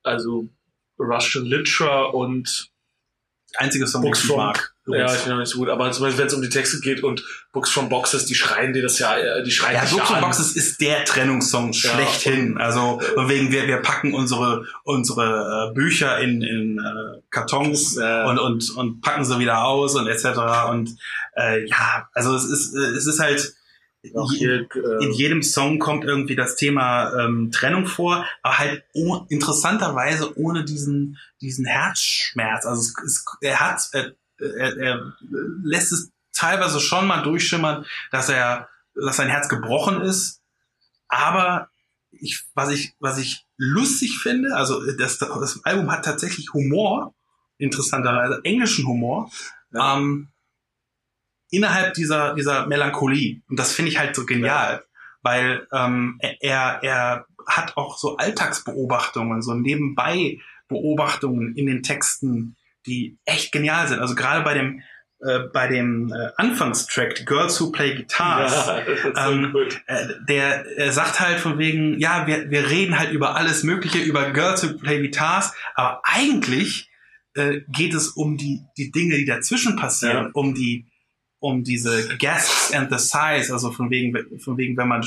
Also 0.04 0.50
Russian 0.98 1.46
Literature 1.46 2.12
und 2.12 2.72
Einzige 3.58 3.88
Song, 3.88 4.02
den 4.02 4.10
Books 4.10 4.20
ich 4.22 4.28
from, 4.28 4.38
mag. 4.38 4.74
ja, 4.88 5.06
ich 5.06 5.12
finde 5.20 5.36
auch 5.36 5.40
nicht 5.40 5.50
so 5.50 5.58
gut, 5.58 5.70
aber 5.70 5.92
zum 5.92 6.04
Beispiel, 6.04 6.20
wenn 6.20 6.28
es 6.28 6.34
um 6.34 6.42
die 6.42 6.50
Texte 6.50 6.80
geht 6.82 7.04
und 7.04 7.24
Books 7.52 7.72
from 7.72 7.90
Boxes, 7.90 8.26
die 8.26 8.36
schreien 8.36 8.74
dir 8.74 8.82
das 8.84 9.00
ja, 9.00 9.18
äh, 9.18 9.44
die 9.44 9.52
schreien 9.52 9.76
Ja, 9.76 9.82
dich 9.82 9.92
Books 9.92 10.10
ja 10.10 10.16
and 10.16 10.24
an. 10.24 10.30
Boxes 10.30 10.56
ist 10.56 10.80
der 10.82 11.04
Trennungssong 11.06 11.72
Ja. 11.74 11.92
schlechthin. 11.92 12.58
Also 12.60 13.02
von 13.16 13.28
wegen 13.30 13.52
wir, 13.52 13.66
wir 13.68 13.78
packen 13.78 14.14
unsere 14.14 14.66
unsere 14.84 15.70
äh, 15.72 15.74
Bücher 15.74 16.20
in, 16.20 16.42
in 16.42 16.78
äh, 16.80 17.22
Kartons 17.32 17.96
Ja. 18.00 18.30
und, 18.30 18.38
und 18.40 18.70
und 18.78 19.02
packen 19.02 19.26
sie 19.26 19.40
wieder 19.40 19.64
aus 19.66 19.96
und 19.96 20.08
etc. 20.08 20.26
Und 20.70 20.96
äh, 21.36 21.66
ja, 21.68 22.08
also 22.14 22.36
es 22.36 22.46
ist 22.46 22.76
äh, 22.76 22.80
es 22.80 23.08
ist 23.08 23.20
halt 23.20 23.54
je- 24.02 24.38
hier, 24.38 24.68
in 25.02 25.12
äh, 25.12 25.14
jedem 25.14 25.44
Song 25.44 25.80
kommt 25.80 26.06
irgendwie 26.06 26.36
das 26.36 26.56
Thema 26.56 27.14
ähm, 27.20 27.52
Trennung 27.52 27.86
vor, 27.86 28.26
aber 28.42 28.58
halt 28.58 28.84
oh, 28.94 29.26
interessanterweise 29.30 30.38
ohne 30.38 30.64
diesen 30.64 31.18
diesen 31.42 31.66
Herzschmerz. 31.66 32.66
Also 32.66 32.82
es, 32.82 32.94
es, 33.06 33.26
er 33.42 33.60
hat 33.60 33.82
er, 33.94 34.14
er, 34.38 34.78
er 34.78 35.14
lässt 35.64 35.92
es 35.92 36.12
teilweise 36.34 36.80
schon 36.80 37.08
mal 37.08 37.24
durchschimmern, 37.24 37.86
dass 38.12 38.30
er 38.30 38.70
dass 38.96 39.18
sein 39.18 39.30
Herz 39.30 39.50
gebrochen 39.50 40.02
ist, 40.02 40.42
aber 41.08 41.70
ich 42.12 42.44
was 42.54 42.70
ich 42.70 42.94
was 43.00 43.18
ich 43.18 43.46
lustig 43.58 44.20
finde, 44.20 44.56
also 44.56 44.82
das, 44.94 45.18
das 45.18 45.64
Album 45.66 45.92
hat 45.92 46.06
tatsächlich 46.06 46.54
Humor, 46.54 47.14
interessanterweise 47.58 48.40
englischen 48.44 48.88
Humor. 48.88 49.30
Ja. 49.72 49.98
Ähm, 49.98 50.30
innerhalb 51.52 51.94
dieser, 51.94 52.34
dieser 52.36 52.68
Melancholie. 52.68 53.42
Und 53.50 53.58
das 53.60 53.74
finde 53.74 53.92
ich 53.92 54.00
halt 54.00 54.16
so 54.16 54.26
genial, 54.26 54.84
weil 55.22 55.68
ähm, 55.74 56.20
er, 56.40 56.80
er 56.84 57.26
hat 57.48 57.76
auch 57.78 57.98
so 57.98 58.18
Alltagsbeobachtungen, 58.18 59.42
so 59.42 59.54
nebenbei 59.54 60.40
Beobachtungen 60.68 61.56
in 61.56 61.66
den 61.66 61.84
Texten, 61.84 62.56
die 62.86 63.18
echt 63.26 63.52
genial 63.52 63.88
sind. 63.88 64.00
Also 64.00 64.16
gerade 64.16 64.44
bei 64.44 64.54
dem 64.54 64.82
äh, 65.22 65.40
bei 65.52 65.68
dem 65.68 66.14
äh, 66.14 66.30
Anfangstrack 66.38 67.26
Girls 67.26 67.60
Who 67.60 67.72
Play 67.72 67.94
Guitars, 67.96 68.68
ja, 68.68 68.84
so 69.26 69.32
ähm, 69.32 69.52
gut. 69.52 69.82
äh, 69.88 70.08
der 70.30 70.66
er 70.78 70.94
sagt 70.94 71.20
halt 71.20 71.40
von 71.42 71.58
wegen, 71.58 72.00
ja, 72.00 72.26
wir, 72.26 72.50
wir 72.50 72.70
reden 72.70 72.98
halt 72.98 73.12
über 73.12 73.36
alles 73.36 73.64
Mögliche, 73.64 73.98
über 74.00 74.32
Girls 74.32 74.64
Who 74.64 74.78
Play 74.78 75.02
Guitars, 75.02 75.54
aber 75.76 76.02
eigentlich 76.06 76.90
äh, 77.34 77.62
geht 77.68 77.94
es 77.94 78.10
um 78.10 78.38
die, 78.38 78.62
die 78.78 78.92
Dinge, 78.92 79.16
die 79.18 79.26
dazwischen 79.26 79.76
passieren, 79.76 80.26
Ja. 80.28 80.30
um 80.34 80.56
die 80.56 80.86
um 81.40 81.64
diese 81.64 82.18
Gasps 82.18 82.74
and 82.74 82.92
the 82.92 82.98
sighs, 82.98 83.52
also 83.52 83.72
von 83.72 83.90
wegen, 83.90 84.14
von 84.40 84.58
wegen, 84.58 84.78
wenn 84.78 84.88
man 84.88 85.04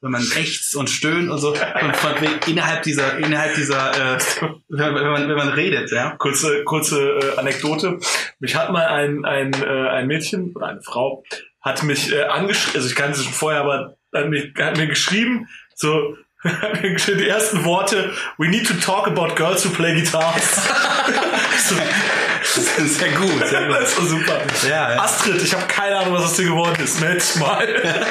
wenn 0.00 0.10
man 0.10 0.22
rechts 0.22 0.74
und 0.74 0.90
stöhnt 0.90 1.30
und 1.30 1.38
so, 1.38 1.52
und 1.52 1.96
von 1.96 2.20
wegen 2.20 2.38
innerhalb 2.46 2.82
dieser, 2.82 3.16
innerhalb 3.16 3.54
dieser, 3.54 4.16
äh, 4.16 4.18
wenn, 4.68 4.94
wenn 4.94 5.10
man, 5.10 5.28
wenn 5.30 5.36
man 5.36 5.48
redet, 5.48 5.90
ja. 5.92 6.10
Kurze, 6.18 6.62
kurze 6.64 7.00
äh, 7.00 7.38
Anekdote. 7.38 7.98
Mich 8.38 8.54
hat 8.54 8.70
mal 8.70 8.86
ein, 8.86 9.24
ein, 9.24 9.54
äh, 9.54 9.88
ein 9.88 10.06
Mädchen 10.06 10.54
eine 10.60 10.82
Frau 10.82 11.24
hat 11.64 11.82
mich 11.82 12.12
äh, 12.12 12.24
angeschrieben, 12.24 12.76
also 12.76 12.88
ich 12.88 12.94
kannte 12.94 13.18
sie 13.18 13.24
schon 13.24 13.32
vorher, 13.32 13.62
aber 13.62 13.96
hat, 14.12 14.28
mich, 14.28 14.52
hat 14.58 14.76
mir 14.76 14.86
geschrieben, 14.86 15.48
so 15.74 16.14
mir 16.44 16.96
die 17.16 17.26
ersten 17.26 17.64
Worte, 17.64 18.12
we 18.36 18.48
need 18.48 18.66
to 18.66 18.74
talk 18.74 19.06
about 19.06 19.34
girls 19.34 19.64
who 19.64 19.70
play 19.70 19.94
guitars. 19.94 20.66
so, 21.66 21.74
Sehr 22.54 23.12
gut, 23.12 23.46
sehr 23.48 23.66
gut. 23.66 23.76
das 23.76 23.96
so 23.96 24.06
super. 24.06 24.40
Ja, 24.62 24.94
ja. 24.94 25.02
Astrid, 25.02 25.42
ich 25.42 25.54
habe 25.54 25.66
keine 25.66 25.98
Ahnung, 25.98 26.14
was 26.14 26.24
aus 26.24 26.36
dir 26.36 26.44
geworden 26.44 26.82
ist. 26.82 27.00
Meld 27.00 27.20
dich 27.20 27.36
mal. 27.36 27.96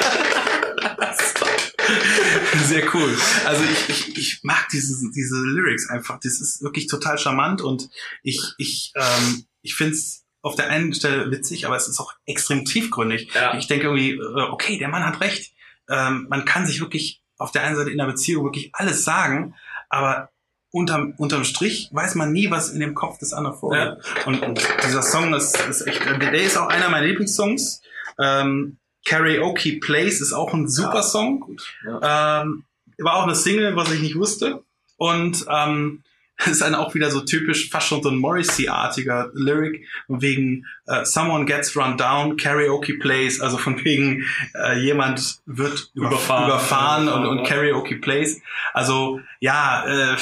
Sehr 2.64 2.94
cool. 2.94 3.16
Also 3.44 3.62
ich, 3.64 3.88
ich, 3.88 4.16
ich 4.16 4.40
mag 4.42 4.68
diese, 4.72 5.10
diese 5.10 5.36
Lyrics 5.36 5.88
einfach. 5.90 6.18
Das 6.22 6.40
ist 6.40 6.62
wirklich 6.62 6.86
total 6.86 7.18
charmant 7.18 7.60
und 7.60 7.90
ich, 8.22 8.40
ich, 8.58 8.92
ähm, 8.96 9.44
ich 9.60 9.74
finde 9.74 9.94
es 9.94 10.24
auf 10.40 10.56
der 10.56 10.68
einen 10.68 10.94
Stelle 10.94 11.30
witzig, 11.30 11.66
aber 11.66 11.76
es 11.76 11.88
ist 11.88 12.00
auch 12.00 12.14
extrem 12.26 12.64
tiefgründig. 12.64 13.32
Ja. 13.34 13.56
Ich 13.56 13.66
denke 13.66 13.86
irgendwie, 13.86 14.12
äh, 14.12 14.50
okay, 14.50 14.78
der 14.78 14.88
Mann 14.88 15.04
hat 15.04 15.20
recht. 15.20 15.52
Ähm, 15.88 16.26
man 16.30 16.44
kann 16.44 16.66
sich 16.66 16.80
wirklich 16.80 17.22
auf 17.38 17.50
der 17.50 17.62
einen 17.62 17.76
Seite 17.76 17.90
in 17.90 18.00
einer 18.00 18.10
Beziehung 18.10 18.44
wirklich 18.44 18.70
alles 18.74 19.04
sagen, 19.04 19.54
aber 19.88 20.30
unterm, 20.74 21.14
unterm 21.16 21.44
Strich 21.44 21.88
weiß 21.92 22.16
man 22.16 22.32
nie, 22.32 22.50
was 22.50 22.70
in 22.70 22.80
dem 22.80 22.94
Kopf 22.94 23.18
des 23.18 23.32
anderen 23.32 23.56
vorgeht. 23.56 23.96
Und, 24.26 24.42
und 24.42 24.60
dieser 24.84 25.02
Song 25.02 25.32
ist, 25.32 25.56
ist 25.68 25.86
echt, 25.86 26.04
der 26.04 26.32
ist 26.34 26.56
auch 26.58 26.68
einer 26.68 26.88
meiner 26.88 27.06
Lieblingssongs. 27.06 27.80
Ähm, 28.20 28.76
Karaoke 29.06 29.78
Place 29.80 30.20
ist 30.20 30.32
auch 30.32 30.52
ein 30.52 30.68
super 30.68 30.96
Ja. 30.96 31.02
Song. 31.02 31.56
Ähm, 31.86 32.64
war 32.98 33.14
auch 33.16 33.24
eine 33.24 33.34
Single, 33.34 33.76
was 33.76 33.92
ich 33.92 34.00
nicht 34.00 34.16
wusste. 34.16 34.62
Und 34.96 35.44
ähm, 35.48 36.02
ist 36.46 36.62
dann 36.62 36.74
auch 36.74 36.94
wieder 36.96 37.10
so 37.12 37.20
typisch, 37.20 37.70
fast 37.70 37.86
schon 37.86 38.02
so 38.02 38.08
ein 38.08 38.16
Morrissey-artiger 38.18 39.30
Lyric, 39.34 39.86
wegen 40.08 40.66
äh, 40.86 41.04
Someone 41.04 41.44
gets 41.44 41.76
run 41.76 41.96
down, 41.96 42.36
Karaoke 42.36 42.94
Place, 42.98 43.40
also 43.40 43.56
von 43.58 43.84
wegen 43.84 44.24
äh, 44.54 44.80
jemand 44.80 45.38
wird 45.46 45.90
überfahren, 45.94 46.48
Überfahren. 46.48 47.04
überfahren 47.04 47.08
und, 47.08 47.26
und 47.26 47.38
Ja. 47.38 47.44
Karaoke 47.44 47.96
Place. 47.96 48.40
Also 48.72 49.20
ja, 49.40 50.14
äh, 50.14 50.16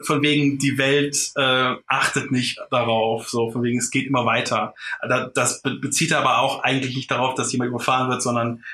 von 0.00 0.22
wegen 0.22 0.58
die 0.58 0.78
Welt 0.78 1.16
äh, 1.36 1.74
achtet 1.86 2.30
nicht 2.32 2.58
darauf, 2.70 3.28
so 3.28 3.50
von 3.50 3.62
wegen 3.62 3.78
es 3.78 3.90
geht 3.90 4.06
immer 4.06 4.24
weiter. 4.24 4.74
Da- 5.06 5.30
Das 5.34 5.60
be- 5.62 5.78
bezieht 5.80 6.10
er 6.10 6.18
aber 6.20 6.38
auch 6.38 6.62
eigentlich 6.62 6.96
nicht 6.96 7.10
darauf, 7.10 7.34
dass 7.34 7.52
jemand 7.52 7.68
überfahren 7.70 8.08
wird, 8.08 8.22
sondern 8.22 8.64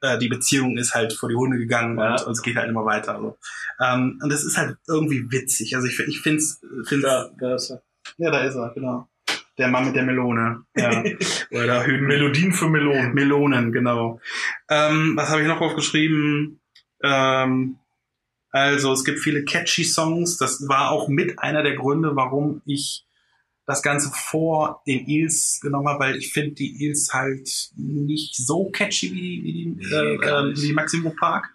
äh, 0.00 0.18
die 0.18 0.28
Beziehung 0.28 0.76
ist 0.78 0.94
halt 0.94 1.12
vor 1.12 1.28
die 1.28 1.34
Hunde 1.34 1.58
gegangen 1.58 1.98
Ja. 1.98 2.12
und, 2.12 2.26
und 2.26 2.32
es 2.32 2.42
geht 2.42 2.56
halt 2.56 2.68
immer 2.68 2.84
weiter. 2.84 3.18
So. 3.20 3.36
Ähm, 3.84 4.18
und 4.22 4.30
das 4.32 4.44
ist 4.44 4.56
halt 4.56 4.76
irgendwie 4.88 5.30
witzig. 5.30 5.74
Also 5.76 5.88
ich, 5.88 5.98
ich 5.98 6.20
finde 6.20 6.38
es, 6.38 6.60
find's, 6.86 7.04
Ja, 7.06 7.28
da 7.38 7.54
ist 7.54 7.70
er. 7.70 7.82
ja, 8.18 8.30
da 8.30 8.40
ist 8.40 8.54
er, 8.54 8.70
genau. 8.74 9.08
Der 9.58 9.68
Mann 9.68 9.84
mit 9.86 9.94
der 9.96 10.04
Melone. 10.04 10.64
Ja. 10.76 11.02
Oder 11.50 11.86
Melodien 11.86 12.52
für 12.52 12.68
Melonen. 12.68 13.12
Melonen, 13.12 13.70
genau. 13.70 14.20
Ähm, 14.70 15.12
was 15.16 15.28
habe 15.30 15.42
ich 15.42 15.46
noch 15.48 15.60
aufgeschrieben? 15.60 16.60
Ähm, 17.02 17.76
also 18.52 18.92
es 18.92 19.04
gibt 19.04 19.18
viele 19.18 19.44
catchy 19.44 19.84
Songs. 19.84 20.36
Das 20.36 20.68
war 20.68 20.90
auch 20.90 21.08
mit 21.08 21.38
einer 21.38 21.62
der 21.62 21.74
Gründe, 21.74 22.14
warum 22.14 22.62
ich 22.66 23.04
das 23.66 23.82
Ganze 23.82 24.10
vor 24.12 24.82
den 24.86 25.08
Eels 25.08 25.60
genommen 25.62 25.88
habe, 25.88 26.00
weil 26.00 26.16
ich 26.16 26.32
finde 26.32 26.56
die 26.56 26.84
Eels 26.84 27.14
halt 27.14 27.48
nicht 27.76 28.36
so 28.36 28.70
catchy 28.70 29.12
wie 29.12 29.20
die, 29.20 29.42
wie 29.44 29.52
die, 29.52 29.66
Nee, 29.66 29.86
äh, 29.86 30.50
äh, 30.50 30.56
wie 30.56 30.72
Maximo 30.72 31.14
Park. 31.18 31.48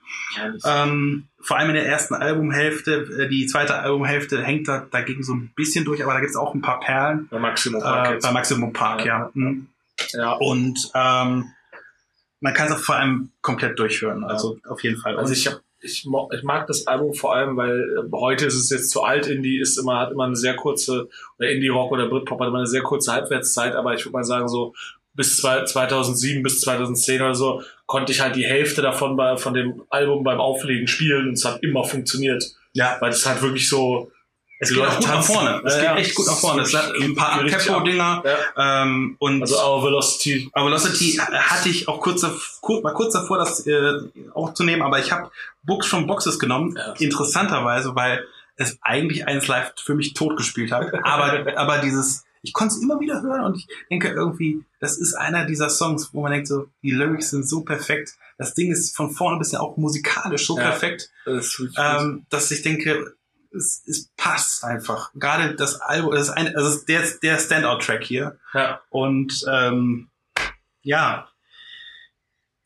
Ähm, 0.66 1.28
vor 1.40 1.58
allem 1.58 1.70
in 1.70 1.76
der 1.76 1.86
ersten 1.86 2.16
Albumhälfte, 2.16 3.26
äh, 3.26 3.30
die 3.30 3.46
zweite 3.46 3.76
Albumhälfte 3.76 4.42
hängt 4.42 4.68
da 4.68 4.88
dagegen 4.90 5.22
so 5.22 5.34
ein 5.34 5.52
bisschen 5.56 5.84
durch, 5.86 6.02
aber 6.02 6.14
da 6.14 6.20
gibt 6.20 6.32
es 6.32 6.38
auch 6.38 6.56
ein 6.56 6.62
paar 6.62 6.80
Perlen. 6.80 7.28
Bei 7.30 7.40
Maximum 7.40 7.82
Äh, 7.82 8.20
bei 8.22 8.32
Maximum 8.32 8.74
Park, 8.74 9.06
ja. 9.06 9.20
Ja. 9.20 9.32
Mhm. 9.34 9.68
ja. 10.14 10.32
Und 10.34 10.92
ähm, 10.96 11.52
man 12.40 12.54
kann 12.54 12.68
es 12.68 12.74
auch 12.74 12.80
vor 12.80 12.96
allem 12.96 13.32
komplett 13.42 13.78
durchhören. 13.80 14.24
Also 14.24 14.60
auf 14.68 14.82
jeden 14.84 15.00
Fall. 15.00 15.18
Also 15.18 15.34
ich 15.34 15.48
hab, 15.48 15.62
ich, 15.82 16.06
mo- 16.06 16.30
ich 16.36 16.44
mag 16.44 16.68
das 16.68 16.88
Album 16.88 17.14
vor 17.14 17.36
allem, 17.36 17.56
weil 17.58 17.80
äh, 17.80 18.12
heute 18.12 18.46
ist 18.46 18.56
es 18.56 18.70
jetzt 18.70 18.90
zu 18.90 19.04
alt. 19.04 19.28
Indie 19.28 19.60
ist 19.60 19.78
immer 19.78 20.00
hat 20.00 20.12
immer 20.12 20.26
eine 20.26 20.36
sehr 20.36 20.56
kurze 20.56 21.08
oder 21.38 21.50
Indie 21.50 21.68
Rock 21.68 21.92
oder 21.92 22.08
Britpop 22.10 22.40
hat 22.40 22.48
immer 22.48 22.58
eine 22.60 22.68
sehr 22.68 22.84
kurze 22.84 23.12
Halbwertszeit. 23.14 23.76
Aber 23.76 23.94
ich 23.94 24.04
würde 24.06 24.14
mal 24.14 24.24
sagen 24.24 24.48
so 24.48 24.74
bis 25.14 25.38
zwei, 25.38 25.64
2007 25.64 26.44
bis 26.44 26.62
2010 26.62 27.22
oder 27.22 27.36
so 27.36 27.62
konnte 27.88 28.12
ich 28.12 28.22
halt 28.22 28.36
die 28.36 28.46
Hälfte 28.46 28.82
davon 28.82 29.16
bei, 29.18 29.38
von 29.38 29.54
dem 29.54 29.84
Album 29.90 30.24
beim 30.24 30.40
Auflegen 30.40 30.88
spielen 30.88 31.30
und 31.30 31.34
es 31.34 31.46
hat 31.46 31.64
immer 31.64 31.84
funktioniert, 31.84 32.44
ja, 32.74 32.98
weil 33.00 33.10
es 33.10 33.26
halt 33.26 33.42
wirklich 33.42 33.68
so 33.68 34.12
es 34.60 34.70
geht 34.70 34.80
auch 34.80 34.96
gut 34.98 35.08
nach 35.08 35.24
vorne. 35.24 35.62
Es 35.66 35.74
Ja, 35.74 35.80
geht 35.80 35.90
ja. 35.90 35.96
echt 35.98 36.16
gut 36.16 36.26
nach 36.28 36.38
vorne. 36.38 36.62
Es 36.64 36.74
hat 36.74 36.94
ein 37.00 37.16
paar 37.16 37.46
Tempo-Dinger 37.46 38.24
ja, 38.26 38.84
ähm, 38.84 39.16
und 39.20 39.42
also 39.42 39.56
Our 39.58 39.84
Velocity. 39.84 40.50
Aber 40.54 40.66
Velocity 40.68 41.20
hatte 41.22 41.70
ich 41.70 41.88
auch 41.88 42.00
kurz, 42.02 42.22
dav- 42.22 42.60
kur- 42.62 42.84
war 42.84 42.94
kurz 42.94 43.14
davor, 43.14 43.38
das 43.38 43.66
äh, 43.68 43.94
aufzunehmen, 44.34 44.82
aber 44.82 45.00
ich 45.00 45.12
habe 45.12 45.30
Books 45.64 45.88
from 45.88 46.08
Boxes 46.08 46.40
genommen, 46.40 46.76
Ja. 46.78 46.94
interessanterweise, 47.00 47.96
weil 47.96 48.26
es 48.56 48.78
eigentlich 48.82 49.28
eins 49.28 49.48
live 49.48 49.74
für 49.84 49.94
mich 49.96 50.14
tot 50.14 50.38
gespielt 50.38 50.72
hat. 50.72 50.92
Aber, 51.04 51.46
aber 51.58 51.78
dieses, 51.80 52.24
ich 52.42 52.54
konnte 52.54 52.74
es 52.76 52.82
immer 52.82 53.00
wieder 53.00 53.22
hören 53.22 53.44
und 53.44 53.58
ich 53.58 53.68
denke 53.92 54.08
irgendwie, 54.10 54.64
das 54.80 54.98
ist 54.98 55.14
einer 55.14 55.46
dieser 55.46 55.70
Songs, 55.70 56.10
wo 56.14 56.22
man 56.22 56.32
denkt 56.32 56.48
so, 56.48 56.68
die 56.82 56.92
Lyrics 56.92 57.30
sind 57.30 57.48
so 57.48 57.62
perfekt, 57.62 58.16
das 58.40 58.54
Ding 58.54 58.72
ist 58.72 58.96
von 58.96 59.12
vorne 59.12 59.38
bis 59.40 59.54
auch 59.56 59.78
musikalisch 59.78 60.46
so 60.48 60.58
Ja. 60.58 60.64
perfekt, 60.70 61.10
Das 61.26 61.62
ähm, 61.78 62.26
dass 62.30 62.50
ich 62.52 62.62
denke, 62.64 63.16
es, 63.58 63.84
es 63.88 64.10
passt 64.16 64.64
einfach. 64.64 65.12
Gerade 65.16 65.56
das 65.56 65.82
Album, 65.82 66.14
das 66.14 66.30
ist 66.30 66.34
ein, 66.34 66.56
also 66.56 66.86
der, 66.86 67.04
der 67.22 67.40
Standout-Track 67.40 68.04
hier. 68.04 68.38
ja. 68.54 68.82
Und 68.90 69.44
ähm, 69.52 70.10
ja, 70.82 71.28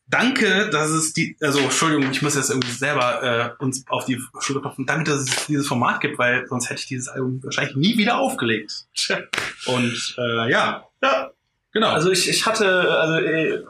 danke, 0.06 0.68
dass 0.70 0.90
es 0.90 1.12
die, 1.12 1.36
also 1.40 1.60
Entschuldigung, 1.60 2.10
ich 2.10 2.22
muss 2.22 2.36
jetzt 2.36 2.50
irgendwie 2.50 2.70
selber 2.70 3.56
äh, 3.58 3.62
uns 3.62 3.84
auf 3.88 4.04
die 4.04 4.20
Schulter 4.40 4.60
klopfen. 4.60 4.86
Danke, 4.86 5.10
dass 5.10 5.22
es 5.22 5.46
dieses 5.46 5.66
Format 5.66 6.00
gibt, 6.00 6.18
weil 6.18 6.46
sonst 6.46 6.68
hätte 6.70 6.80
ich 6.80 6.86
dieses 6.86 7.08
Album 7.08 7.42
wahrscheinlich 7.42 7.76
nie 7.76 7.96
wieder 7.96 8.18
aufgelegt. 8.18 8.86
Und 9.66 10.14
äh, 10.18 10.50
ja, 10.50 10.86
ja, 11.02 11.30
genau. 11.72 11.88
Also 11.88 12.10
ich, 12.10 12.28
ich 12.28 12.46
hatte, 12.46 12.68
also 12.98 13.14
äh, 13.24 13.64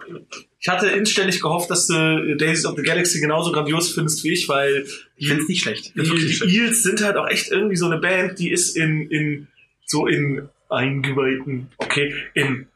ich 0.62 0.68
hatte 0.68 0.86
inständig 0.86 1.40
gehofft, 1.40 1.70
dass 1.70 1.88
du 1.88 2.36
Days 2.36 2.64
of 2.64 2.76
the 2.76 2.84
Galaxy 2.84 3.20
genauso 3.20 3.50
grandios 3.50 3.92
findest 3.92 4.22
wie 4.22 4.32
ich, 4.32 4.48
weil 4.48 4.86
ich 5.16 5.26
finde 5.26 5.42
es 5.42 5.48
nicht 5.48 5.62
schlecht. 5.62 5.92
Die, 5.96 6.00
nicht 6.00 6.12
die 6.12 6.32
schlecht. 6.32 6.54
Eels 6.54 6.82
sind 6.84 7.02
halt 7.02 7.16
auch 7.16 7.28
echt 7.28 7.50
irgendwie 7.50 7.74
so 7.74 7.86
eine 7.86 7.98
Band, 7.98 8.38
die 8.38 8.52
ist 8.52 8.76
in, 8.76 9.10
in 9.10 9.48
so 9.86 10.06
in 10.06 10.48
eingeweihten, 10.68 11.66
okay, 11.78 12.14
in 12.34 12.68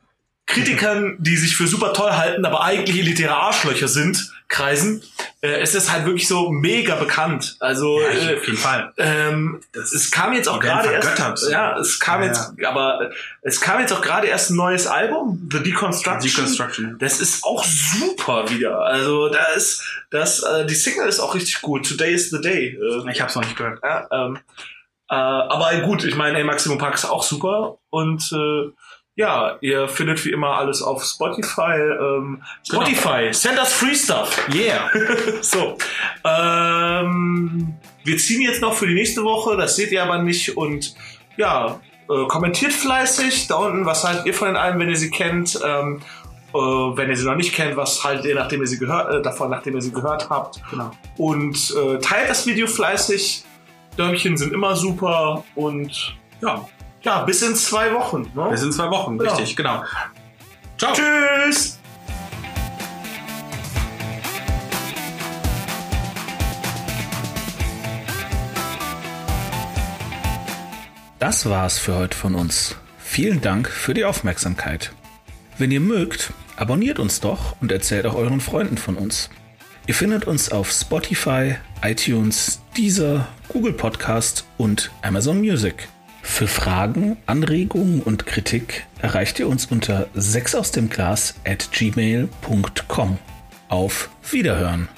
Kritikern, 0.46 1.16
die 1.18 1.36
sich 1.36 1.56
für 1.56 1.66
super 1.66 1.92
toll 1.92 2.12
halten, 2.12 2.44
aber 2.44 2.62
eigentlich 2.62 2.98
elitäre 3.00 3.34
Arschlöcher 3.34 3.88
sind, 3.88 4.32
Kreisen, 4.48 5.02
äh, 5.40 5.60
es 5.60 5.74
ist 5.74 5.90
halt 5.92 6.04
wirklich 6.06 6.28
so 6.28 6.50
mega 6.50 6.94
bekannt. 6.94 7.56
Also 7.58 8.00
Ja, 8.00 8.06
äh, 8.30 8.36
auf 8.36 8.46
jeden 8.46 8.56
Fall. 8.58 8.92
ähm, 8.96 9.60
Das 9.72 9.92
es 9.92 10.12
kam 10.12 10.32
jetzt 10.34 10.48
auch 10.48 10.60
gerade 10.60 10.92
erst, 10.92 11.18
ja, 11.50 11.76
es 11.76 11.98
kam 11.98 12.20
Ja, 12.22 12.28
jetzt, 12.28 12.52
aber 12.64 13.10
es 13.42 13.60
kam 13.60 13.80
jetzt 13.80 13.92
auch 13.92 14.00
gerade 14.00 14.28
erst 14.28 14.50
ein 14.50 14.56
neues 14.56 14.86
Album, 14.86 15.48
The 15.50 15.64
Deconstruction. 15.64 16.30
Deconstruction. 16.30 16.96
Das 17.00 17.20
ist 17.20 17.42
auch 17.42 17.64
super 17.64 18.48
wieder. 18.48 18.78
Also 18.82 19.28
da 19.28 19.46
ist 19.56 19.82
das, 20.10 20.44
äh, 20.44 20.64
die 20.64 20.76
Single 20.76 21.08
ist 21.08 21.18
auch 21.18 21.34
richtig 21.34 21.60
gut. 21.60 21.88
Today 21.88 22.14
is 22.14 22.30
the 22.30 22.40
day. 22.40 22.68
Äh, 22.80 23.10
Ich 23.10 23.20
habe 23.20 23.28
es 23.30 23.34
noch 23.34 23.42
nicht 23.42 23.56
gehört. 23.56 23.80
ja, 23.82 24.06
ähm, 24.12 24.38
äh, 25.10 25.14
aber 25.14 25.74
gut, 25.80 26.04
ich 26.04 26.14
meine, 26.14 26.38
ey, 26.38 26.44
Maximum 26.44 26.78
Park 26.78 26.94
ist 26.94 27.04
auch 27.04 27.24
super 27.24 27.78
und 27.90 28.22
äh, 28.32 28.70
ja, 29.16 29.56
ihr 29.62 29.88
findet 29.88 30.22
wie 30.26 30.30
immer 30.30 30.58
alles 30.58 30.82
auf 30.82 31.02
Spotify. 31.02 31.78
Ähm, 31.78 32.42
Spotify, 32.62 33.32
send 33.32 33.58
us 33.58 33.72
free 33.72 33.94
stuff. 33.94 34.46
Yeah. 34.54 34.90
So, 35.40 35.78
ähm, 36.24 37.74
wir 38.04 38.18
ziehen 38.18 38.42
jetzt 38.42 38.60
noch 38.60 38.74
für 38.74 38.86
die 38.86 38.94
nächste 38.94 39.24
Woche, 39.24 39.56
das 39.56 39.76
seht 39.76 39.90
ihr 39.90 40.02
aber 40.02 40.18
nicht 40.18 40.56
und 40.56 40.94
ja, 41.36 41.80
äh, 42.10 42.26
kommentiert 42.28 42.72
fleißig 42.72 43.48
da 43.48 43.56
unten, 43.56 43.86
was 43.86 44.04
haltet 44.04 44.26
ihr 44.26 44.34
von 44.34 44.48
den 44.48 44.56
Alben, 44.56 44.78
wenn 44.80 44.88
ihr 44.88 44.96
sie 44.96 45.10
kennt, 45.10 45.58
ähm, 45.64 46.00
äh, 46.52 46.58
wenn 46.58 47.08
ihr 47.08 47.16
sie 47.16 47.24
noch 47.24 47.36
nicht 47.36 47.54
kennt, 47.54 47.76
was 47.76 48.04
haltet 48.04 48.26
ihr, 48.26 48.34
nachdem 48.34 48.60
ihr 48.60 48.66
sie 48.66 48.78
gehört, 48.78 49.14
äh, 49.14 49.22
davon, 49.22 49.50
nachdem 49.50 49.74
ihr 49.76 49.82
sie 49.82 49.92
gehört 49.92 50.28
habt 50.28 50.60
genau. 50.70 50.90
und 51.16 51.74
äh, 51.76 51.98
teilt 51.98 52.28
das 52.28 52.46
Video 52.46 52.66
fleißig, 52.66 53.44
Däumchen 53.96 54.36
sind 54.36 54.52
immer 54.52 54.76
super 54.76 55.42
und 55.54 56.16
Ja, 56.42 56.68
ja, 57.06 57.22
bis 57.22 57.40
in 57.42 57.54
zwei 57.54 57.94
Wochen. 57.94 58.30
Ne? 58.34 58.50
wir 58.50 58.56
sind 58.58 58.74
zwei 58.74 58.90
Wochen, 58.90 59.16
Ja. 59.22 59.30
richtig, 59.30 59.54
genau. 59.56 59.84
Ciao. 60.76 60.92
Tschüss! 60.92 61.78
Das 71.18 71.48
war's 71.48 71.78
für 71.78 71.94
heute 71.94 72.16
von 72.16 72.34
uns. 72.34 72.76
Vielen 72.98 73.40
Dank 73.40 73.68
für 73.68 73.94
die 73.94 74.04
Aufmerksamkeit. 74.04 74.92
Wenn 75.58 75.70
ihr 75.70 75.80
mögt, 75.80 76.32
abonniert 76.56 76.98
uns 76.98 77.20
doch 77.20 77.56
und 77.60 77.72
erzählt 77.72 78.04
auch 78.06 78.14
euren 78.14 78.40
Freunden 78.40 78.76
von 78.76 78.96
uns. 78.96 79.30
Ihr 79.86 79.94
findet 79.94 80.26
uns 80.26 80.50
auf 80.50 80.70
Spotify, 80.70 81.54
iTunes, 81.82 82.60
Deezer, 82.76 83.28
Google 83.48 83.72
Podcast 83.72 84.44
und 84.58 84.90
Amazon 85.02 85.38
Music. 85.40 85.88
Für 86.26 86.48
Fragen, 86.48 87.16
Anregungen 87.24 88.02
und 88.02 88.26
Kritik 88.26 88.84
erreicht 89.00 89.38
ihr 89.38 89.48
uns 89.48 89.64
unter 89.64 90.08
6 90.12 90.54
aus 90.54 90.70
dem 90.70 90.90
Glas 90.90 91.36
at 91.46 91.70
gmail.com. 91.72 93.18
Auf 93.70 94.10
Wiederhören! 94.30 94.88